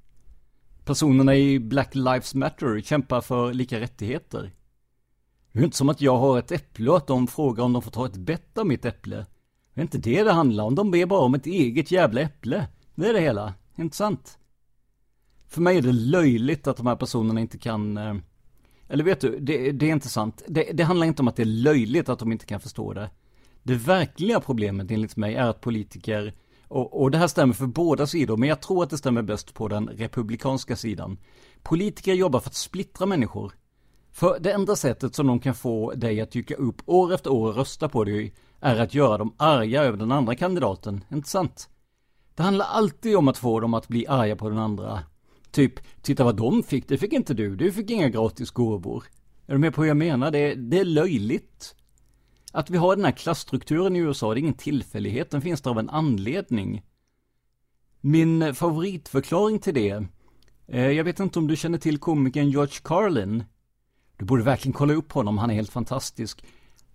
Personerna 0.84 1.36
i 1.36 1.58
Black 1.58 1.94
Lives 1.94 2.34
Matter 2.34 2.80
kämpar 2.80 3.20
för 3.20 3.52
lika 3.52 3.80
rättigheter. 3.80 4.52
Det 5.52 5.60
är 5.60 5.64
inte 5.64 5.76
som 5.76 5.88
att 5.88 6.00
jag 6.00 6.16
har 6.16 6.38
ett 6.38 6.52
äpple 6.52 6.90
och 6.90 6.96
att 6.96 7.06
de 7.06 7.26
frågar 7.26 7.64
om 7.64 7.72
de 7.72 7.82
får 7.82 7.90
ta 7.90 8.06
ett 8.06 8.16
bett 8.16 8.58
av 8.58 8.66
mitt 8.66 8.84
äpple. 8.84 9.26
Det 9.74 9.80
är 9.80 9.82
inte 9.82 9.98
det 9.98 10.22
det 10.22 10.32
handlar 10.32 10.64
om, 10.64 10.74
de 10.74 10.90
ber 10.90 11.06
bara 11.06 11.20
om 11.20 11.34
ett 11.34 11.46
eget 11.46 11.90
jävla 11.90 12.20
äpple. 12.20 12.66
Det 12.94 13.08
är 13.08 13.12
det 13.12 13.20
hela, 13.20 13.54
inte 13.76 13.96
sant? 13.96 14.38
För 15.48 15.60
mig 15.60 15.78
är 15.78 15.82
det 15.82 15.92
löjligt 15.92 16.66
att 16.66 16.76
de 16.76 16.86
här 16.86 16.96
personerna 16.96 17.40
inte 17.40 17.58
kan 17.58 17.96
eh, 17.96 18.14
eller 18.88 19.04
vet 19.04 19.20
du, 19.20 19.38
det, 19.38 19.72
det 19.72 19.86
är 19.86 19.92
inte 19.92 20.08
sant. 20.08 20.42
Det, 20.48 20.72
det, 20.72 20.82
handlar 20.82 21.06
inte 21.06 21.22
om 21.22 21.28
att 21.28 21.36
det 21.36 21.42
är 21.42 21.46
löjligt 21.46 22.08
att 22.08 22.18
de 22.18 22.32
inte 22.32 22.46
kan 22.46 22.60
förstå 22.60 22.92
det. 22.92 23.10
Det 23.62 23.74
verkliga 23.74 24.40
problemet 24.40 24.90
enligt 24.90 25.16
mig 25.16 25.34
är 25.34 25.48
att 25.48 25.60
politiker, 25.60 26.34
och, 26.72 27.02
och 27.02 27.10
det 27.10 27.18
här 27.18 27.26
stämmer 27.26 27.54
för 27.54 27.66
båda 27.66 28.06
sidor, 28.06 28.36
men 28.36 28.48
jag 28.48 28.60
tror 28.60 28.82
att 28.82 28.90
det 28.90 28.98
stämmer 28.98 29.22
bäst 29.22 29.54
på 29.54 29.68
den 29.68 29.88
republikanska 29.88 30.76
sidan. 30.76 31.18
Politiker 31.62 32.14
jobbar 32.14 32.40
för 32.40 32.48
att 32.48 32.54
splittra 32.54 33.06
människor. 33.06 33.52
För 34.12 34.38
det 34.40 34.52
enda 34.52 34.76
sättet 34.76 35.14
som 35.14 35.26
de 35.26 35.40
kan 35.40 35.54
få 35.54 35.92
dig 35.92 36.20
att 36.20 36.30
dyka 36.30 36.54
upp 36.54 36.82
år 36.86 37.14
efter 37.14 37.32
år 37.32 37.48
och 37.48 37.56
rösta 37.56 37.88
på 37.88 38.04
dig 38.04 38.34
är 38.60 38.80
att 38.80 38.94
göra 38.94 39.18
dem 39.18 39.34
arga 39.36 39.82
över 39.82 39.98
den 39.98 40.12
andra 40.12 40.34
kandidaten, 40.34 41.04
inte 41.12 41.28
sant? 41.28 41.68
Det 42.34 42.42
handlar 42.42 42.66
alltid 42.66 43.16
om 43.16 43.28
att 43.28 43.38
få 43.38 43.60
dem 43.60 43.74
att 43.74 43.88
bli 43.88 44.06
arga 44.06 44.36
på 44.36 44.48
den 44.48 44.58
andra. 44.58 45.00
Typ, 45.50 45.74
titta 46.02 46.24
vad 46.24 46.36
de 46.36 46.62
fick, 46.62 46.88
det 46.88 46.98
fick 46.98 47.12
inte 47.12 47.34
du, 47.34 47.56
du 47.56 47.72
fick 47.72 47.90
inga 47.90 48.08
gratis 48.08 48.50
gåvor. 48.50 49.04
Är 49.46 49.52
du 49.52 49.58
med 49.58 49.74
på 49.74 49.82
hur 49.82 49.88
jag 49.88 49.96
menar? 49.96 50.30
Det 50.30 50.54
det 50.54 50.78
är 50.78 50.84
löjligt. 50.84 51.74
Att 52.52 52.70
vi 52.70 52.76
har 52.76 52.96
den 52.96 53.04
här 53.04 53.12
klassstrukturen 53.12 53.96
i 53.96 53.98
USA, 53.98 54.34
det 54.34 54.38
är 54.38 54.42
ingen 54.42 54.54
tillfällighet, 54.54 55.30
den 55.30 55.42
finns 55.42 55.60
där 55.60 55.70
av 55.70 55.78
en 55.78 55.90
anledning. 55.90 56.82
Min 58.00 58.54
favoritförklaring 58.54 59.58
till 59.58 59.74
det, 59.74 60.04
eh, 60.66 60.90
jag 60.90 61.04
vet 61.04 61.20
inte 61.20 61.38
om 61.38 61.46
du 61.46 61.56
känner 61.56 61.78
till 61.78 61.98
komikern 61.98 62.50
George 62.50 62.78
Carlin. 62.82 63.44
Du 64.16 64.24
borde 64.24 64.42
verkligen 64.42 64.72
kolla 64.72 64.94
upp 64.94 65.12
honom, 65.12 65.38
han 65.38 65.50
är 65.50 65.54
helt 65.54 65.72
fantastisk. 65.72 66.44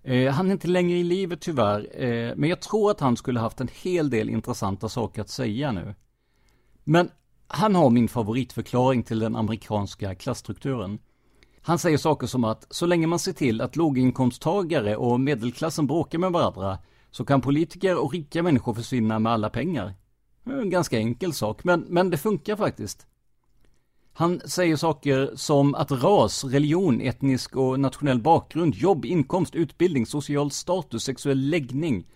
Eh, 0.04 0.34
han 0.34 0.48
är 0.48 0.52
inte 0.52 0.67
längre 0.67 0.98
i 0.98 1.04
livet 1.04 1.41
tyvärr, 1.41 2.04
eh, 2.04 2.36
men 2.36 2.50
jag 2.50 2.62
tror 2.62 2.91
att 2.91 3.00
han 3.00 3.17
skulle 3.17 3.39
haft 3.39 3.62
en 3.62 3.70
hel 3.82 4.10
del 4.10 4.30
intressanta 4.30 4.89
saker 4.89 5.22
att 5.22 5.30
säga 5.30 5.72
nu. 5.72 5.96
Men 6.84 7.10
han 7.48 7.76
har 7.76 7.89
min 7.89 8.08
favoritförklaring 8.08 9.04
till 9.04 9.20
den 9.20 9.36
amerikanska 9.36 10.15
klassstrukturen. 10.15 11.00
Han 11.68 11.80
säger 11.80 11.98
saker 11.98 12.28
som 12.28 12.44
att 12.44 12.68
så 12.70 12.86
länge 12.86 13.08
man 13.08 13.20
ser 13.20 13.34
till 13.34 13.62
att 13.62 13.76
låginkomsttagare 13.76 14.96
och 14.96 15.20
medelklassen 15.20 15.88
bråkar 15.88 16.20
med 16.20 16.32
varandra 16.32 16.78
så 17.12 17.26
kan 17.26 17.42
politiker 17.42 17.98
och 17.98 18.14
rika 18.14 18.44
människor 18.44 18.74
försvinna 18.74 19.20
med 19.20 19.32
alla 19.32 19.50
pengar. 19.50 19.94
En 20.46 20.70
ganska 20.70 20.98
enkel 20.98 21.34
sak, 21.34 21.64
men, 21.64 21.86
men 21.90 22.10
det 22.10 22.18
funkar 22.18 22.56
faktiskt. 22.56 23.06
Han 24.14 24.42
säger 24.46 24.76
saker 24.76 25.32
som 25.36 25.76
att 25.76 25.92
ras, 25.92 26.44
religion, 26.44 27.02
etnisk 27.02 27.56
och 27.56 27.80
nationell 27.80 28.22
bakgrund, 28.22 28.76
jobb, 28.76 29.06
inkomst, 29.06 29.56
utbildning, 29.56 30.06
social 30.06 30.52
status, 30.52 31.04
sexuell 31.04 31.50
läggning. 31.50 32.08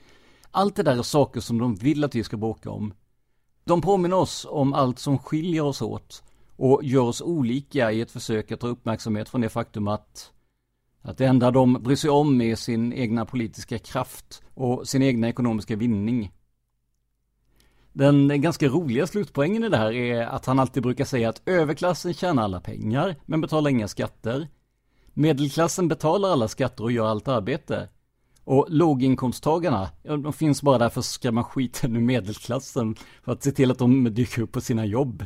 Allt 0.51 0.75
det 0.75 0.83
där 0.83 0.97
är 0.97 1.03
saker 1.03 1.39
som 1.39 1.57
de 1.57 1.75
vill 1.75 2.03
att 2.03 2.15
vi 2.15 2.23
ska 2.23 2.37
bråka 2.37 2.69
om. 2.69 2.93
De 3.63 3.81
påminner 3.81 4.17
oss 4.17 4.47
om 4.49 4.73
allt 4.73 4.99
som 4.99 5.17
skiljer 5.17 5.63
oss 5.63 5.81
åt 5.81 6.23
och 6.61 6.83
gör 6.83 7.01
oss 7.01 7.21
olika 7.21 7.91
i 7.91 8.01
ett 8.01 8.11
försök 8.11 8.51
att 8.51 8.59
ta 8.59 8.67
uppmärksamhet 8.67 9.29
från 9.29 9.41
det 9.41 9.49
faktum 9.49 9.87
att 9.87 10.31
att 11.01 11.17
det 11.17 11.25
enda 11.25 11.51
de 11.51 11.73
bryr 11.73 11.95
sig 11.95 12.09
om 12.09 12.41
är 12.41 12.55
sin 12.55 12.93
egna 12.93 13.25
politiska 13.25 13.79
kraft 13.79 14.41
och 14.53 14.87
sin 14.87 15.03
egna 15.03 15.29
ekonomiska 15.29 15.75
vinning. 15.75 16.31
Den 17.93 18.41
ganska 18.41 18.67
roliga 18.67 19.07
slutpoängen 19.07 19.63
i 19.63 19.69
det 19.69 19.77
här 19.77 19.91
är 19.91 20.21
att 20.21 20.45
han 20.45 20.59
alltid 20.59 20.83
brukar 20.83 21.05
säga 21.05 21.29
att 21.29 21.41
överklassen 21.45 22.13
tjänar 22.13 22.43
alla 22.43 22.61
pengar 22.61 23.15
men 23.25 23.41
betalar 23.41 23.69
inga 23.69 23.87
skatter. 23.87 24.47
Medelklassen 25.13 25.87
betalar 25.87 26.29
alla 26.29 26.47
skatter 26.47 26.83
och 26.83 26.91
gör 26.91 27.07
allt 27.07 27.27
arbete. 27.27 27.89
Och 28.43 28.65
låginkomsttagarna, 28.69 29.89
ja, 30.03 30.17
de 30.17 30.33
finns 30.33 30.61
bara 30.61 30.77
där 30.77 30.89
för 30.89 30.99
att 30.99 31.05
skrämma 31.05 31.43
skiten 31.43 31.95
ur 31.95 32.01
medelklassen. 32.01 32.95
För 33.23 33.31
att 33.31 33.43
se 33.43 33.51
till 33.51 33.71
att 33.71 33.79
de 33.79 34.03
dyker 34.13 34.41
upp 34.41 34.51
på 34.51 34.61
sina 34.61 34.85
jobb. 34.85 35.25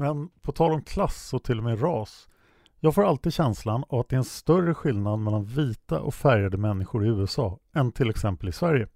Men 0.00 0.28
på 0.42 0.52
tal 0.52 0.72
om 0.72 0.82
klass 0.82 1.34
och 1.34 1.42
till 1.42 1.58
och 1.58 1.64
med 1.64 1.82
ras. 1.82 2.28
Jag 2.78 2.94
får 2.94 3.04
alltid 3.04 3.32
känslan 3.32 3.84
av 3.88 4.00
att 4.00 4.08
det 4.08 4.16
är 4.16 4.18
en 4.18 4.24
större 4.24 4.74
skillnad 4.74 5.18
mellan 5.18 5.44
vita 5.44 6.00
och 6.00 6.14
färgade 6.14 6.56
människor 6.56 7.06
i 7.06 7.08
USA 7.08 7.58
än 7.74 7.92
till 7.92 8.10
exempel 8.10 8.48
i 8.48 8.52
Sverige. 8.52 8.88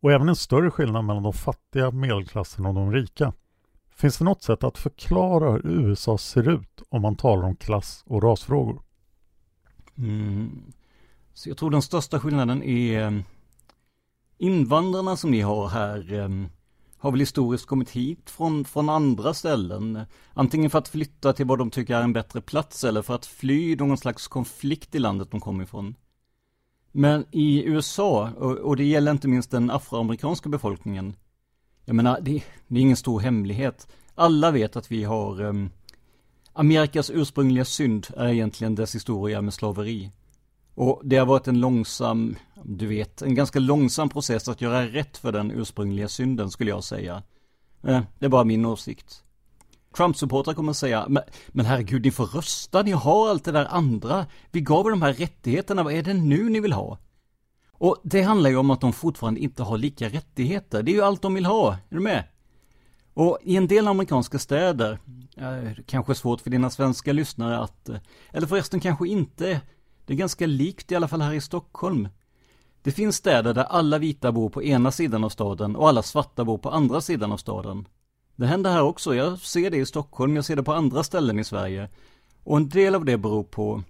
Och 0.00 0.12
även 0.12 0.28
en 0.28 0.36
större 0.36 0.70
skillnad 0.70 1.04
mellan 1.04 1.22
de 1.22 1.32
fattiga, 1.32 1.90
medelklassen 1.90 2.66
och 2.66 2.74
de 2.74 2.92
rika. 2.92 3.32
Finns 3.90 4.18
det 4.18 4.24
något 4.24 4.42
sätt 4.42 4.64
att 4.64 4.78
förklara 4.78 5.50
hur 5.50 5.66
USA 5.66 6.18
ser 6.18 6.48
ut 6.48 6.82
om 6.88 7.02
man 7.02 7.16
talar 7.16 7.44
om 7.44 7.56
klass 7.56 8.04
och 8.06 8.22
rasfrågor? 8.22 8.82
Mm. 9.98 10.72
Så 11.34 11.48
jag 11.48 11.56
tror 11.56 11.70
den 11.70 11.82
största 11.82 12.20
skillnaden 12.20 12.62
är 12.62 13.02
eh, 13.02 13.20
invandrarna 14.38 15.16
som 15.16 15.30
ni 15.30 15.40
har 15.40 15.68
här 15.68 16.12
eh, 16.12 16.28
har 17.04 17.10
väl 17.10 17.20
historiskt 17.20 17.66
kommit 17.66 17.90
hit 17.90 18.30
från, 18.30 18.64
från 18.64 18.88
andra 18.88 19.34
ställen. 19.34 20.00
Antingen 20.34 20.70
för 20.70 20.78
att 20.78 20.88
flytta 20.88 21.32
till 21.32 21.46
vad 21.46 21.58
de 21.58 21.70
tycker 21.70 21.96
är 21.96 22.02
en 22.02 22.12
bättre 22.12 22.40
plats 22.40 22.84
eller 22.84 23.02
för 23.02 23.14
att 23.14 23.26
fly 23.26 23.76
någon 23.76 23.98
slags 23.98 24.28
konflikt 24.28 24.94
i 24.94 24.98
landet 24.98 25.30
de 25.30 25.40
kommer 25.40 25.64
ifrån. 25.64 25.94
Men 26.92 27.24
i 27.30 27.64
USA, 27.64 28.30
och, 28.30 28.52
och 28.52 28.76
det 28.76 28.84
gäller 28.84 29.12
inte 29.12 29.28
minst 29.28 29.50
den 29.50 29.70
afroamerikanska 29.70 30.48
befolkningen, 30.48 31.16
jag 31.84 31.96
menar, 31.96 32.20
det, 32.20 32.44
det, 32.68 32.78
är 32.78 32.82
ingen 32.82 32.96
stor 32.96 33.20
hemlighet. 33.20 33.88
Alla 34.14 34.50
vet 34.50 34.76
att 34.76 34.90
vi 34.90 35.04
har 35.04 35.40
um, 35.40 35.70
Amerikas 36.52 37.10
ursprungliga 37.10 37.64
synd 37.64 38.06
är 38.16 38.28
egentligen 38.28 38.74
dess 38.74 38.94
historia 38.94 39.40
med 39.40 39.54
slaveri. 39.54 40.10
Och 40.74 41.00
det 41.04 41.16
har 41.16 41.26
varit 41.26 41.48
en 41.48 41.60
långsam, 41.60 42.36
du 42.62 42.86
vet, 42.86 43.22
en 43.22 43.34
ganska 43.34 43.58
långsam 43.58 44.08
process 44.08 44.48
att 44.48 44.60
göra 44.60 44.86
rätt 44.86 45.16
för 45.16 45.32
den 45.32 45.50
ursprungliga 45.50 46.08
synden 46.08 46.50
skulle 46.50 46.70
jag 46.70 46.84
säga. 46.84 47.22
Eh, 47.82 48.00
det 48.18 48.26
är 48.26 48.30
bara 48.30 48.44
min 48.44 48.64
åsikt. 48.64 49.22
Trump-supportrar 49.96 50.54
kommer 50.54 50.70
att 50.70 50.76
säga, 50.76 51.06
men, 51.08 51.22
men 51.48 51.66
herregud, 51.66 52.04
ni 52.04 52.10
får 52.10 52.26
rösta, 52.26 52.82
ni 52.82 52.90
har 52.90 53.28
allt 53.28 53.44
det 53.44 53.52
där 53.52 53.66
andra. 53.70 54.26
Vi 54.50 54.60
gav 54.60 54.86
er 54.86 54.90
de 54.90 55.02
här 55.02 55.12
rättigheterna, 55.12 55.82
vad 55.82 55.92
är 55.92 56.02
det 56.02 56.14
nu 56.14 56.48
ni 56.48 56.60
vill 56.60 56.72
ha? 56.72 56.98
Och 57.72 58.00
det 58.04 58.22
handlar 58.22 58.50
ju 58.50 58.56
om 58.56 58.70
att 58.70 58.80
de 58.80 58.92
fortfarande 58.92 59.40
inte 59.40 59.62
har 59.62 59.78
lika 59.78 60.08
rättigheter. 60.08 60.82
Det 60.82 60.90
är 60.90 60.94
ju 60.94 61.02
allt 61.02 61.22
de 61.22 61.34
vill 61.34 61.46
ha, 61.46 61.72
är 61.72 61.94
du 61.94 62.00
med? 62.00 62.24
Och 63.14 63.38
i 63.42 63.56
en 63.56 63.68
del 63.68 63.88
amerikanska 63.88 64.38
städer, 64.38 64.98
eh, 65.36 65.72
kanske 65.86 66.14
svårt 66.14 66.40
för 66.40 66.50
dina 66.50 66.70
svenska 66.70 67.12
lyssnare 67.12 67.58
att, 67.58 67.88
eh, 67.88 67.96
eller 68.32 68.46
förresten 68.46 68.80
kanske 68.80 69.08
inte, 69.08 69.60
det 70.06 70.12
är 70.12 70.16
ganska 70.16 70.46
likt 70.46 70.92
i 70.92 70.94
alla 70.94 71.08
fall 71.08 71.20
här 71.20 71.32
i 71.32 71.40
Stockholm. 71.40 72.08
Det 72.82 72.92
finns 72.92 73.16
städer 73.16 73.54
där 73.54 73.64
alla 73.64 73.98
vita 73.98 74.32
bor 74.32 74.48
på 74.50 74.62
ena 74.62 74.90
sidan 74.90 75.24
av 75.24 75.28
staden 75.28 75.76
och 75.76 75.88
alla 75.88 76.02
svarta 76.02 76.44
bor 76.44 76.58
på 76.58 76.70
andra 76.70 77.00
sidan 77.00 77.32
av 77.32 77.36
staden. 77.36 77.88
Det 78.36 78.46
händer 78.46 78.72
här 78.72 78.82
också, 78.82 79.14
jag 79.14 79.38
ser 79.38 79.70
det 79.70 79.76
i 79.76 79.86
Stockholm, 79.86 80.36
jag 80.36 80.44
ser 80.44 80.56
det 80.56 80.62
på 80.62 80.72
andra 80.72 81.04
ställen 81.04 81.38
i 81.38 81.44
Sverige. 81.44 81.88
Och 82.44 82.56
en 82.56 82.68
del 82.68 82.94
av 82.94 83.04
det 83.04 83.18
beror 83.18 83.44
på, 83.44 83.82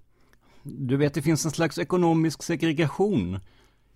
du 0.62 0.96
vet 0.96 1.14
det 1.14 1.22
finns 1.22 1.44
en 1.44 1.50
slags 1.50 1.78
ekonomisk 1.78 2.42
segregation. 2.42 3.38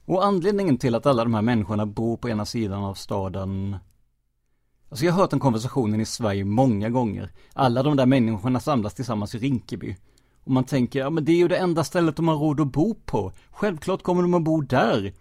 Och 0.05 0.25
anledningen 0.25 0.79
till 0.79 0.95
att 0.95 1.07
alla 1.07 1.25
de 1.25 1.35
här 1.35 1.43
människorna 1.43 1.87
bor 1.87 2.17
på 2.17 2.29
ena 2.29 2.45
sidan 2.45 2.85
av 2.85 2.95
staden 2.95 3.77
Alltså 4.89 5.05
jag 5.05 5.13
har 5.13 5.21
hört 5.21 5.31
den 5.31 5.41
konversationen 5.41 6.01
i 6.01 6.05
Sverige 6.05 6.45
många 6.45 6.91
gånger. 6.91 7.31
Alla 7.53 7.83
de 7.83 7.97
där 7.97 8.07
människorna 8.07 8.61
samlas 8.61 8.95
tillsammans 8.95 9.35
i 9.35 9.39
Rinkeby. 9.39 9.97
Och 10.49 10.55
man 10.55 10.65
tänker, 10.65 10.99
ja 10.99 11.11
men 11.11 11.25
det 11.25 11.33
är 11.33 11.37
ju 11.37 11.49
det 11.49 11.57
enda 11.57 11.85
stället 11.85 12.17
de 12.17 12.29
har 12.29 12.37
råd 12.37 12.61
att 12.61 12.73
bo 12.73 12.95
på. 12.95 13.33
Självklart 13.51 14.03
kommer 14.03 14.23
de 14.23 14.35
att 14.35 14.43
bo 14.43 14.61
där. 14.61 15.13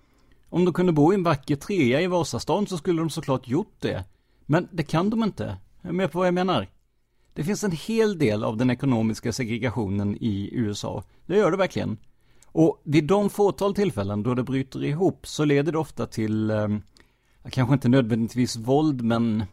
Om 0.50 0.66
de 0.66 0.74
kunde 0.74 0.92
bo 0.92 1.14
i 1.14 1.16
en 1.16 1.24
vacker 1.24 1.56
trea 1.56 2.02
i 2.02 2.08
Vasastan 2.08 2.68
så 2.68 2.78
skulle 2.78 3.02
de 3.02 3.10
såklart 3.10 3.48
gjort 3.48 3.76
det. 3.80 4.06
Men 4.46 4.68
det 4.72 4.84
kan 4.84 5.10
de 5.10 5.24
inte. 5.24 5.58
Är 5.82 5.92
med 5.92 6.12
på 6.12 6.18
vad 6.18 6.28
jag 6.28 6.34
menar? 6.34 6.68
Det 7.34 7.44
finns 7.44 7.64
en 7.64 7.72
hel 7.72 8.18
del 8.20 8.44
av 8.44 8.58
den 8.58 8.70
ekonomiska 8.70 9.34
segregationen 9.34 10.18
i 10.20 10.50
USA. 10.54 11.04
Det 11.26 11.38
gör 11.38 11.52
det 11.52 11.58
verkligen. 11.58 11.98
Och 12.46 12.82
vid 12.84 13.04
de 13.04 13.30
fåtal 13.30 13.76
tillfällen 13.76 14.24
då 14.24 14.34
det 14.34 14.44
bryter 14.44 14.84
ihop 14.84 15.28
så 15.28 15.46
leder 15.46 15.72
det 15.72 15.78
ofta 15.78 16.06
till, 16.06 16.50
eh, 16.50 16.68
kanske 17.50 17.74
inte 17.74 17.90
nödvändigtvis 17.90 18.56
våld, 18.56 19.02
men 19.02 19.44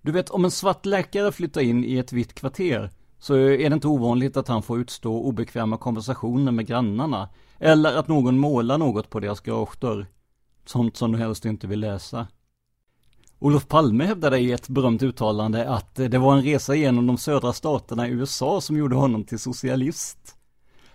du 0.00 0.12
vet, 0.12 0.30
om 0.30 0.44
en 0.44 0.50
svart 0.50 0.86
läkare 0.86 1.32
flyttar 1.32 1.60
in 1.60 1.84
i 1.84 1.98
ett 1.98 2.12
vitt 2.12 2.34
kvarter 2.34 2.90
så 3.18 3.34
är 3.34 3.70
det 3.70 3.74
inte 3.74 3.88
ovanligt 3.88 4.36
att 4.36 4.48
han 4.48 4.62
får 4.62 4.80
utstå 4.80 5.20
obekväma 5.20 5.76
konversationer 5.76 6.52
med 6.52 6.66
grannarna. 6.66 7.28
Eller 7.58 7.96
att 7.96 8.08
någon 8.08 8.38
målar 8.38 8.78
något 8.78 9.10
på 9.10 9.20
deras 9.20 9.40
garagedörr. 9.40 10.06
Sånt 10.64 10.96
som 10.96 11.12
du 11.12 11.18
helst 11.18 11.44
inte 11.44 11.66
vill 11.66 11.80
läsa. 11.80 12.26
Olof 13.38 13.68
Palme 13.68 14.04
hävdade 14.04 14.38
i 14.38 14.52
ett 14.52 14.68
berömt 14.68 15.02
uttalande 15.02 15.68
att 15.68 15.94
det 15.94 16.18
var 16.18 16.36
en 16.36 16.42
resa 16.42 16.74
genom 16.74 17.06
de 17.06 17.18
södra 17.18 17.52
staterna 17.52 18.08
i 18.08 18.10
USA 18.10 18.60
som 18.60 18.76
gjorde 18.76 18.96
honom 18.96 19.24
till 19.24 19.38
socialist. 19.38 20.36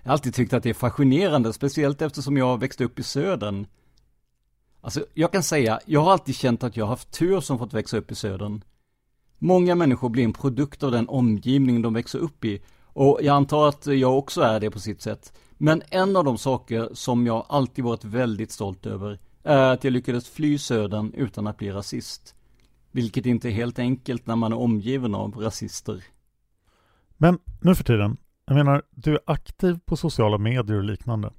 Jag 0.01 0.09
har 0.09 0.13
alltid 0.13 0.33
tyckt 0.33 0.53
att 0.53 0.63
det 0.63 0.69
är 0.69 0.73
fascinerande, 0.73 1.53
speciellt 1.53 2.01
eftersom 2.01 2.37
jag 2.37 2.59
växte 2.59 2.83
upp 2.83 2.99
i 2.99 3.03
södern. 3.03 3.67
Alltså, 4.81 5.05
jag 5.13 5.31
kan 5.31 5.43
säga, 5.43 5.79
jag 5.85 6.01
har 6.01 6.11
alltid 6.11 6.35
känt 6.35 6.63
att 6.63 6.77
jag 6.77 6.85
har 6.85 6.89
haft 6.89 7.11
tur 7.11 7.39
som 7.39 7.59
fått 7.59 7.73
växa 7.73 7.97
upp 7.97 8.11
i 8.11 8.15
södern. 8.15 8.63
Många 9.43 9.75
människor 9.75 10.09
blir 10.09 10.23
en 10.23 10.33
produkt 10.33 10.83
av 10.83 10.91
den 10.91 11.09
omgivning 11.09 11.81
de 11.81 11.93
växer 11.93 12.19
upp 12.19 12.45
i. 12.45 12.61
Och 12.83 13.19
jag 13.21 13.35
antar 13.35 13.67
att 13.67 13.85
jag 13.87 14.17
också 14.17 14.41
är 14.41 14.59
det 14.59 14.71
på 14.71 14.79
sitt 14.79 15.01
sätt. 15.01 15.33
Men 15.57 15.81
en 15.89 16.15
av 16.15 16.23
de 16.23 16.37
saker 16.37 16.89
som 16.93 17.25
jag 17.25 17.45
alltid 17.49 17.83
varit 17.83 18.03
väldigt 18.03 18.51
stolt 18.51 18.85
över 18.85 19.19
är 19.43 19.73
att 19.73 19.83
jag 19.83 19.93
lyckades 19.93 20.29
fly 20.29 20.57
södern 20.57 21.13
utan 21.13 21.47
att 21.47 21.57
bli 21.57 21.71
rasist. 21.71 22.35
Vilket 22.91 23.25
inte 23.25 23.49
är 23.49 23.51
helt 23.51 23.79
enkelt 23.79 24.27
när 24.27 24.35
man 24.35 24.51
är 24.51 24.57
omgiven 24.57 25.15
av 25.15 25.33
rasister. 25.33 26.03
Men 27.17 27.39
nu 27.61 27.75
för 27.75 27.83
tiden, 27.83 28.17
jag 28.45 28.55
menar, 28.55 28.81
du 28.91 29.13
är 29.13 29.21
aktiv 29.25 29.79
på 29.85 29.97
sociala 29.97 30.37
medier 30.37 30.77
och 30.77 30.83
liknande. 30.83 31.31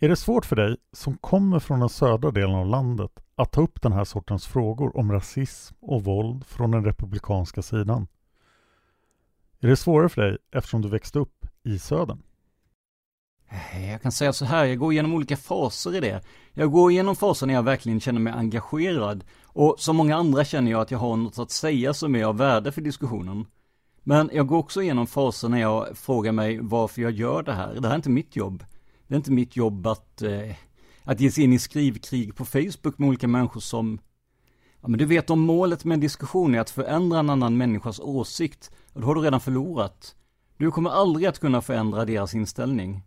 Är 0.00 0.08
det 0.08 0.16
svårt 0.16 0.46
för 0.46 0.56
dig, 0.56 0.76
som 0.92 1.16
kommer 1.16 1.58
från 1.58 1.80
den 1.80 1.88
södra 1.88 2.30
delen 2.30 2.54
av 2.54 2.66
landet, 2.66 3.10
att 3.34 3.52
ta 3.52 3.60
upp 3.60 3.82
den 3.82 3.92
här 3.92 4.04
sortens 4.04 4.46
frågor 4.46 4.96
om 4.96 5.12
rasism 5.12 5.74
och 5.80 6.04
våld 6.04 6.46
från 6.46 6.70
den 6.70 6.84
republikanska 6.84 7.62
sidan? 7.62 8.06
Är 9.60 9.68
det 9.68 9.76
svårare 9.76 10.08
för 10.08 10.22
dig 10.22 10.38
eftersom 10.52 10.82
du 10.82 10.88
växte 10.88 11.18
upp 11.18 11.46
i 11.62 11.78
södern? 11.78 12.22
Jag 13.90 14.02
kan 14.02 14.12
säga 14.12 14.32
så 14.32 14.44
här, 14.44 14.64
jag 14.64 14.78
går 14.78 14.92
igenom 14.92 15.14
olika 15.14 15.36
faser 15.36 15.94
i 15.94 16.00
det. 16.00 16.22
Jag 16.52 16.72
går 16.72 16.90
igenom 16.90 17.16
faser 17.16 17.46
när 17.46 17.54
jag 17.54 17.62
verkligen 17.62 18.00
känner 18.00 18.20
mig 18.20 18.32
engagerad. 18.32 19.24
Och 19.44 19.74
som 19.78 19.96
många 19.96 20.16
andra 20.16 20.44
känner 20.44 20.70
jag 20.70 20.80
att 20.80 20.90
jag 20.90 20.98
har 20.98 21.16
något 21.16 21.38
att 21.38 21.50
säga 21.50 21.94
som 21.94 22.16
är 22.16 22.24
av 22.24 22.36
värde 22.36 22.72
för 22.72 22.80
diskussionen. 22.80 23.46
Men 24.02 24.30
jag 24.32 24.46
går 24.46 24.58
också 24.58 24.82
igenom 24.82 25.06
faser 25.06 25.48
när 25.48 25.60
jag 25.60 25.98
frågar 25.98 26.32
mig 26.32 26.58
varför 26.62 27.02
jag 27.02 27.12
gör 27.12 27.42
det 27.42 27.52
här. 27.52 27.74
Det 27.74 27.88
här 27.88 27.94
är 27.94 27.96
inte 27.96 28.10
mitt 28.10 28.36
jobb. 28.36 28.64
Det 29.08 29.14
är 29.14 29.16
inte 29.16 29.32
mitt 29.32 29.56
jobb 29.56 29.86
att, 29.86 30.22
eh, 30.22 30.54
att 31.02 31.20
ge 31.20 31.30
sig 31.30 31.44
in 31.44 31.52
i 31.52 31.58
skrivkrig 31.58 32.36
på 32.36 32.44
Facebook 32.44 32.98
med 32.98 33.08
olika 33.08 33.28
människor 33.28 33.60
som 33.60 33.98
Ja 34.80 34.88
men 34.88 34.98
du 34.98 35.04
vet 35.04 35.30
om 35.30 35.40
målet 35.40 35.84
med 35.84 35.94
en 35.94 36.00
diskussion 36.00 36.54
är 36.54 36.60
att 36.60 36.70
förändra 36.70 37.18
en 37.18 37.30
annan 37.30 37.56
människas 37.56 38.00
åsikt, 38.00 38.70
då 38.94 39.06
har 39.06 39.14
du 39.14 39.20
redan 39.20 39.40
förlorat. 39.40 40.14
Du 40.56 40.70
kommer 40.70 40.90
aldrig 40.90 41.26
att 41.26 41.38
kunna 41.38 41.62
förändra 41.62 42.04
deras 42.04 42.34
inställning. 42.34 43.02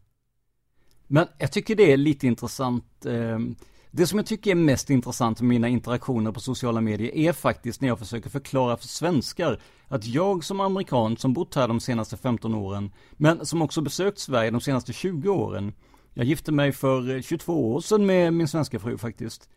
Men 1.07 1.27
jag 1.37 1.51
tycker 1.51 1.75
det 1.75 1.91
är 1.91 1.97
lite 1.97 2.27
intressant. 2.27 3.05
Ehm, 3.05 3.55
det 3.91 4.07
som 4.07 4.19
jag 4.19 4.25
tycker 4.25 4.51
är 4.51 4.55
mest 4.55 4.89
intressant 4.89 5.41
med 5.41 5.49
mina 5.49 5.67
interaktioner 5.67 6.31
på 6.31 6.39
sociala 6.39 6.81
medier 6.81 7.15
är 7.15 7.33
faktiskt 7.33 7.81
när 7.81 7.87
jag 7.87 7.99
försöker 7.99 8.29
förklara 8.29 8.77
för 8.77 8.87
svenskar 8.87 9.61
att 9.87 10.05
jag 10.05 10.43
som 10.43 10.59
amerikan 10.59 11.17
som 11.17 11.33
bott 11.33 11.55
här 11.55 11.67
de 11.67 11.79
senaste 11.79 12.17
15 12.17 12.55
åren, 12.55 12.91
men 13.11 13.45
som 13.45 13.61
också 13.61 13.81
besökt 13.81 14.19
Sverige 14.19 14.51
de 14.51 14.61
senaste 14.61 14.93
20 14.93 15.29
åren, 15.29 15.73
jag 16.13 16.25
gifte 16.25 16.51
mig 16.51 16.71
för 16.71 17.15
eh, 17.15 17.21
22 17.21 17.73
år 17.73 17.81
sedan 17.81 18.05
med 18.05 18.33
min 18.33 18.47
svenska 18.47 18.79
fru 18.79 18.97
faktiskt. 18.97 19.49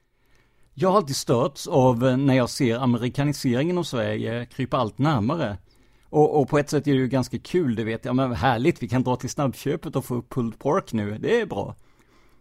Jag 0.75 0.89
har 0.89 0.97
alltid 0.97 1.17
störts 1.17 1.67
av 1.67 2.07
eh, 2.07 2.17
när 2.17 2.35
jag 2.35 2.51
ser 2.51 2.79
amerikaniseringen 2.79 3.79
av 3.79 3.83
Sverige 3.83 4.47
krypa 4.47 4.77
allt 4.77 4.99
närmare. 4.99 5.59
Och, 6.05 6.41
och, 6.41 6.49
på 6.49 6.59
ett 6.59 6.71
sätt 6.71 6.87
är 6.87 6.93
det 6.93 6.99
ju 6.99 7.09
ganska 7.09 7.39
kul, 7.39 7.75
det 7.75 7.85
vet 7.85 8.05
jag, 8.05 8.17
men 8.17 8.33
härligt, 8.33 8.83
vi 8.83 8.89
kan 8.89 9.03
dra 9.03 9.17
till 9.17 9.31
snabbköpet 9.31 9.97
och 9.97 10.05
få 10.05 10.15
upp 10.15 10.35
pulled 10.35 10.59
pork 10.59 10.93
nu, 10.93 11.19
det 11.19 11.41
är 11.41 11.47
bra. 11.47 11.77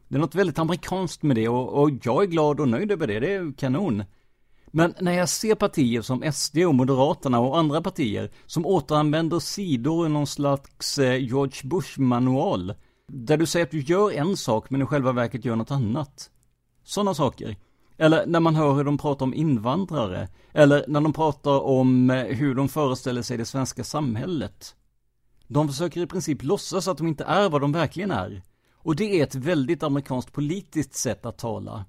Det 0.08 0.16
är 0.16 0.20
något 0.20 0.36
väldigt 0.36 0.60
amerikanskt 0.60 1.24
med 1.24 1.36
det 1.36 1.50
och, 1.50 1.82
och 1.82 1.90
jag 2.04 2.24
är 2.24 2.28
glad 2.28 2.60
och 2.60 2.68
nöjd 2.68 2.92
över 2.92 3.08
det, 3.08 3.20
det 3.20 3.34
är 3.34 3.54
kanon. 3.58 4.04
Men 4.72 4.94
när 5.00 5.12
jag 5.12 5.30
ser 5.30 5.56
partier 5.56 6.02
som 6.02 6.32
SD 6.34 6.58
och 6.58 6.76
Moderaterna 6.76 7.40
och 7.40 7.58
andra 7.58 7.82
partier 7.82 8.32
som 8.46 8.66
återanvänder 8.66 9.40
sidor 9.40 10.06
i 10.06 10.10
någon 10.10 10.28
slags 10.28 10.98
eh, 10.98 11.24
George 11.24 11.62
Bush-manual, 11.64 12.74
där 13.14 13.38
du 13.38 13.46
säger 13.46 13.66
att 13.66 13.72
du 13.72 13.82
gör 13.82 14.12
en 14.12 14.38
sak 14.38 14.70
men 14.70 14.82
i 14.82 14.86
själva 14.86 15.12
verket 15.12 15.46
gör 15.46 15.56
något 15.56 15.72
annat. 15.72 16.30
Sådana 16.84 17.14
saker. 17.14 17.58
Eller 17.98 18.26
när 18.26 18.40
man 18.40 18.56
hör 18.56 18.74
hur 18.74 18.84
de 18.84 18.98
pratar 18.98 19.26
om 19.26 19.34
invandrare. 19.34 20.28
Eller 20.52 20.86
när 20.88 21.02
de 21.02 21.14
pratar 21.14 21.60
om 21.60 22.10
eh, 22.10 22.24
hur 22.24 22.56
de 22.56 22.70
föreställer 22.70 23.22
sig 23.22 23.38
det 23.38 23.46
svenska 23.46 23.84
samhället. 23.84 24.76
De 25.48 25.68
försöker 25.68 26.02
i 26.02 26.08
princip 26.08 26.44
låtsas 26.44 26.88
att 26.88 26.98
de 26.98 27.08
inte 27.08 27.24
är 27.24 27.50
vad 27.50 27.62
de 27.62 27.72
verkligen 27.72 28.12
är. 28.12 28.42
Och 28.76 28.96
det 28.96 29.20
är 29.20 29.24
ett 29.24 29.36
väldigt 29.36 29.84
amerikanskt 29.84 30.34
politiskt 30.34 30.96
sätt 30.96 31.26
att 31.26 31.38
tala. 31.38 31.86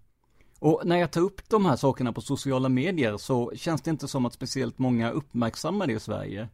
Och 0.58 0.82
när 0.84 0.96
jag 0.96 1.10
tar 1.10 1.20
upp 1.20 1.48
de 1.48 1.66
här 1.66 1.76
sakerna 1.76 2.12
på 2.12 2.20
sociala 2.20 2.68
medier 2.68 3.16
så 3.16 3.52
känns 3.54 3.82
det 3.82 3.90
inte 3.90 4.08
som 4.08 4.26
att 4.26 4.32
speciellt 4.32 4.78
många 4.78 5.10
uppmärksammar 5.10 5.86
det 5.86 5.92
i 5.92 6.00
Sverige. 6.00 6.48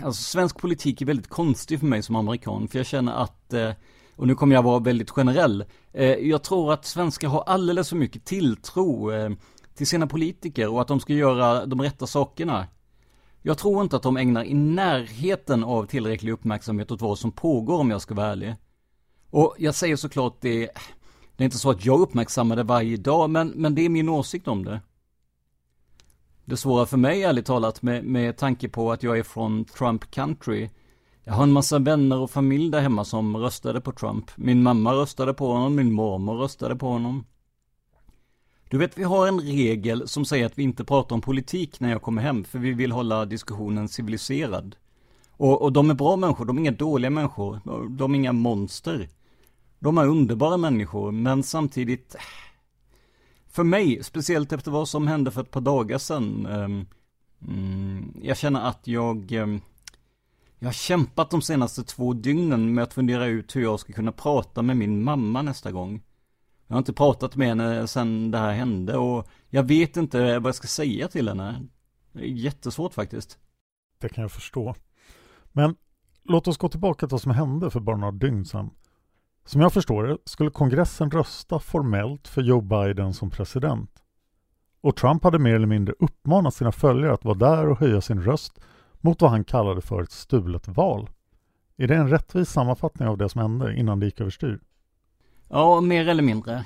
Alltså 0.00 0.22
svensk 0.22 0.58
politik 0.58 1.02
är 1.02 1.06
väldigt 1.06 1.28
konstig 1.28 1.80
för 1.80 1.86
mig 1.86 2.02
som 2.02 2.16
amerikan, 2.16 2.68
för 2.68 2.78
jag 2.78 2.86
känner 2.86 3.12
att, 3.12 3.52
eh, 3.52 3.70
och 4.16 4.26
nu 4.26 4.34
kommer 4.34 4.54
jag 4.54 4.62
vara 4.62 4.78
väldigt 4.78 5.10
generell, 5.10 5.64
eh, 5.92 6.10
jag 6.10 6.42
tror 6.42 6.72
att 6.72 6.84
svenskar 6.84 7.28
har 7.28 7.42
alldeles 7.42 7.88
för 7.88 7.96
mycket 7.96 8.24
tilltro 8.24 9.12
eh, 9.12 9.30
till 9.74 9.86
sina 9.86 10.06
politiker 10.06 10.68
och 10.68 10.80
att 10.80 10.88
de 10.88 11.00
ska 11.00 11.12
göra 11.12 11.66
de 11.66 11.80
rätta 11.80 12.06
sakerna. 12.06 12.66
Jag 13.42 13.58
tror 13.58 13.82
inte 13.82 13.96
att 13.96 14.02
de 14.02 14.16
ägnar 14.16 14.44
i 14.44 14.54
närheten 14.54 15.64
av 15.64 15.86
tillräcklig 15.86 16.32
uppmärksamhet 16.32 16.90
åt 16.90 17.00
vad 17.00 17.18
som 17.18 17.32
pågår 17.32 17.78
om 17.78 17.90
jag 17.90 18.02
ska 18.02 18.14
vara 18.14 18.26
ärlig. 18.26 18.54
Och 19.30 19.54
jag 19.58 19.74
säger 19.74 19.96
såklart 19.96 20.36
det, 20.40 20.58
det 21.36 21.42
är 21.42 21.44
inte 21.44 21.58
så 21.58 21.70
att 21.70 21.84
jag 21.84 22.00
uppmärksammar 22.00 22.56
det 22.56 22.62
varje 22.62 22.96
dag, 22.96 23.30
men, 23.30 23.48
men 23.48 23.74
det 23.74 23.82
är 23.82 23.88
min 23.88 24.08
åsikt 24.08 24.48
om 24.48 24.64
det. 24.64 24.80
Det 26.48 26.56
svåra 26.56 26.86
för 26.86 26.96
mig 26.96 27.22
ärligt 27.22 27.46
talat 27.46 27.82
med, 27.82 28.04
med 28.04 28.36
tanke 28.36 28.68
på 28.68 28.92
att 28.92 29.02
jag 29.02 29.18
är 29.18 29.22
från 29.22 29.64
Trump 29.64 30.10
country. 30.10 30.68
Jag 31.24 31.32
har 31.32 31.42
en 31.42 31.52
massa 31.52 31.78
vänner 31.78 32.18
och 32.18 32.30
familj 32.30 32.70
där 32.70 32.80
hemma 32.80 33.04
som 33.04 33.36
röstade 33.36 33.80
på 33.80 33.92
Trump. 33.92 34.30
Min 34.36 34.62
mamma 34.62 34.92
röstade 34.92 35.34
på 35.34 35.52
honom, 35.52 35.74
min 35.74 35.92
mormor 35.92 36.34
röstade 36.34 36.76
på 36.76 36.88
honom. 36.88 37.24
Du 38.70 38.78
vet, 38.78 38.98
vi 38.98 39.02
har 39.02 39.26
en 39.26 39.40
regel 39.40 40.08
som 40.08 40.24
säger 40.24 40.46
att 40.46 40.58
vi 40.58 40.62
inte 40.62 40.84
pratar 40.84 41.14
om 41.14 41.20
politik 41.20 41.80
när 41.80 41.90
jag 41.90 42.02
kommer 42.02 42.22
hem, 42.22 42.44
för 42.44 42.58
vi 42.58 42.72
vill 42.72 42.92
hålla 42.92 43.24
diskussionen 43.24 43.88
civiliserad. 43.88 44.76
Och, 45.30 45.62
och 45.62 45.72
de 45.72 45.90
är 45.90 45.94
bra 45.94 46.16
människor, 46.16 46.44
de 46.44 46.56
är 46.56 46.60
inga 46.60 46.70
dåliga 46.70 47.10
människor, 47.10 47.60
de 47.88 48.14
är 48.14 48.18
inga 48.18 48.32
monster. 48.32 49.08
De 49.78 49.98
är 49.98 50.08
underbara 50.08 50.56
människor, 50.56 51.12
men 51.12 51.42
samtidigt 51.42 52.16
för 53.56 53.64
mig, 53.64 54.04
speciellt 54.04 54.52
efter 54.52 54.70
vad 54.70 54.88
som 54.88 55.06
hände 55.06 55.30
för 55.30 55.40
ett 55.40 55.50
par 55.50 55.60
dagar 55.60 55.98
sedan, 55.98 56.86
Um, 57.38 58.20
jag 58.22 58.36
känner 58.36 58.60
att 58.60 58.86
jag, 58.86 59.32
um, 59.32 59.60
jag 60.58 60.68
har 60.68 60.72
kämpat 60.72 61.30
de 61.30 61.42
senaste 61.42 61.84
två 61.84 62.12
dygnen 62.12 62.74
med 62.74 62.84
att 62.84 62.94
fundera 62.94 63.26
ut 63.26 63.56
hur 63.56 63.62
jag 63.62 63.80
ska 63.80 63.92
kunna 63.92 64.12
prata 64.12 64.62
med 64.62 64.76
min 64.76 65.02
mamma 65.02 65.42
nästa 65.42 65.72
gång. 65.72 66.02
Jag 66.66 66.74
har 66.74 66.78
inte 66.78 66.92
pratat 66.92 67.36
med 67.36 67.48
henne 67.48 67.88
sedan 67.88 68.30
det 68.30 68.38
här 68.38 68.52
hände 68.52 68.96
och 68.96 69.28
jag 69.48 69.62
vet 69.62 69.96
inte 69.96 70.38
vad 70.38 70.48
jag 70.48 70.54
ska 70.54 70.68
säga 70.68 71.08
till 71.08 71.28
henne. 71.28 71.66
Det 72.12 72.20
är 72.20 72.26
jättesvårt 72.26 72.94
faktiskt. 72.94 73.38
Det 74.00 74.08
kan 74.08 74.22
jag 74.22 74.32
förstå. 74.32 74.74
Men 75.52 75.76
låt 76.24 76.48
oss 76.48 76.56
gå 76.56 76.68
tillbaka 76.68 77.06
till 77.06 77.12
vad 77.12 77.22
som 77.22 77.32
hände 77.32 77.70
för 77.70 77.80
bara 77.80 77.96
några 77.96 78.12
dygn 78.12 78.44
sedan. 78.44 78.70
Som 79.46 79.60
jag 79.60 79.72
förstår 79.72 80.04
det 80.04 80.18
skulle 80.24 80.50
kongressen 80.50 81.10
rösta 81.10 81.58
formellt 81.58 82.28
för 82.28 82.42
Joe 82.42 82.60
Biden 82.60 83.14
som 83.14 83.30
president. 83.30 83.90
Och 84.80 84.96
Trump 84.96 85.24
hade 85.24 85.38
mer 85.38 85.54
eller 85.54 85.66
mindre 85.66 85.94
uppmanat 85.98 86.54
sina 86.54 86.72
följare 86.72 87.14
att 87.14 87.24
vara 87.24 87.38
där 87.38 87.68
och 87.68 87.78
höja 87.78 88.00
sin 88.00 88.22
röst 88.22 88.60
mot 89.00 89.22
vad 89.22 89.30
han 89.30 89.44
kallade 89.44 89.80
för 89.80 90.02
ett 90.02 90.10
stulet 90.10 90.68
val. 90.68 91.10
Är 91.76 91.88
det 91.88 91.94
en 91.94 92.08
rättvis 92.08 92.50
sammanfattning 92.50 93.08
av 93.08 93.18
det 93.18 93.28
som 93.28 93.40
hände 93.40 93.76
innan 93.76 94.00
det 94.00 94.06
gick 94.06 94.20
överstyr? 94.20 94.60
Ja, 95.48 95.80
mer 95.80 96.08
eller 96.08 96.22
mindre. 96.22 96.64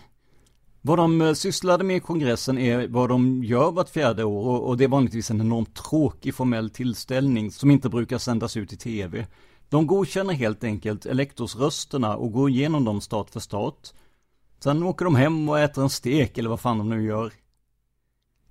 Vad 0.80 0.98
de 0.98 1.20
eh, 1.20 1.32
sysslade 1.32 1.84
med 1.84 1.96
i 1.96 2.00
kongressen 2.00 2.58
är 2.58 2.88
vad 2.88 3.08
de 3.08 3.44
gör 3.44 3.70
vart 3.70 3.88
fjärde 3.88 4.24
år 4.24 4.60
och 4.60 4.76
det 4.76 4.84
är 4.84 4.88
vanligtvis 4.88 5.30
en 5.30 5.40
enormt 5.40 5.74
tråkig 5.74 6.34
formell 6.34 6.70
tillställning 6.70 7.50
som 7.50 7.70
inte 7.70 7.88
brukar 7.88 8.18
sändas 8.18 8.56
ut 8.56 8.72
i 8.72 8.76
tv. 8.76 9.26
De 9.70 9.86
godkänner 9.86 10.34
helt 10.34 10.64
enkelt 10.64 11.06
elektorsrösterna 11.06 12.16
och 12.16 12.32
går 12.32 12.50
igenom 12.50 12.84
dem 12.84 13.00
stat 13.00 13.30
för 13.30 13.40
stat. 13.40 13.94
Sen 14.58 14.82
åker 14.82 15.04
de 15.04 15.14
hem 15.14 15.48
och 15.48 15.58
äter 15.58 15.82
en 15.82 15.90
stek 15.90 16.38
eller 16.38 16.50
vad 16.50 16.60
fan 16.60 16.78
de 16.78 16.88
nu 16.88 17.04
gör. 17.04 17.32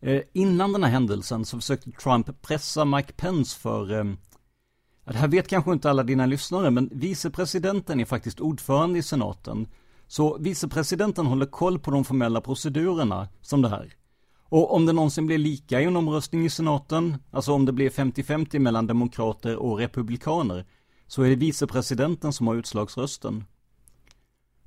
Eh, 0.02 0.22
innan 0.34 0.74
den 0.74 0.84
här 0.84 0.92
händelsen 0.92 1.46
så 1.46 1.58
försökte 1.58 1.92
Trump 1.92 2.42
pressa 2.42 2.86
Mike 2.86 3.14
Pence 3.14 3.60
för 3.60 4.00
eh, 4.00 4.04
det 5.06 5.18
här 5.18 5.28
vet 5.28 5.48
kanske 5.48 5.72
inte 5.72 5.90
alla 5.90 6.04
dina 6.04 6.26
lyssnare, 6.26 6.72
men 6.72 6.90
vicepresidenten 6.92 8.00
är 8.00 8.06
faktiskt 8.06 8.40
ordförande 8.40 9.00
i 9.00 9.04
senaten. 9.04 9.68
Så 10.08 10.38
vicepresidenten 10.38 11.26
håller 11.26 11.46
koll 11.46 11.80
på 11.80 11.92
de 11.92 12.06
formella 12.06 12.42
procedurerna, 12.42 13.28
som 13.42 13.62
det 13.62 13.70
här. 13.70 13.94
Och 14.44 14.76
om 14.76 14.86
det 14.86 14.94
någonsin 14.94 15.28
blir 15.28 15.38
lika 15.38 15.82
i 15.82 15.84
en 15.84 15.96
omröstning 15.96 16.46
i 16.46 16.50
senaten, 16.50 17.18
alltså 17.32 17.54
om 17.54 17.66
det 17.66 17.72
blir 17.72 17.90
50-50 17.90 18.60
mellan 18.60 18.88
demokrater 18.88 19.56
och 19.56 19.78
republikaner, 19.78 20.66
så 21.10 21.22
är 21.22 21.30
det 21.30 21.36
vicepresidenten 21.36 22.34
som 22.34 22.48
har 22.48 22.56
utslagsrösten. 22.56 23.44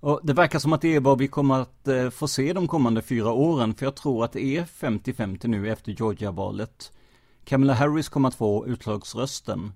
Och 0.01 0.21
det 0.23 0.33
verkar 0.33 0.59
som 0.59 0.73
att 0.73 0.81
det 0.81 0.95
är 0.95 1.01
vad 1.01 1.19
vi 1.19 1.29
kommer 1.29 1.61
att 1.61 1.89
eh, 1.89 2.11
få 2.11 2.29
se 2.29 2.53
de 2.53 2.69
kommande 2.69 3.03
fyra 3.03 3.33
åren, 3.33 3.75
för 3.75 3.87
jag 3.87 3.97
tror 3.97 4.25
att 4.25 4.33
det 4.33 4.45
är 4.45 4.65
50-50 4.65 5.47
nu 5.47 5.71
efter 5.73 5.93
Georgia-valet. 5.93 6.93
Kamala 7.45 7.75
Harris 7.75 8.09
kommer 8.09 8.29
att 8.29 8.35
få 8.35 8.67
utslagsrösten. 8.67 9.73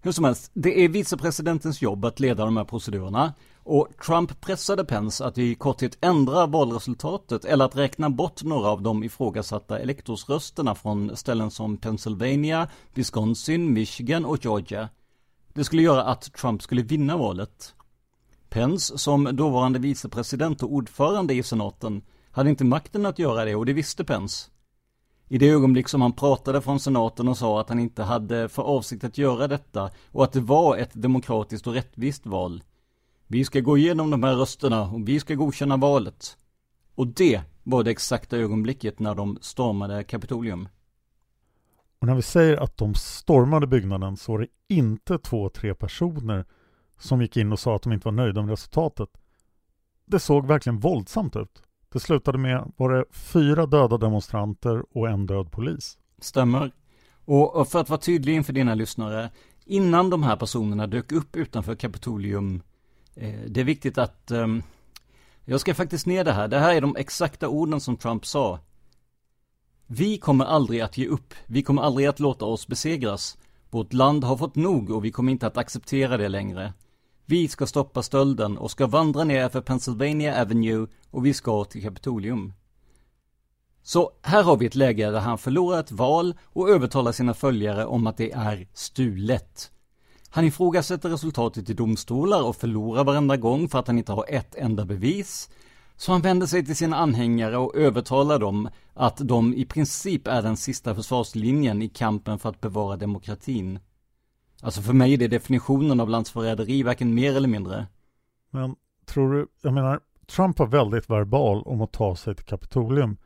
Hur 0.00 0.12
som 0.12 0.24
helst, 0.24 0.50
det 0.54 0.84
är 0.84 0.88
vicepresidentens 0.88 1.82
jobb 1.82 2.04
att 2.04 2.20
leda 2.20 2.44
de 2.44 2.56
här 2.56 2.64
procedurerna. 2.64 3.34
Och 3.62 3.88
Trump 4.06 4.40
pressade 4.40 4.84
Pence 4.84 5.24
att 5.24 5.38
i 5.38 5.54
korthet 5.54 5.98
ändra 6.00 6.46
valresultatet 6.46 7.44
eller 7.44 7.64
att 7.64 7.76
räkna 7.76 8.10
bort 8.10 8.42
några 8.42 8.68
av 8.68 8.82
de 8.82 9.04
ifrågasatta 9.04 9.78
elektorsrösterna 9.78 10.74
från 10.74 11.16
ställen 11.16 11.50
som 11.50 11.76
Pennsylvania, 11.76 12.68
Wisconsin, 12.94 13.72
Michigan 13.72 14.24
och 14.24 14.44
Georgia. 14.44 14.88
Det 15.56 15.64
skulle 15.64 15.82
göra 15.82 16.02
att 16.02 16.32
Trump 16.32 16.62
skulle 16.62 16.82
vinna 16.82 17.16
valet. 17.16 17.74
Pence, 18.48 18.98
som 18.98 19.36
dåvarande 19.36 19.78
vicepresident 19.78 20.62
och 20.62 20.72
ordförande 20.72 21.34
i 21.34 21.42
senaten, 21.42 22.02
hade 22.30 22.50
inte 22.50 22.64
makten 22.64 23.06
att 23.06 23.18
göra 23.18 23.44
det 23.44 23.54
och 23.54 23.66
det 23.66 23.72
visste 23.72 24.04
Pence. 24.04 24.50
I 25.28 25.38
det 25.38 25.48
ögonblick 25.48 25.88
som 25.88 26.02
han 26.02 26.12
pratade 26.12 26.60
från 26.60 26.80
senaten 26.80 27.28
och 27.28 27.38
sa 27.38 27.60
att 27.60 27.68
han 27.68 27.80
inte 27.80 28.02
hade 28.02 28.48
för 28.48 28.62
avsikt 28.62 29.04
att 29.04 29.18
göra 29.18 29.48
detta 29.48 29.90
och 30.12 30.24
att 30.24 30.32
det 30.32 30.40
var 30.40 30.76
ett 30.76 30.90
demokratiskt 30.92 31.66
och 31.66 31.74
rättvist 31.74 32.26
val. 32.26 32.62
Vi 33.26 33.44
ska 33.44 33.60
gå 33.60 33.78
igenom 33.78 34.10
de 34.10 34.22
här 34.22 34.34
rösterna 34.34 34.82
och 34.82 35.08
vi 35.08 35.20
ska 35.20 35.34
godkänna 35.34 35.76
valet. 35.76 36.36
Och 36.94 37.06
det 37.06 37.40
var 37.62 37.82
det 37.82 37.90
exakta 37.90 38.36
ögonblicket 38.36 38.98
när 38.98 39.14
de 39.14 39.38
stormade 39.40 40.04
Kapitolium. 40.04 40.68
Och 41.98 42.06
när 42.06 42.14
vi 42.14 42.22
säger 42.22 42.56
att 42.56 42.76
de 42.76 42.94
stormade 42.94 43.66
byggnaden 43.66 44.16
så 44.16 44.32
var 44.32 44.38
det 44.38 44.46
inte 44.68 45.18
två, 45.18 45.48
tre 45.48 45.74
personer 45.74 46.44
som 46.98 47.22
gick 47.22 47.36
in 47.36 47.52
och 47.52 47.58
sa 47.58 47.76
att 47.76 47.82
de 47.82 47.92
inte 47.92 48.04
var 48.04 48.12
nöjda 48.12 48.42
med 48.42 48.50
resultatet. 48.50 49.08
Det 50.04 50.18
såg 50.18 50.46
verkligen 50.46 50.78
våldsamt 50.78 51.36
ut. 51.36 51.62
Det 51.92 52.00
slutade 52.00 52.38
med, 52.38 52.72
var 52.76 52.92
det 52.92 53.04
fyra 53.10 53.66
döda 53.66 53.98
demonstranter 53.98 54.84
och 54.90 55.08
en 55.08 55.26
död 55.26 55.52
polis. 55.52 55.98
Stämmer. 56.18 56.72
Och 57.24 57.68
för 57.68 57.80
att 57.80 57.88
vara 57.88 58.00
tydlig 58.00 58.34
inför 58.34 58.52
dina 58.52 58.74
lyssnare, 58.74 59.30
innan 59.64 60.10
de 60.10 60.22
här 60.22 60.36
personerna 60.36 60.86
dök 60.86 61.12
upp 61.12 61.36
utanför 61.36 61.74
Kapitolium, 61.74 62.62
eh, 63.14 63.40
det 63.48 63.60
är 63.60 63.64
viktigt 63.64 63.98
att, 63.98 64.30
ehm, 64.30 64.62
jag 65.44 65.60
ska 65.60 65.74
faktiskt 65.74 66.06
ner 66.06 66.24
det 66.24 66.32
här, 66.32 66.48
det 66.48 66.58
här 66.58 66.74
är 66.74 66.80
de 66.80 66.96
exakta 66.96 67.48
orden 67.48 67.80
som 67.80 67.96
Trump 67.96 68.26
sa. 68.26 68.58
Vi 69.86 70.18
kommer 70.18 70.44
aldrig 70.44 70.80
att 70.80 70.98
ge 70.98 71.06
upp, 71.06 71.34
vi 71.46 71.62
kommer 71.62 71.82
aldrig 71.82 72.06
att 72.06 72.20
låta 72.20 72.44
oss 72.44 72.66
besegras. 72.66 73.38
Vårt 73.70 73.92
land 73.92 74.24
har 74.24 74.36
fått 74.36 74.56
nog 74.56 74.90
och 74.90 75.04
vi 75.04 75.10
kommer 75.10 75.32
inte 75.32 75.46
att 75.46 75.56
acceptera 75.56 76.16
det 76.16 76.28
längre. 76.28 76.72
Vi 77.26 77.48
ska 77.48 77.66
stoppa 77.66 78.02
stölden 78.02 78.58
och 78.58 78.70
ska 78.70 78.86
vandra 78.86 79.24
ner 79.24 79.48
för 79.48 79.60
Pennsylvania 79.60 80.42
Avenue 80.42 80.86
och 81.10 81.26
vi 81.26 81.34
ska 81.34 81.64
till 81.64 81.82
Kapitolium. 81.82 82.52
Så 83.82 84.10
här 84.22 84.42
har 84.42 84.56
vi 84.56 84.66
ett 84.66 84.74
läge 84.74 85.10
där 85.10 85.20
han 85.20 85.38
förlorar 85.38 85.80
ett 85.80 85.92
val 85.92 86.34
och 86.44 86.70
övertalar 86.70 87.12
sina 87.12 87.34
följare 87.34 87.86
om 87.86 88.06
att 88.06 88.16
det 88.16 88.32
är 88.32 88.68
stulet. 88.72 89.70
Han 90.28 90.44
ifrågasätter 90.44 91.08
resultatet 91.08 91.70
i 91.70 91.74
domstolar 91.74 92.42
och 92.42 92.56
förlorar 92.56 93.04
varenda 93.04 93.36
gång 93.36 93.68
för 93.68 93.78
att 93.78 93.86
han 93.86 93.98
inte 93.98 94.12
har 94.12 94.24
ett 94.28 94.54
enda 94.54 94.84
bevis. 94.84 95.50
Så 95.96 96.12
han 96.12 96.20
vänder 96.20 96.46
sig 96.46 96.64
till 96.64 96.76
sina 96.76 96.96
anhängare 96.96 97.56
och 97.56 97.76
övertalar 97.76 98.38
dem 98.38 98.68
att 98.94 99.16
de 99.16 99.54
i 99.54 99.64
princip 99.64 100.26
är 100.26 100.42
den 100.42 100.56
sista 100.56 100.94
försvarslinjen 100.94 101.82
i 101.82 101.88
kampen 101.88 102.38
för 102.38 102.48
att 102.48 102.60
bevara 102.60 102.96
demokratin. 102.96 103.78
Alltså 104.62 104.82
för 104.82 104.92
mig 104.92 105.14
är 105.14 105.18
det 105.18 105.28
definitionen 105.28 106.00
av 106.00 106.08
landsförräderi, 106.08 106.82
varken 106.82 107.14
mer 107.14 107.36
eller 107.36 107.48
mindre. 107.48 107.86
Men 108.50 108.76
tror 109.06 109.32
du, 109.34 109.46
jag 109.62 109.72
menar, 109.72 110.00
Trump 110.26 110.58
var 110.58 110.66
väldigt 110.66 111.10
verbal 111.10 111.62
om 111.62 111.80
att 111.80 111.92
ta 111.92 112.16
sig 112.16 112.34
till 112.34 112.44
Kapitolium. 112.44 113.16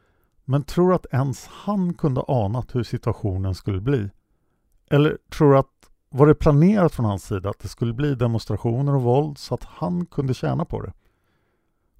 Men 0.44 0.62
tror 0.62 0.88
du 0.88 0.94
att 0.94 1.06
ens 1.12 1.46
han 1.46 1.94
kunde 1.94 2.22
anat 2.28 2.74
hur 2.74 2.82
situationen 2.82 3.54
skulle 3.54 3.80
bli? 3.80 4.10
Eller 4.90 5.18
tror 5.30 5.52
du 5.52 5.58
att 5.58 5.66
var 6.08 6.26
det 6.26 6.34
planerat 6.34 6.94
från 6.94 7.06
hans 7.06 7.24
sida 7.24 7.50
att 7.50 7.58
det 7.58 7.68
skulle 7.68 7.92
bli 7.92 8.14
demonstrationer 8.14 8.94
och 8.94 9.02
våld 9.02 9.38
så 9.38 9.54
att 9.54 9.64
han 9.64 10.06
kunde 10.06 10.34
tjäna 10.34 10.64
på 10.64 10.82
det? 10.82 10.92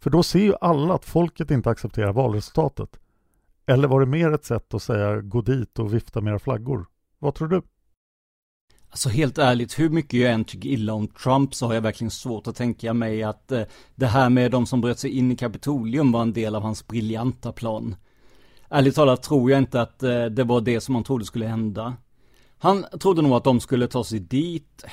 För 0.02 0.10
då 0.10 0.22
ser 0.22 0.38
ju 0.38 0.54
alla 0.60 0.94
att 0.94 1.04
folket 1.04 1.50
inte 1.50 1.70
accepterar 1.70 2.12
valresultatet. 2.12 3.00
Eller 3.66 3.88
var 3.88 4.00
det 4.00 4.06
mer 4.06 4.32
ett 4.32 4.44
sätt 4.44 4.74
att 4.74 4.82
säga 4.82 5.20
gå 5.20 5.42
dit 5.42 5.78
och 5.78 5.94
vifta 5.94 6.20
med 6.20 6.30
era 6.30 6.38
flaggor? 6.38 6.86
Vad 7.18 7.34
tror 7.34 7.48
du? 7.48 7.62
Alltså 8.90 9.08
helt 9.08 9.38
ärligt, 9.38 9.78
hur 9.78 9.88
mycket 9.88 10.20
jag 10.20 10.32
än 10.32 10.44
tycker 10.44 10.68
illa 10.68 10.92
om 10.92 11.08
Trump 11.08 11.54
så 11.54 11.66
har 11.66 11.74
jag 11.74 11.80
verkligen 11.80 12.10
svårt 12.10 12.46
att 12.46 12.56
tänka 12.56 12.94
mig 12.94 13.22
att 13.22 13.52
eh, 13.52 13.62
det 13.94 14.06
här 14.06 14.30
med 14.30 14.50
de 14.50 14.66
som 14.66 14.80
bröt 14.80 14.98
sig 14.98 15.10
in 15.10 15.32
i 15.32 15.36
Kapitolium 15.36 16.12
var 16.12 16.22
en 16.22 16.32
del 16.32 16.54
av 16.54 16.62
hans 16.62 16.86
briljanta 16.86 17.52
plan. 17.52 17.96
Ärligt 18.68 18.94
talat 18.94 19.22
tror 19.22 19.50
jag 19.50 19.58
inte 19.58 19.80
att 19.80 20.02
eh, 20.02 20.24
det 20.24 20.44
var 20.44 20.60
det 20.60 20.80
som 20.80 20.94
han 20.94 21.04
trodde 21.04 21.24
skulle 21.24 21.46
hända. 21.46 21.96
Han 22.58 22.84
trodde 23.00 23.22
nog 23.22 23.32
att 23.32 23.44
de 23.44 23.60
skulle 23.60 23.86
ta 23.86 24.04
sig 24.04 24.20
dit. 24.20 24.84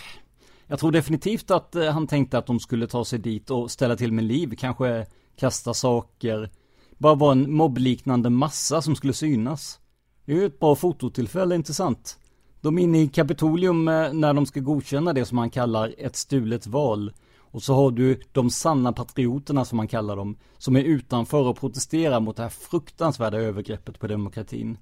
Jag 0.67 0.79
tror 0.79 0.91
definitivt 0.91 1.51
att 1.51 1.75
eh, 1.75 1.91
han 1.91 2.07
tänkte 2.07 2.37
att 2.37 2.45
de 2.45 2.59
skulle 2.59 2.87
ta 2.87 3.05
sig 3.05 3.19
dit 3.19 3.49
och 3.49 3.71
ställa 3.71 3.95
till 3.95 4.11
med 4.11 4.23
liv, 4.23 4.53
kanske 4.57 5.05
kasta 5.35 5.73
saker. 5.73 6.49
Bara 6.97 7.15
vara 7.15 7.31
en 7.31 7.53
mobbliknande 7.53 8.29
massa 8.29 8.81
som 8.81 8.95
skulle 8.95 9.13
synas. 9.13 9.79
Det 10.25 10.31
är 10.31 10.35
ju 10.35 10.45
ett 10.45 10.59
bra 10.59 10.75
fototillfälle, 10.75 11.55
inte 11.55 11.73
sant? 11.73 12.19
De 12.61 12.77
är 12.77 12.81
inne 12.83 13.01
i 13.01 13.07
Kapitolium 13.07 13.87
eh, 13.87 14.13
när 14.13 14.33
de 14.33 14.45
ska 14.45 14.59
godkänna 14.59 15.13
det 15.13 15.25
som 15.25 15.37
han 15.37 15.49
kallar 15.49 15.95
ett 15.97 16.15
stulet 16.15 16.67
val. 16.67 17.13
Och 17.39 17.63
så 17.63 17.73
har 17.73 17.91
du 17.91 18.21
de 18.31 18.49
sanna 18.49 18.93
patrioterna 18.93 19.65
som 19.65 19.77
man 19.77 19.87
kallar 19.87 20.15
dem, 20.15 20.37
som 20.57 20.75
är 20.75 20.83
utanför 20.83 21.47
och 21.47 21.59
protesterar 21.59 22.19
mot 22.19 22.35
det 22.35 22.43
här 22.43 22.49
fruktansvärda 22.49 23.37
övergreppet 23.37 23.99
på 23.99 24.07
demokratin. 24.07 24.77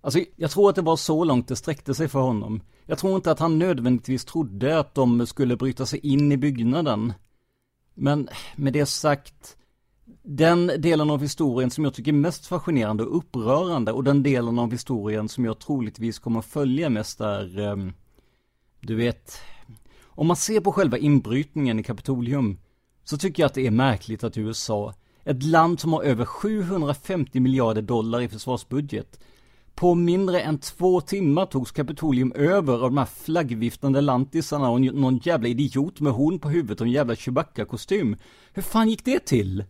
Alltså, 0.00 0.20
jag 0.36 0.50
tror 0.50 0.70
att 0.70 0.76
det 0.76 0.82
var 0.82 0.96
så 0.96 1.24
långt 1.24 1.48
det 1.48 1.56
sträckte 1.56 1.94
sig 1.94 2.08
för 2.08 2.20
honom. 2.20 2.60
Jag 2.86 2.98
tror 2.98 3.16
inte 3.16 3.30
att 3.30 3.38
han 3.38 3.58
nödvändigtvis 3.58 4.24
trodde 4.24 4.78
att 4.78 4.94
de 4.94 5.26
skulle 5.26 5.56
bryta 5.56 5.86
sig 5.86 5.98
in 5.98 6.32
i 6.32 6.36
byggnaden. 6.36 7.12
Men 7.94 8.28
med 8.56 8.72
det 8.72 8.86
sagt, 8.86 9.56
den 10.22 10.66
delen 10.66 11.10
av 11.10 11.20
historien 11.20 11.70
som 11.70 11.84
jag 11.84 11.94
tycker 11.94 12.12
är 12.12 12.16
mest 12.16 12.46
fascinerande 12.46 13.04
och 13.04 13.16
upprörande 13.16 13.92
och 13.92 14.04
den 14.04 14.22
delen 14.22 14.58
av 14.58 14.72
historien 14.72 15.28
som 15.28 15.44
jag 15.44 15.58
troligtvis 15.58 16.18
kommer 16.18 16.40
följa 16.40 16.90
mest 16.90 17.20
är, 17.20 17.58
um, 17.58 17.92
du 18.80 18.94
vet, 18.94 19.40
om 20.04 20.26
man 20.26 20.36
ser 20.36 20.60
på 20.60 20.72
själva 20.72 20.98
inbrytningen 20.98 21.78
i 21.78 21.82
Kapitolium 21.82 22.58
så 23.04 23.18
tycker 23.18 23.42
jag 23.42 23.46
att 23.46 23.54
det 23.54 23.66
är 23.66 23.70
märkligt 23.70 24.24
att 24.24 24.38
USA, 24.38 24.94
ett 25.24 25.42
land 25.42 25.80
som 25.80 25.92
har 25.92 26.02
över 26.02 26.24
750 26.24 27.40
miljarder 27.40 27.82
dollar 27.82 28.20
i 28.20 28.28
försvarsbudget, 28.28 29.20
på 29.78 29.94
mindre 29.94 30.40
än 30.40 30.58
två 30.58 31.00
timmar 31.00 31.46
togs 31.46 31.72
Kapitolium 31.72 32.32
över 32.32 32.74
av 32.74 32.80
de 32.80 32.98
här 32.98 33.04
flaggviftande 33.04 34.00
lantisarna 34.00 34.70
och 34.70 34.80
någon 34.80 35.16
jävla 35.18 35.48
idiot 35.48 36.00
med 36.00 36.12
horn 36.12 36.38
på 36.38 36.48
huvudet 36.48 36.80
och 36.80 36.86
en 36.86 36.92
jävla 36.92 37.14
Chewbacca-kostym. 37.14 38.16
Hur 38.52 38.62
fan 38.62 38.88
gick 38.88 39.04
det 39.04 39.26
till? 39.26 39.64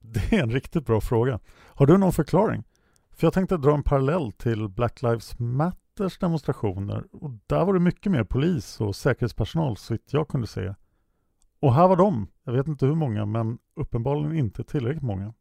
Det 0.00 0.36
är 0.36 0.42
en 0.42 0.50
riktigt 0.50 0.86
bra 0.86 1.00
fråga. 1.00 1.40
Har 1.66 1.86
du 1.86 1.98
någon 1.98 2.12
förklaring? 2.12 2.64
För 3.16 3.26
jag 3.26 3.34
tänkte 3.34 3.56
dra 3.56 3.74
en 3.74 3.82
parallell 3.82 4.32
till 4.32 4.68
Black 4.68 5.02
Lives 5.02 5.38
Matters 5.38 6.18
demonstrationer 6.18 7.04
och 7.12 7.30
där 7.46 7.64
var 7.64 7.74
det 7.74 7.80
mycket 7.80 8.12
mer 8.12 8.24
polis 8.24 8.80
och 8.80 8.96
säkerhetspersonal 8.96 9.76
så 9.76 9.96
jag 10.10 10.28
kunde 10.28 10.46
se. 10.46 10.74
Och 11.60 11.74
här 11.74 11.88
var 11.88 11.96
de, 11.96 12.26
jag 12.44 12.52
vet 12.52 12.68
inte 12.68 12.86
hur 12.86 12.94
många, 12.94 13.26
men 13.26 13.58
uppenbarligen 13.76 14.36
inte 14.36 14.64
tillräckligt 14.64 15.02
många. 15.02 15.34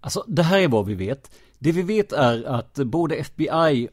Alltså, 0.00 0.24
det 0.28 0.42
här 0.42 0.58
är 0.58 0.68
vad 0.68 0.86
vi 0.86 0.94
vet. 0.94 1.30
Det 1.58 1.72
vi 1.72 1.82
vet 1.82 2.12
är 2.12 2.44
att 2.44 2.74
både 2.74 3.16
FBI, 3.16 3.88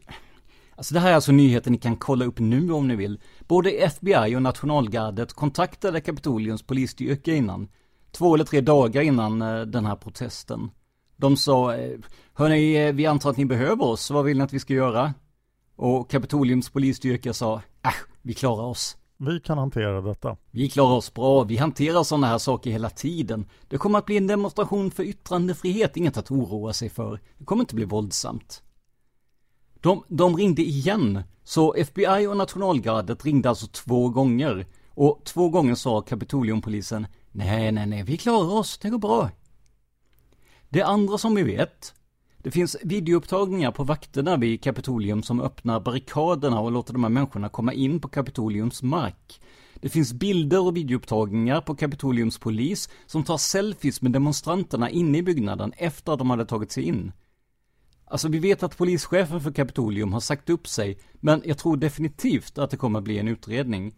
alltså 0.75 0.93
det 0.93 0.99
här 0.99 1.09
är 1.09 1.15
alltså 1.15 1.31
nyheten 1.31 1.73
ni 1.73 1.79
kan 1.79 1.95
kolla 1.95 2.25
upp 2.25 2.39
nu 2.39 2.71
om 2.71 2.87
ni 2.87 2.95
vill. 2.95 3.19
Både 3.47 3.71
FBI 3.71 4.35
och 4.35 4.41
nationalgardet 4.41 5.33
kontaktade 5.33 6.01
Kapitoliums 6.01 6.63
polisstyrka 6.63 7.33
innan. 7.33 7.67
Två 8.11 8.35
eller 8.35 8.45
tre 8.45 8.61
dagar 8.61 9.01
innan 9.01 9.41
eh, 9.41 9.61
den 9.61 9.85
här 9.85 9.95
protesten. 9.95 10.71
De 11.17 11.37
sa, 11.37 11.75
eh, 11.75 11.99
hörni, 12.33 12.75
eh, 12.75 12.93
vi 12.93 13.05
antar 13.05 13.29
att 13.29 13.37
ni 13.37 13.45
behöver 13.45 13.85
oss, 13.85 14.11
vad 14.11 14.25
vill 14.25 14.37
ni 14.37 14.43
att 14.43 14.53
vi 14.53 14.59
ska 14.59 14.73
göra? 14.73 15.13
Och 15.75 16.09
Kapitoliums 16.09 16.69
polisstyrka 16.69 17.33
sa, 17.33 17.55
äh, 17.83 17.91
vi 18.21 18.33
klarar 18.33 18.63
oss. 18.63 18.97
Vi 19.17 19.39
kan 19.39 19.57
hantera 19.57 20.01
detta. 20.01 20.37
Vi 20.51 20.69
klarar 20.69 20.95
oss 20.95 21.13
bra, 21.13 21.43
vi 21.43 21.57
hanterar 21.57 22.03
sådana 22.03 22.27
här 22.27 22.37
saker 22.37 22.71
hela 22.71 22.89
tiden. 22.89 23.45
Det 23.67 23.77
kommer 23.77 23.99
att 23.99 24.05
bli 24.05 24.17
en 24.17 24.27
demonstration 24.27 24.91
för 24.91 25.03
yttrandefrihet, 25.03 25.97
inget 25.97 26.17
att 26.17 26.31
oroa 26.31 26.73
sig 26.73 26.89
för. 26.89 27.19
Det 27.37 27.45
kommer 27.45 27.63
inte 27.63 27.75
bli 27.75 27.85
våldsamt. 27.85 28.63
De, 29.81 30.03
de 30.07 30.37
ringde 30.37 30.61
igen, 30.61 31.23
så 31.43 31.73
FBI 31.73 32.27
och 32.27 32.37
nationalgardet 32.37 33.25
ringde 33.25 33.49
alltså 33.49 33.67
två 33.67 34.09
gånger. 34.09 34.65
Och 34.89 35.21
två 35.23 35.49
gånger 35.49 35.75
sa 35.75 36.01
Kapitoliumpolisen, 36.01 37.07
nej, 37.31 37.71
nej, 37.71 37.85
nej, 37.85 38.03
vi 38.03 38.17
klarar 38.17 38.53
oss, 38.53 38.77
det 38.77 38.89
går 38.89 38.97
bra. 38.97 39.29
Det 40.69 40.81
andra 40.81 41.17
som 41.17 41.35
vi 41.35 41.43
vet, 41.43 41.93
det 42.45 42.51
finns 42.51 42.77
videoupptagningar 42.83 43.71
på 43.71 43.83
vakterna 43.83 44.37
vid 44.37 44.63
Kapitolium 44.63 45.23
som 45.23 45.41
öppnar 45.41 45.79
barrikaderna 45.79 46.59
och 46.59 46.71
låter 46.71 46.93
de 46.93 47.03
här 47.03 47.09
människorna 47.09 47.49
komma 47.49 47.73
in 47.73 47.99
på 47.99 48.07
Kapitoliums 48.07 48.83
mark. 48.83 49.41
Det 49.75 49.89
finns 49.89 50.13
bilder 50.13 50.65
och 50.65 50.77
videoupptagningar 50.77 51.61
på 51.61 51.75
Kapitoliums 51.75 52.37
polis 52.37 52.89
som 53.05 53.23
tar 53.23 53.37
selfies 53.37 54.01
med 54.01 54.11
demonstranterna 54.11 54.89
inne 54.89 55.17
i 55.17 55.23
byggnaden 55.23 55.73
efter 55.77 56.11
att 56.11 56.19
de 56.19 56.29
hade 56.29 56.45
tagit 56.45 56.71
sig 56.71 56.83
in. 56.83 57.11
Alltså 58.05 58.27
vi 58.27 58.39
vet 58.39 58.63
att 58.63 58.77
polischefen 58.77 59.41
för 59.41 59.51
Kapitolium 59.51 60.13
har 60.13 60.19
sagt 60.19 60.49
upp 60.49 60.67
sig, 60.67 60.99
men 61.13 61.41
jag 61.45 61.57
tror 61.57 61.77
definitivt 61.77 62.57
att 62.57 62.69
det 62.69 62.77
kommer 62.77 62.99
att 62.99 63.05
bli 63.05 63.19
en 63.19 63.27
utredning. 63.27 63.95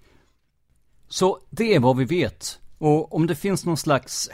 Så 1.08 1.40
det 1.50 1.76
är 1.76 1.80
vad 1.80 1.98
vi 1.98 2.06
vet. 2.06 2.60
Och 2.78 3.16
om 3.16 3.28
det 3.28 3.36
finns 3.36 3.66
någon 3.66 3.78
slags 3.78 4.30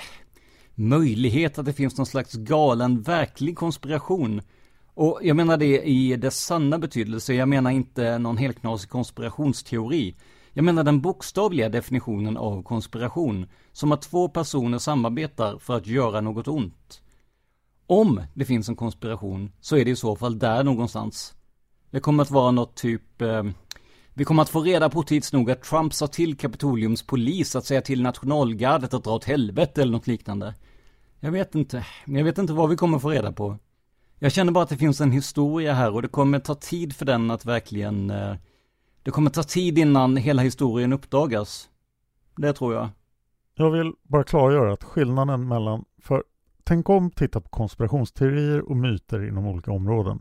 möjlighet 0.75 1.57
att 1.57 1.65
det 1.65 1.73
finns 1.73 1.97
någon 1.97 2.05
slags 2.05 2.33
galen, 2.33 3.01
verklig 3.01 3.57
konspiration. 3.57 4.41
Och 4.93 5.19
jag 5.23 5.35
menar 5.35 5.57
det 5.57 5.81
i 5.81 6.15
dess 6.15 6.37
sanna 6.37 6.77
betydelse, 6.77 7.33
jag 7.33 7.49
menar 7.49 7.71
inte 7.71 8.17
någon 8.17 8.37
helknasig 8.37 8.89
konspirationsteori. 8.89 10.15
Jag 10.53 10.65
menar 10.65 10.83
den 10.83 11.01
bokstavliga 11.01 11.69
definitionen 11.69 12.37
av 12.37 12.63
konspiration, 12.63 13.45
som 13.71 13.91
att 13.91 14.01
två 14.01 14.29
personer 14.29 14.77
samarbetar 14.77 15.57
för 15.59 15.77
att 15.77 15.87
göra 15.87 16.21
något 16.21 16.47
ont. 16.47 17.01
Om 17.87 18.21
det 18.33 18.45
finns 18.45 18.69
en 18.69 18.75
konspiration, 18.75 19.51
så 19.61 19.77
är 19.77 19.85
det 19.85 19.91
i 19.91 19.95
så 19.95 20.15
fall 20.15 20.39
där 20.39 20.63
någonstans. 20.63 21.33
Det 21.91 21.99
kommer 21.99 22.23
att 22.23 22.31
vara 22.31 22.51
något 22.51 22.75
typ 22.75 23.21
eh, 23.21 23.43
vi 24.13 24.25
kommer 24.25 24.41
att 24.41 24.49
få 24.49 24.61
reda 24.61 24.89
på 24.89 25.03
tids 25.03 25.33
nog 25.33 25.51
att 25.51 25.63
Trump 25.63 25.93
sa 25.93 26.07
till 26.07 26.37
Kapitoliums 26.37 27.03
polis 27.03 27.55
att 27.55 27.65
säga 27.65 27.81
till 27.81 28.01
nationalgardet 28.01 28.93
att 28.93 29.03
dra 29.03 29.15
åt 29.15 29.23
helvete 29.23 29.81
eller 29.81 29.91
något 29.91 30.07
liknande. 30.07 30.53
Jag 31.19 31.31
vet 31.31 31.55
inte, 31.55 31.85
jag 32.05 32.23
vet 32.23 32.37
inte 32.37 32.53
vad 32.53 32.69
vi 32.69 32.75
kommer 32.75 32.99
få 32.99 33.09
reda 33.09 33.31
på. 33.31 33.57
Jag 34.19 34.31
känner 34.31 34.51
bara 34.51 34.63
att 34.63 34.69
det 34.69 34.77
finns 34.77 35.01
en 35.01 35.11
historia 35.11 35.73
här 35.73 35.93
och 35.93 36.01
det 36.01 36.07
kommer 36.07 36.39
ta 36.39 36.55
tid 36.55 36.95
för 36.95 37.05
den 37.05 37.31
att 37.31 37.45
verkligen... 37.45 38.09
Eh, 38.09 38.35
det 39.03 39.11
kommer 39.11 39.29
ta 39.29 39.43
tid 39.43 39.77
innan 39.77 40.17
hela 40.17 40.41
historien 40.41 40.93
uppdagas. 40.93 41.69
Det 42.37 42.53
tror 42.53 42.73
jag. 42.73 42.89
Jag 43.55 43.71
vill 43.71 43.93
bara 44.03 44.23
klargöra 44.23 44.73
att 44.73 44.83
skillnaden 44.83 45.47
mellan, 45.47 45.85
för 45.97 46.23
tänk 46.63 46.89
om 46.89 47.11
titta 47.11 47.41
på 47.41 47.49
konspirationsteorier 47.49 48.69
och 48.69 48.77
myter 48.77 49.27
inom 49.27 49.47
olika 49.47 49.71
områden. 49.71 50.19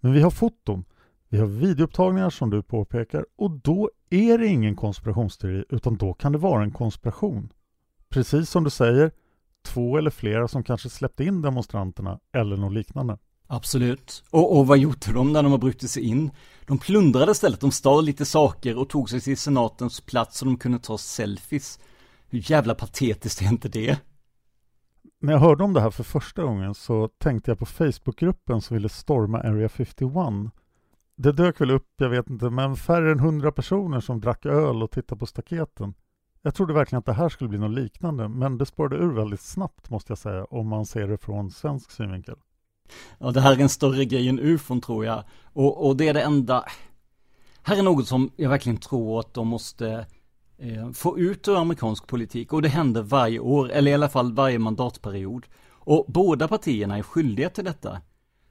Men 0.00 0.12
vi 0.12 0.22
har 0.22 0.30
foton 0.30 0.84
vi 1.28 1.38
har 1.38 1.46
videoupptagningar 1.46 2.30
som 2.30 2.50
du 2.50 2.62
påpekar 2.62 3.26
och 3.36 3.50
då 3.50 3.90
är 4.10 4.38
det 4.38 4.46
ingen 4.46 4.76
konspirationsteori 4.76 5.64
utan 5.68 5.96
då 5.96 6.14
kan 6.14 6.32
det 6.32 6.38
vara 6.38 6.62
en 6.62 6.70
konspiration. 6.70 7.52
Precis 8.08 8.50
som 8.50 8.64
du 8.64 8.70
säger, 8.70 9.10
två 9.66 9.98
eller 9.98 10.10
flera 10.10 10.48
som 10.48 10.62
kanske 10.62 10.88
släppte 10.88 11.24
in 11.24 11.42
demonstranterna 11.42 12.18
eller 12.32 12.56
något 12.56 12.72
liknande. 12.72 13.18
Absolut. 13.46 14.24
Och, 14.30 14.58
och 14.58 14.66
vad 14.66 14.78
gjorde 14.78 15.12
de 15.12 15.32
när 15.32 15.42
de 15.42 15.52
har 15.52 15.58
brutit 15.58 15.90
sig 15.90 16.02
in? 16.02 16.30
De 16.66 16.78
plundrade 16.78 17.32
istället, 17.32 17.60
de 17.60 17.72
stal 17.72 18.04
lite 18.04 18.24
saker 18.24 18.78
och 18.78 18.88
tog 18.88 19.10
sig 19.10 19.20
till 19.20 19.36
senatens 19.36 20.00
plats 20.00 20.38
så 20.38 20.44
de 20.44 20.56
kunde 20.56 20.78
ta 20.78 20.98
selfies. 20.98 21.78
Hur 22.28 22.50
jävla 22.50 22.74
patetiskt 22.74 23.42
är 23.42 23.46
inte 23.46 23.68
det? 23.68 23.98
När 25.20 25.32
jag 25.32 25.40
hörde 25.40 25.64
om 25.64 25.72
det 25.72 25.80
här 25.80 25.90
för 25.90 26.04
första 26.04 26.42
gången 26.42 26.74
så 26.74 27.08
tänkte 27.08 27.50
jag 27.50 27.58
på 27.58 27.66
Facebookgruppen 27.66 28.60
som 28.60 28.76
ville 28.76 28.88
storma 28.88 29.40
Area 29.40 29.68
51 29.68 30.00
det 31.18 31.32
dök 31.32 31.60
väl 31.60 31.70
upp, 31.70 31.88
jag 31.96 32.08
vet 32.08 32.30
inte, 32.30 32.50
men 32.50 32.76
färre 32.76 33.12
än 33.12 33.20
hundra 33.20 33.52
personer 33.52 34.00
som 34.00 34.20
drack 34.20 34.46
öl 34.46 34.82
och 34.82 34.90
tittade 34.90 35.18
på 35.18 35.26
staketen. 35.26 35.94
Jag 36.42 36.54
trodde 36.54 36.72
verkligen 36.72 36.98
att 36.98 37.06
det 37.06 37.12
här 37.12 37.28
skulle 37.28 37.48
bli 37.48 37.58
något 37.58 37.78
liknande, 37.78 38.28
men 38.28 38.58
det 38.58 38.66
spårade 38.66 38.96
ur 38.96 39.12
väldigt 39.12 39.40
snabbt 39.40 39.90
måste 39.90 40.10
jag 40.10 40.18
säga, 40.18 40.44
om 40.44 40.68
man 40.68 40.86
ser 40.86 41.08
det 41.08 41.18
från 41.18 41.50
svensk 41.50 41.90
synvinkel. 41.90 42.36
Ja, 43.18 43.30
det 43.30 43.40
här 43.40 43.52
är 43.52 43.60
en 43.60 43.68
större 43.68 44.04
grej 44.04 44.28
än 44.28 44.38
ufon 44.38 44.80
tror 44.80 45.04
jag. 45.04 45.24
Och, 45.42 45.86
och 45.86 45.96
det 45.96 46.08
är 46.08 46.14
det 46.14 46.22
enda... 46.22 46.64
Här 47.62 47.78
är 47.78 47.82
något 47.82 48.08
som 48.08 48.30
jag 48.36 48.50
verkligen 48.50 48.78
tror 48.78 49.20
att 49.20 49.34
de 49.34 49.48
måste 49.48 50.06
eh, 50.58 50.90
få 50.92 51.18
ut 51.18 51.48
ur 51.48 51.56
amerikansk 51.56 52.06
politik. 52.06 52.52
Och 52.52 52.62
det 52.62 52.68
händer 52.68 53.02
varje 53.02 53.38
år, 53.38 53.70
eller 53.70 53.90
i 53.90 53.94
alla 53.94 54.08
fall 54.08 54.32
varje 54.32 54.58
mandatperiod. 54.58 55.46
Och 55.70 56.04
båda 56.08 56.48
partierna 56.48 56.98
är 56.98 57.02
skyldiga 57.02 57.50
till 57.50 57.64
detta. 57.64 58.00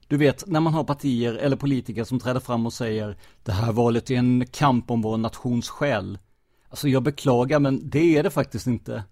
Du 0.08 0.18
vet, 0.18 0.47
när 0.47 0.60
man 0.60 0.74
har 0.74 0.84
partier 0.84 1.34
eller 1.34 1.55
politiker 1.55 2.03
som 2.03 2.20
träder 2.20 2.39
fram 2.39 2.66
och 2.66 2.74
säger 2.74 3.18
Det 3.43 3.51
här 3.51 3.72
valet 3.72 4.12
är 4.12 4.16
en 4.16 4.45
kamp 4.51 4.91
om 4.91 5.01
vår 5.01 5.18
nations 5.18 5.70
själ. 5.70 6.20
Alltså 6.70 6.88
jag 6.88 7.03
beklagar, 7.03 7.60
men 7.60 7.89
det 7.89 8.18
är 8.18 8.24
det 8.24 8.30
faktiskt 8.30 8.68
inte. 8.68 9.03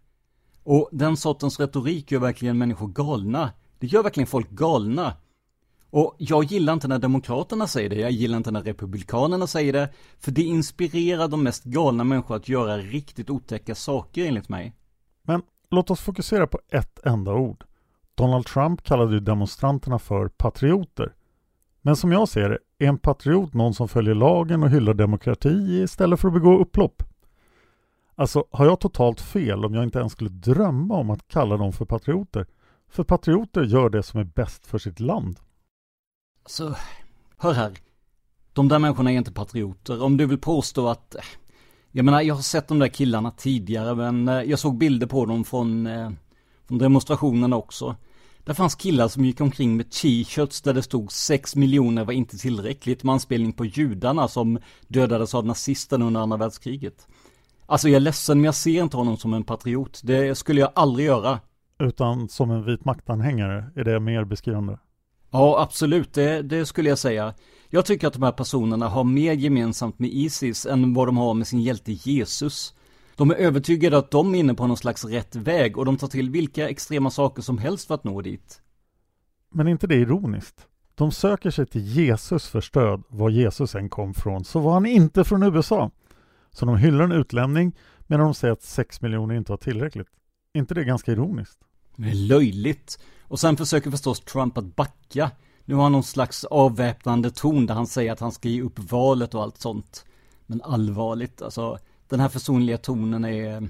Och 0.64 0.89
den 0.91 1.18
sortens 1.18 1.60
retorik 1.60 2.12
gör 2.12 2.20
verkligen 2.20 2.58
människor 2.58 2.88
galna. 2.88 3.52
Det 3.80 3.88
gör 3.88 4.04
verkligen 4.04 4.28
folk 4.28 4.50
galna. 4.50 5.14
Och 5.89 6.16
jag 6.18 6.43
gillar 6.43 6.74
inte 6.74 6.88
när 6.88 7.00
demokraterna 7.00 7.68
säger 7.68 7.89
det, 7.89 7.96
jag 7.96 8.12
gillar 8.12 8.38
inte 8.38 8.52
när 8.52 8.64
republikanerna 8.64 9.48
säger 9.48 9.74
det, 9.74 9.89
för 10.20 10.32
det 10.32 10.43
inspirerar 10.43 11.28
de 11.28 11.43
mest 11.43 11.64
galna 11.64 12.04
människor 12.04 12.36
att 12.36 12.50
göra 12.50 12.78
riktigt 12.78 13.30
otäcka 13.30 13.76
saker 13.76 14.26
enligt 14.26 14.50
mig. 14.50 14.76
Men 15.24 15.41
låt 15.72 15.91
oss 15.91 16.02
fokusera 16.02 16.48
på 16.48 16.60
ett 16.72 17.06
enda 17.06 17.34
ord. 17.34 17.64
Donald 18.16 18.45
Trump 18.45 18.84
kallade 18.84 19.13
ju 19.13 19.20
demonstranterna 19.20 19.99
för 19.99 20.28
patrioter. 20.28 21.13
Men 21.82 21.95
som 21.95 22.11
jag 22.11 22.30
ser 22.30 22.49
det 22.49 22.86
är 22.86 22.89
en 22.89 22.97
patriot 22.97 23.53
någon 23.53 23.74
som 23.74 23.88
följer 23.88 24.16
lagen 24.16 24.63
och 24.63 24.70
hyllar 24.70 24.93
demokrati 24.93 25.82
istället 25.84 26.20
för 26.20 26.28
att 26.28 26.34
begå 26.34 26.57
upplopp. 26.59 27.03
Alltså, 28.16 28.45
har 28.51 28.66
jag 28.66 28.80
totalt 28.80 29.22
fel 29.22 29.66
om 29.66 29.74
jag 29.74 29.84
inte 29.84 29.99
ens 29.99 30.11
skulle 30.11 30.30
drömma 30.30 30.95
om 30.95 31.09
att 31.09 31.28
kalla 31.28 31.57
dem 31.57 31.74
för 31.74 31.86
patrioter? 31.86 32.45
För 32.89 33.03
patrioter 33.03 33.63
gör 33.63 33.89
det 33.89 34.03
som 34.03 34.20
är 34.20 34.24
bäst 34.24 34.68
för 34.68 34.78
sitt 34.78 34.99
land. 34.99 35.39
Så, 36.45 36.76
hör 37.38 37.53
här. 37.53 37.72
De 38.53 38.68
där 38.68 38.80
människorna 38.80 39.11
är 39.11 39.18
inte 39.18 39.32
patrioter. 39.32 40.03
Om 40.03 40.18
du 40.18 40.26
vill 40.26 40.38
påstå 40.38 40.88
att... 40.88 41.16
Eh, 41.16 41.22
jag 41.91 42.05
menar, 42.05 42.22
jag 42.22 42.36
har 42.36 42.41
sett 42.41 42.68
de 42.68 42.80
där 42.80 42.88
killarna 42.88 43.32
tidigare, 43.32 43.95
men 43.95 44.28
eh, 44.28 44.41
jag 44.41 44.59
såg 44.59 44.78
bilder 44.78 45.07
på 45.07 45.26
dem 45.26 45.43
från, 45.43 45.88
eh, 45.88 46.11
från 46.68 46.78
demonstrationerna 46.78 47.55
också. 47.55 47.95
Där 48.43 48.53
fanns 48.53 48.76
killar 48.76 49.07
som 49.07 49.26
gick 49.26 49.41
omkring 49.41 49.78
med 49.78 49.91
t-shirts 49.91 50.61
där 50.61 50.74
det 50.74 50.84
stod 50.84 51.11
6 51.11 51.55
miljoner 51.55 52.05
var 52.05 52.13
inte 52.13 52.38
tillräckligt 52.38 53.03
med 53.03 53.13
anspelning 53.13 53.53
på 53.53 53.66
judarna 53.66 54.28
som 54.28 54.59
dödades 54.88 55.36
av 55.36 55.45
nazisterna 55.45 56.05
under 56.05 56.22
andra 56.22 56.38
världskriget. 56.38 57.07
Alltså 57.66 57.89
jag 57.89 57.95
är 57.95 57.99
ledsen 57.99 58.38
men 58.38 58.45
jag 58.45 58.55
ser 58.55 58.84
inte 58.84 58.97
honom 58.97 59.18
som 59.18 59.34
en 59.34 59.43
patriot. 59.43 60.01
Det 60.03 60.36
skulle 60.36 60.61
jag 60.61 60.72
aldrig 60.76 61.05
göra. 61.05 61.39
Utan 61.80 62.30
som 62.30 62.51
en 62.51 62.66
vit 62.66 62.86
maktanhängare, 62.86 63.66
är 63.76 63.84
det 63.84 63.99
mer 63.99 64.24
beskrivande? 64.24 64.80
Ja, 65.32 65.61
absolut. 65.61 66.13
Det, 66.13 66.41
det, 66.41 66.66
skulle 66.66 66.89
jag 66.89 66.97
säga. 66.97 67.34
Jag 67.70 67.86
tycker 67.86 68.07
att 68.07 68.13
de 68.13 68.24
här 68.24 68.32
personerna 68.32 68.88
har 68.88 69.03
mer 69.03 69.34
gemensamt 69.34 69.99
med 69.99 70.09
Isis 70.09 70.66
än 70.66 70.93
vad 70.93 71.07
de 71.07 71.18
har 71.18 71.34
med 71.34 71.47
sin 71.47 71.61
hjälte 71.61 71.91
Jesus. 71.91 72.76
De 73.16 73.32
är 73.32 73.36
övertygade 73.36 73.97
att 73.97 74.11
de 74.11 74.36
är 74.36 74.39
inne 74.39 74.53
på 74.53 74.68
någon 74.68 74.78
slags 74.78 75.05
rätt 75.05 75.36
väg 75.36 75.78
och 75.78 75.86
de 75.86 75.97
tar 75.97 76.07
till 76.07 76.30
vilka 76.30 76.70
extrema 76.70 77.09
saker 77.09 77.41
som 77.41 77.57
helst 77.57 77.88
för 77.88 77.95
att 77.95 78.03
nå 78.03 78.22
dit. 78.22 78.61
Men 79.49 79.68
är 79.68 79.72
inte 79.72 79.88
det 79.88 79.95
ironiskt? 79.95 80.68
De 80.95 81.11
söker 81.11 81.51
sig 81.51 81.66
till 81.66 81.82
Jesus 81.82 82.47
för 82.47 82.61
stöd, 82.61 83.03
var 83.09 83.30
Jesus 83.30 83.76
än 83.76 83.89
kom 83.89 84.13
från, 84.13 84.45
så 84.45 84.59
var 84.59 84.74
han 84.74 84.86
inte 84.86 85.24
från 85.24 85.43
USA. 85.43 85.91
Så 86.51 86.66
de 86.66 86.78
hyllar 86.78 87.03
en 87.03 87.11
utlänning 87.11 87.76
medan 88.07 88.26
de 88.26 88.34
säger 88.34 88.53
att 88.53 88.63
6 88.63 89.01
miljoner 89.01 89.36
inte 89.36 89.51
var 89.51 89.57
tillräckligt. 89.57 90.07
inte 90.53 90.74
det 90.74 90.84
ganska 90.84 91.11
ironiskt? 91.11 91.59
Det 91.95 92.09
är 92.09 92.13
löjligt. 92.13 92.99
Och 93.22 93.39
sen 93.39 93.57
försöker 93.57 93.91
förstås 93.91 94.20
Trump 94.20 94.57
att 94.57 94.76
backa. 94.76 95.32
Nu 95.66 95.76
har 95.76 95.84
han 95.84 95.91
någon 95.91 96.03
slags 96.03 96.43
avväpnande 96.43 97.32
ton 97.32 97.66
där 97.66 97.74
han 97.74 97.88
säger 97.88 98.11
att 98.11 98.20
han 98.20 98.32
ska 98.32 98.49
ge 98.49 98.61
upp 98.61 98.80
valet 98.91 99.36
och 99.36 99.41
allt 99.43 99.57
sånt. 99.57 100.05
Men 100.45 100.61
allvarligt, 100.61 101.41
alltså 101.41 101.80
den 102.10 102.20
här 102.20 102.30
försonliga 102.30 102.78
tonen 102.78 103.26
är... 103.26 103.70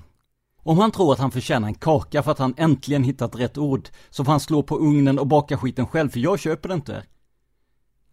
Om 0.63 0.77
han 0.77 0.91
tror 0.91 1.13
att 1.13 1.19
han 1.19 1.31
förtjänar 1.31 1.67
en 1.67 1.75
kaka 1.75 2.23
för 2.23 2.31
att 2.31 2.39
han 2.39 2.53
äntligen 2.57 3.03
hittat 3.03 3.36
rätt 3.36 3.57
ord, 3.57 3.89
så 4.09 4.25
får 4.25 4.31
han 4.31 4.39
slå 4.39 4.63
på 4.63 4.77
ugnen 4.77 5.19
och 5.19 5.27
baka 5.27 5.57
skiten 5.57 5.88
själv, 5.88 6.09
för 6.09 6.19
jag 6.19 6.39
köper 6.39 6.69
det 6.69 6.75
inte. 6.75 7.03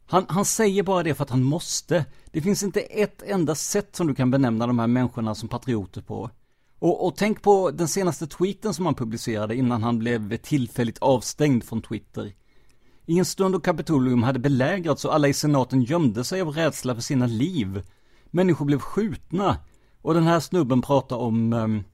Han, 0.06 0.26
han 0.28 0.44
säger 0.44 0.82
bara 0.82 1.02
det 1.02 1.14
för 1.14 1.22
att 1.24 1.30
han 1.30 1.42
måste. 1.42 2.04
Det 2.30 2.40
finns 2.40 2.62
inte 2.62 2.80
ett 2.80 3.22
enda 3.22 3.54
sätt 3.54 3.96
som 3.96 4.06
du 4.06 4.14
kan 4.14 4.30
benämna 4.30 4.66
de 4.66 4.78
här 4.78 4.86
människorna 4.86 5.34
som 5.34 5.48
patrioter 5.48 6.00
på. 6.00 6.30
Och, 6.78 7.06
och 7.06 7.16
tänk 7.16 7.42
på 7.42 7.70
den 7.70 7.88
senaste 7.88 8.26
tweeten 8.26 8.74
som 8.74 8.86
han 8.86 8.94
publicerade 8.94 9.56
innan 9.56 9.82
han 9.82 9.98
blev 9.98 10.36
tillfälligt 10.36 10.98
avstängd 10.98 11.64
från 11.64 11.82
Twitter. 11.82 12.32
I 13.06 13.18
en 13.18 13.24
stund 13.24 13.54
då 13.54 13.60
Kapitolium 13.60 14.22
hade 14.22 14.38
belägrats 14.38 15.04
och 15.04 15.14
alla 15.14 15.28
i 15.28 15.34
senaten 15.34 15.82
gömde 15.82 16.24
sig 16.24 16.40
av 16.40 16.48
rädsla 16.48 16.94
för 16.94 17.02
sina 17.02 17.26
liv. 17.26 17.82
Människor 18.30 18.64
blev 18.64 18.78
skjutna. 18.78 19.56
Och 20.02 20.14
den 20.14 20.22
här 20.22 20.40
snubben 20.40 20.82
pratar 20.82 21.16
om 21.16 21.52
um, 21.52 21.84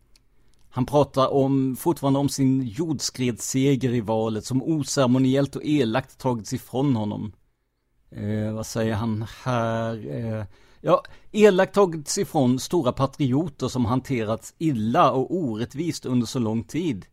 han 0.71 0.87
pratar 0.87 1.33
om, 1.33 1.77
fortfarande 1.77 2.19
om 2.19 2.29
sin 2.29 2.63
jordskredsseger 2.63 3.95
i 3.95 4.01
valet 4.01 4.45
som 4.45 4.63
oceremoniellt 4.63 5.57
och 5.57 5.65
elakt 5.65 6.19
tagits 6.19 6.53
ifrån 6.53 6.97
honom. 6.97 7.33
Eh, 8.11 8.53
vad 8.53 8.67
säger 8.67 8.95
han 8.95 9.27
här? 9.45 10.17
Eh, 10.17 10.45
ja, 10.81 11.03
elakt 11.33 11.75
tagits 11.75 12.19
ifrån 12.19 12.59
stora 12.59 12.93
patrioter 12.93 13.69
som 13.69 13.85
hanterats 13.85 14.55
illa 14.59 15.13
och 15.13 15.37
orättvist 15.37 16.07
under 16.07 16.27
så 16.27 16.39
lång 16.39 16.65
tid. 16.65 17.07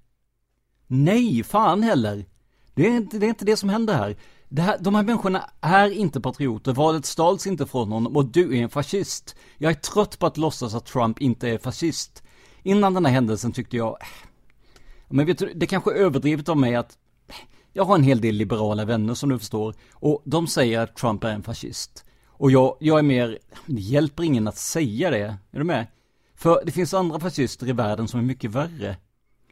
Nej, 0.88 1.44
fan 1.44 1.84
heller! 1.84 2.26
Det 2.74 2.88
är 2.88 2.98
inte 2.98 3.20
det, 3.20 3.26
är 3.26 3.30
inte 3.30 3.46
det 3.46 3.58
som 3.58 3.70
händer 3.70 3.94
här. 3.94 4.16
Det 4.56 4.62
här. 4.62 4.78
De 4.80 4.96
här 4.96 5.04
människorna 5.04 5.50
är 5.62 5.90
inte 5.90 6.22
patrioter, 6.22 6.74
valet 6.74 7.06
stals 7.06 7.48
inte 7.48 7.66
från 7.66 7.92
honom 7.92 8.16
och 8.16 8.26
du 8.26 8.58
är 8.58 8.64
en 8.64 8.70
fascist. 8.70 9.36
Jag 9.58 9.70
är 9.70 9.76
trött 9.76 10.20
på 10.20 10.26
att 10.26 10.38
låtsas 10.38 10.76
att 10.76 10.86
Trump 10.86 11.22
inte 11.22 11.50
är 11.50 11.58
fascist. 11.58 12.24
Innan 12.64 12.94
den 12.94 13.06
här 13.06 13.14
händelsen 13.14 13.52
tyckte 13.52 13.78
jag, 13.78 13.98
äh. 14.02 14.08
men 15.10 15.26
vet 15.26 15.38
du, 15.38 15.54
det 15.56 15.68
kanske 15.68 15.92
är 15.92 15.96
överdrivet 15.96 16.50
av 16.50 16.58
mig 16.58 16.76
att 16.76 16.98
äh, 17.28 17.36
jag 17.74 17.86
har 17.86 17.96
en 17.96 18.04
hel 18.04 18.22
del 18.22 18.36
liberala 18.36 18.86
vänner 18.86 19.14
som 19.14 19.30
du 19.30 19.40
förstår 19.40 19.76
och 19.94 20.22
de 20.26 20.48
säger 20.48 20.80
att 20.80 20.96
Trump 20.96 21.24
är 21.24 21.32
en 21.32 21.44
fascist. 21.44 22.06
Och 22.28 22.52
jag, 22.52 22.78
jag 22.80 23.00
är 23.00 23.04
mer, 23.04 23.40
det 23.66 23.82
hjälper 23.82 24.24
ingen 24.24 24.48
att 24.48 24.58
säga 24.58 25.10
det, 25.10 25.38
är 25.52 25.60
du 25.60 25.64
med? 25.64 25.88
För 26.36 26.64
det 26.66 26.72
finns 26.72 26.94
andra 26.94 27.20
fascister 27.20 27.70
i 27.70 27.72
världen 27.72 28.08
som 28.08 28.20
är 28.20 28.24
mycket 28.24 28.52
värre. 28.52 28.98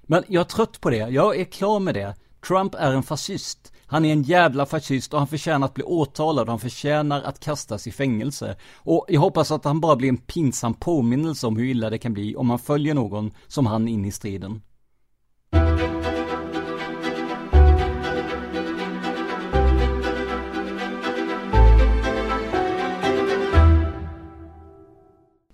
Men 0.02 0.24
jag 0.28 0.42
är 0.42 0.46
trött 0.46 0.82
på 0.82 0.90
det, 0.90 0.98
jag 0.98 1.40
är 1.40 1.46
klar 1.46 1.80
med 1.80 1.94
det. 1.94 2.16
Trump 2.48 2.76
är 2.76 2.94
en 2.94 3.04
fascist. 3.04 3.74
Han 3.86 4.06
är 4.06 4.14
en 4.14 4.24
jävla 4.24 4.66
fascist 4.66 5.14
och 5.14 5.20
han 5.20 5.28
förtjänar 5.28 5.66
att 5.66 5.74
bli 5.74 5.84
åtalad 5.84 6.44
och 6.44 6.50
han 6.50 6.60
förtjänar 6.60 7.22
att 7.22 7.40
kastas 7.40 7.88
i 7.88 7.92
fängelse. 7.92 8.56
Och 8.76 9.06
jag 9.10 9.22
hoppas 9.22 9.52
att 9.52 9.66
han 9.66 9.80
bara 9.80 9.96
blir 9.96 10.10
en 10.10 10.18
pinsam 10.18 10.74
påminnelse 10.74 11.48
om 11.48 11.58
hur 11.58 11.66
illa 11.66 11.90
det 11.90 11.98
kan 11.98 12.14
bli 12.14 12.36
om 12.36 12.48
man 12.48 12.60
följer 12.60 12.94
någon 12.94 13.32
som 13.48 13.66
han 13.66 13.88
in 13.88 14.06
i 14.06 14.12
striden. 14.12 14.62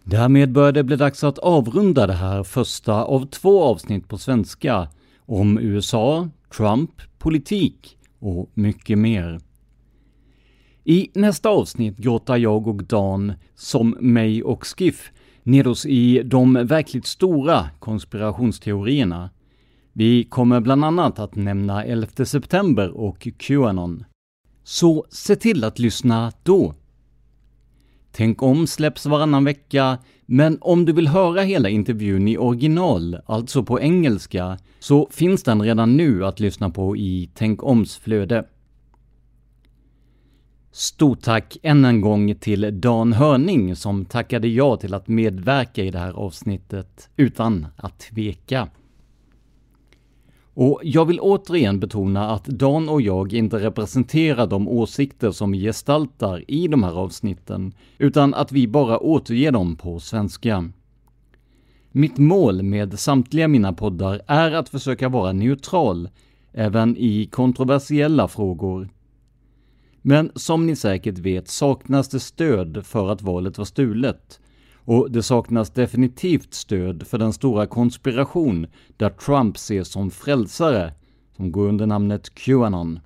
Därmed 0.03 0.51
börjar 0.51 0.71
det 0.71 0.83
bli 0.83 0.95
dags 0.95 1.23
att 1.23 1.37
avrunda 1.37 2.07
det 2.07 2.13
här 2.13 2.43
första 2.43 3.03
av 3.03 3.25
två 3.25 3.63
avsnitt 3.63 4.07
på 4.07 4.17
svenska 4.17 4.87
om 5.25 5.59
USA, 5.59 6.29
Trump, 6.57 6.91
politik 7.17 7.98
och 8.19 8.51
mycket 8.53 8.97
mer. 8.97 9.39
I 10.83 11.09
nästa 11.13 11.49
avsnitt 11.49 11.97
grottar 11.97 12.37
jag 12.37 12.67
och 12.67 12.83
Dan, 12.83 13.33
som 13.55 13.97
mig 13.99 14.43
och 14.43 14.65
Skiff, 14.65 15.11
ner 15.43 15.67
oss 15.67 15.85
i 15.85 16.21
de 16.25 16.53
verkligt 16.53 17.05
stora 17.05 17.69
konspirationsteorierna. 17.79 19.29
Vi 19.93 20.23
kommer 20.23 20.59
bland 20.59 20.85
annat 20.85 21.19
att 21.19 21.35
nämna 21.35 21.85
11 21.85 22.25
september 22.25 22.89
och 22.89 23.27
Qanon. 23.37 24.05
Så 24.63 25.05
se 25.09 25.35
till 25.35 25.63
att 25.63 25.79
lyssna 25.79 26.31
då! 26.43 26.73
Tänk 28.11 28.43
om 28.43 28.67
släpps 28.67 29.05
varannan 29.05 29.43
vecka, 29.43 29.97
men 30.31 30.57
om 30.61 30.85
du 30.85 30.93
vill 30.93 31.07
höra 31.07 31.41
hela 31.41 31.69
intervjun 31.69 32.27
i 32.27 32.37
original, 32.37 33.21
alltså 33.25 33.63
på 33.63 33.81
engelska, 33.81 34.57
så 34.79 35.07
finns 35.11 35.43
den 35.43 35.61
redan 35.61 35.97
nu 35.97 36.25
att 36.25 36.39
lyssna 36.39 36.69
på 36.69 36.97
i 36.97 37.29
Tänk 37.33 37.63
oms 37.63 37.97
flöde. 37.97 38.45
Stort 40.71 41.21
tack 41.21 41.57
än 41.63 41.85
en 41.85 42.01
gång 42.01 42.35
till 42.35 42.81
Dan 42.81 43.13
Hörning 43.13 43.75
som 43.75 44.05
tackade 44.05 44.47
ja 44.47 44.77
till 44.77 44.93
att 44.93 45.07
medverka 45.07 45.83
i 45.83 45.91
det 45.91 45.99
här 45.99 46.13
avsnittet 46.13 47.09
utan 47.15 47.67
att 47.75 47.99
tveka. 47.99 48.67
Och 50.61 50.81
jag 50.83 51.05
vill 51.05 51.19
återigen 51.19 51.79
betona 51.79 52.29
att 52.29 52.45
Dan 52.45 52.89
och 52.89 53.01
jag 53.01 53.33
inte 53.33 53.59
representerar 53.59 54.47
de 54.47 54.67
åsikter 54.67 55.31
som 55.31 55.51
vi 55.51 55.59
gestaltar 55.59 56.51
i 56.51 56.67
de 56.67 56.83
här 56.83 56.93
avsnitten, 56.93 57.73
utan 57.97 58.33
att 58.33 58.51
vi 58.51 58.67
bara 58.67 58.99
återger 58.99 59.51
dem 59.51 59.75
på 59.75 59.99
svenska. 59.99 60.69
Mitt 61.91 62.17
mål 62.17 62.63
med 62.63 62.99
samtliga 62.99 63.47
mina 63.47 63.73
poddar 63.73 64.21
är 64.27 64.51
att 64.51 64.69
försöka 64.69 65.09
vara 65.09 65.31
neutral, 65.33 66.09
även 66.53 66.97
i 66.97 67.25
kontroversiella 67.25 68.27
frågor. 68.27 68.89
Men 70.01 70.31
som 70.35 70.65
ni 70.65 70.75
säkert 70.75 71.17
vet 71.17 71.47
saknas 71.47 72.09
det 72.09 72.19
stöd 72.19 72.85
för 72.85 73.09
att 73.09 73.21
valet 73.21 73.57
var 73.57 73.65
stulet, 73.65 74.39
och 74.89 75.11
det 75.11 75.23
saknas 75.23 75.69
definitivt 75.69 76.53
stöd 76.53 77.07
för 77.07 77.17
den 77.17 77.33
stora 77.33 77.67
konspiration 77.67 78.67
där 78.97 79.09
Trump 79.09 79.55
ses 79.55 79.87
som 79.87 80.11
frälsare, 80.11 80.93
som 81.35 81.51
går 81.51 81.67
under 81.67 81.85
namnet 81.85 82.35
Qanon. 82.35 82.99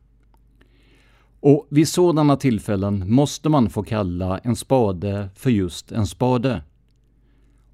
Och 1.40 1.68
vid 1.70 1.88
sådana 1.88 2.38
tillfällen 2.38 3.14
måste 3.14 3.50
man 3.50 3.70
få 3.70 3.84
kalla 3.84 4.38
en 4.38 4.56
spade 4.56 5.30
för 5.36 5.50
just 5.50 5.92
en 5.92 6.08
spade. 6.08 6.62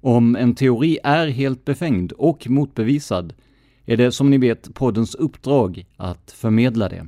Om 0.00 0.36
en 0.36 0.54
teori 0.54 0.98
är 1.04 1.28
helt 1.28 1.64
befängd 1.64 2.12
och 2.12 2.50
motbevisad 2.50 3.34
är 3.84 3.96
det 3.96 4.12
som 4.12 4.30
ni 4.30 4.38
vet 4.38 4.74
poddens 4.74 5.14
uppdrag 5.14 5.86
att 5.96 6.30
förmedla 6.30 6.88
det. 6.88 7.06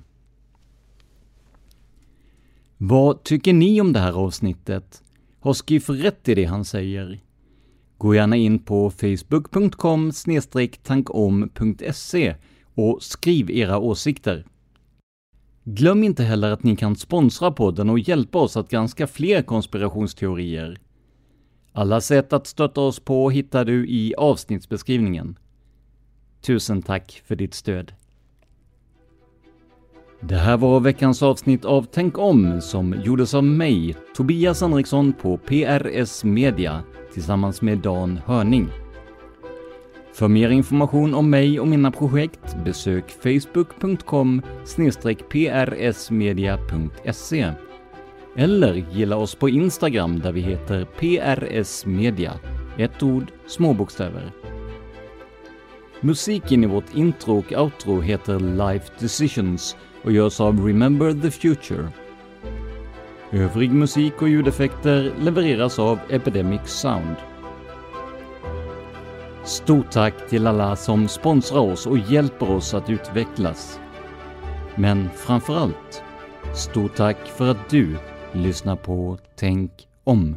Vad 2.76 3.22
tycker 3.22 3.52
ni 3.52 3.80
om 3.80 3.92
det 3.92 4.00
här 4.00 4.12
avsnittet? 4.12 5.02
Har 5.42 5.54
Skiff 5.54 5.90
rätt 5.90 6.28
i 6.28 6.34
det 6.34 6.44
han 6.44 6.64
säger? 6.64 7.20
Gå 7.98 8.14
gärna 8.14 8.36
in 8.36 8.58
på 8.58 8.90
facebook.com 8.90 10.12
tankom.se 10.82 12.34
och 12.74 13.02
skriv 13.02 13.50
era 13.50 13.78
åsikter. 13.78 14.46
Glöm 15.64 16.04
inte 16.04 16.22
heller 16.22 16.50
att 16.50 16.62
ni 16.62 16.76
kan 16.76 16.96
sponsra 16.96 17.50
podden 17.50 17.90
och 17.90 17.98
hjälpa 17.98 18.38
oss 18.38 18.56
att 18.56 18.70
granska 18.70 19.06
fler 19.06 19.42
konspirationsteorier. 19.42 20.80
Alla 21.72 22.00
sätt 22.00 22.32
att 22.32 22.46
stötta 22.46 22.80
oss 22.80 23.00
på 23.00 23.30
hittar 23.30 23.64
du 23.64 23.88
i 23.88 24.14
avsnittsbeskrivningen. 24.14 25.38
Tusen 26.40 26.82
tack 26.82 27.22
för 27.24 27.36
ditt 27.36 27.54
stöd. 27.54 27.92
Det 30.24 30.36
här 30.36 30.56
var 30.56 30.80
veckans 30.80 31.22
avsnitt 31.22 31.64
av 31.64 31.86
Tänk 31.92 32.18
om 32.18 32.60
som 32.60 32.94
gjordes 33.04 33.34
av 33.34 33.44
mig, 33.44 33.96
Tobias 34.16 34.60
Henriksson 34.60 35.12
på 35.12 35.36
PRS 35.36 36.24
Media 36.24 36.82
tillsammans 37.12 37.62
med 37.62 37.78
Dan 37.78 38.20
Hörning. 38.26 38.68
För 40.14 40.28
mer 40.28 40.50
information 40.50 41.14
om 41.14 41.30
mig 41.30 41.60
och 41.60 41.68
mina 41.68 41.90
projekt 41.90 42.56
besök 42.64 43.10
facebook.com 43.10 44.42
prsmedia.se 45.74 47.52
eller 48.36 48.74
gilla 48.74 49.16
oss 49.16 49.34
på 49.34 49.48
Instagram 49.48 50.20
där 50.20 50.32
vi 50.32 50.40
heter 50.40 50.84
PRS 50.84 51.86
Media. 51.86 52.32
Ett 52.78 53.02
ord, 53.02 53.26
små 53.46 53.74
bokstäver. 53.74 54.32
Musiken 56.00 56.64
i 56.64 56.66
vårt 56.66 56.94
intro 56.94 57.38
och 57.38 57.52
outro 57.52 58.00
heter 58.00 58.40
Life 58.40 58.92
Decisions 58.98 59.76
och 60.02 60.12
görs 60.12 60.40
av 60.40 60.66
Remember 60.66 61.12
the 61.12 61.30
Future. 61.30 61.88
Övrig 63.30 63.72
musik 63.72 64.22
och 64.22 64.28
ljudeffekter 64.28 65.12
levereras 65.20 65.78
av 65.78 65.98
Epidemic 66.10 66.60
Sound. 66.64 67.16
Stort 69.44 69.90
tack 69.90 70.28
till 70.28 70.46
alla 70.46 70.76
som 70.76 71.08
sponsrar 71.08 71.60
oss 71.60 71.86
och 71.86 71.98
hjälper 71.98 72.50
oss 72.50 72.74
att 72.74 72.90
utvecklas. 72.90 73.80
Men 74.74 75.10
framför 75.16 75.56
allt, 75.56 76.02
Stort 76.54 76.94
tack 76.96 77.16
för 77.36 77.50
att 77.50 77.70
du 77.70 77.96
lyssnar 78.32 78.76
på 78.76 79.18
Tänk 79.36 79.70
om. 80.04 80.36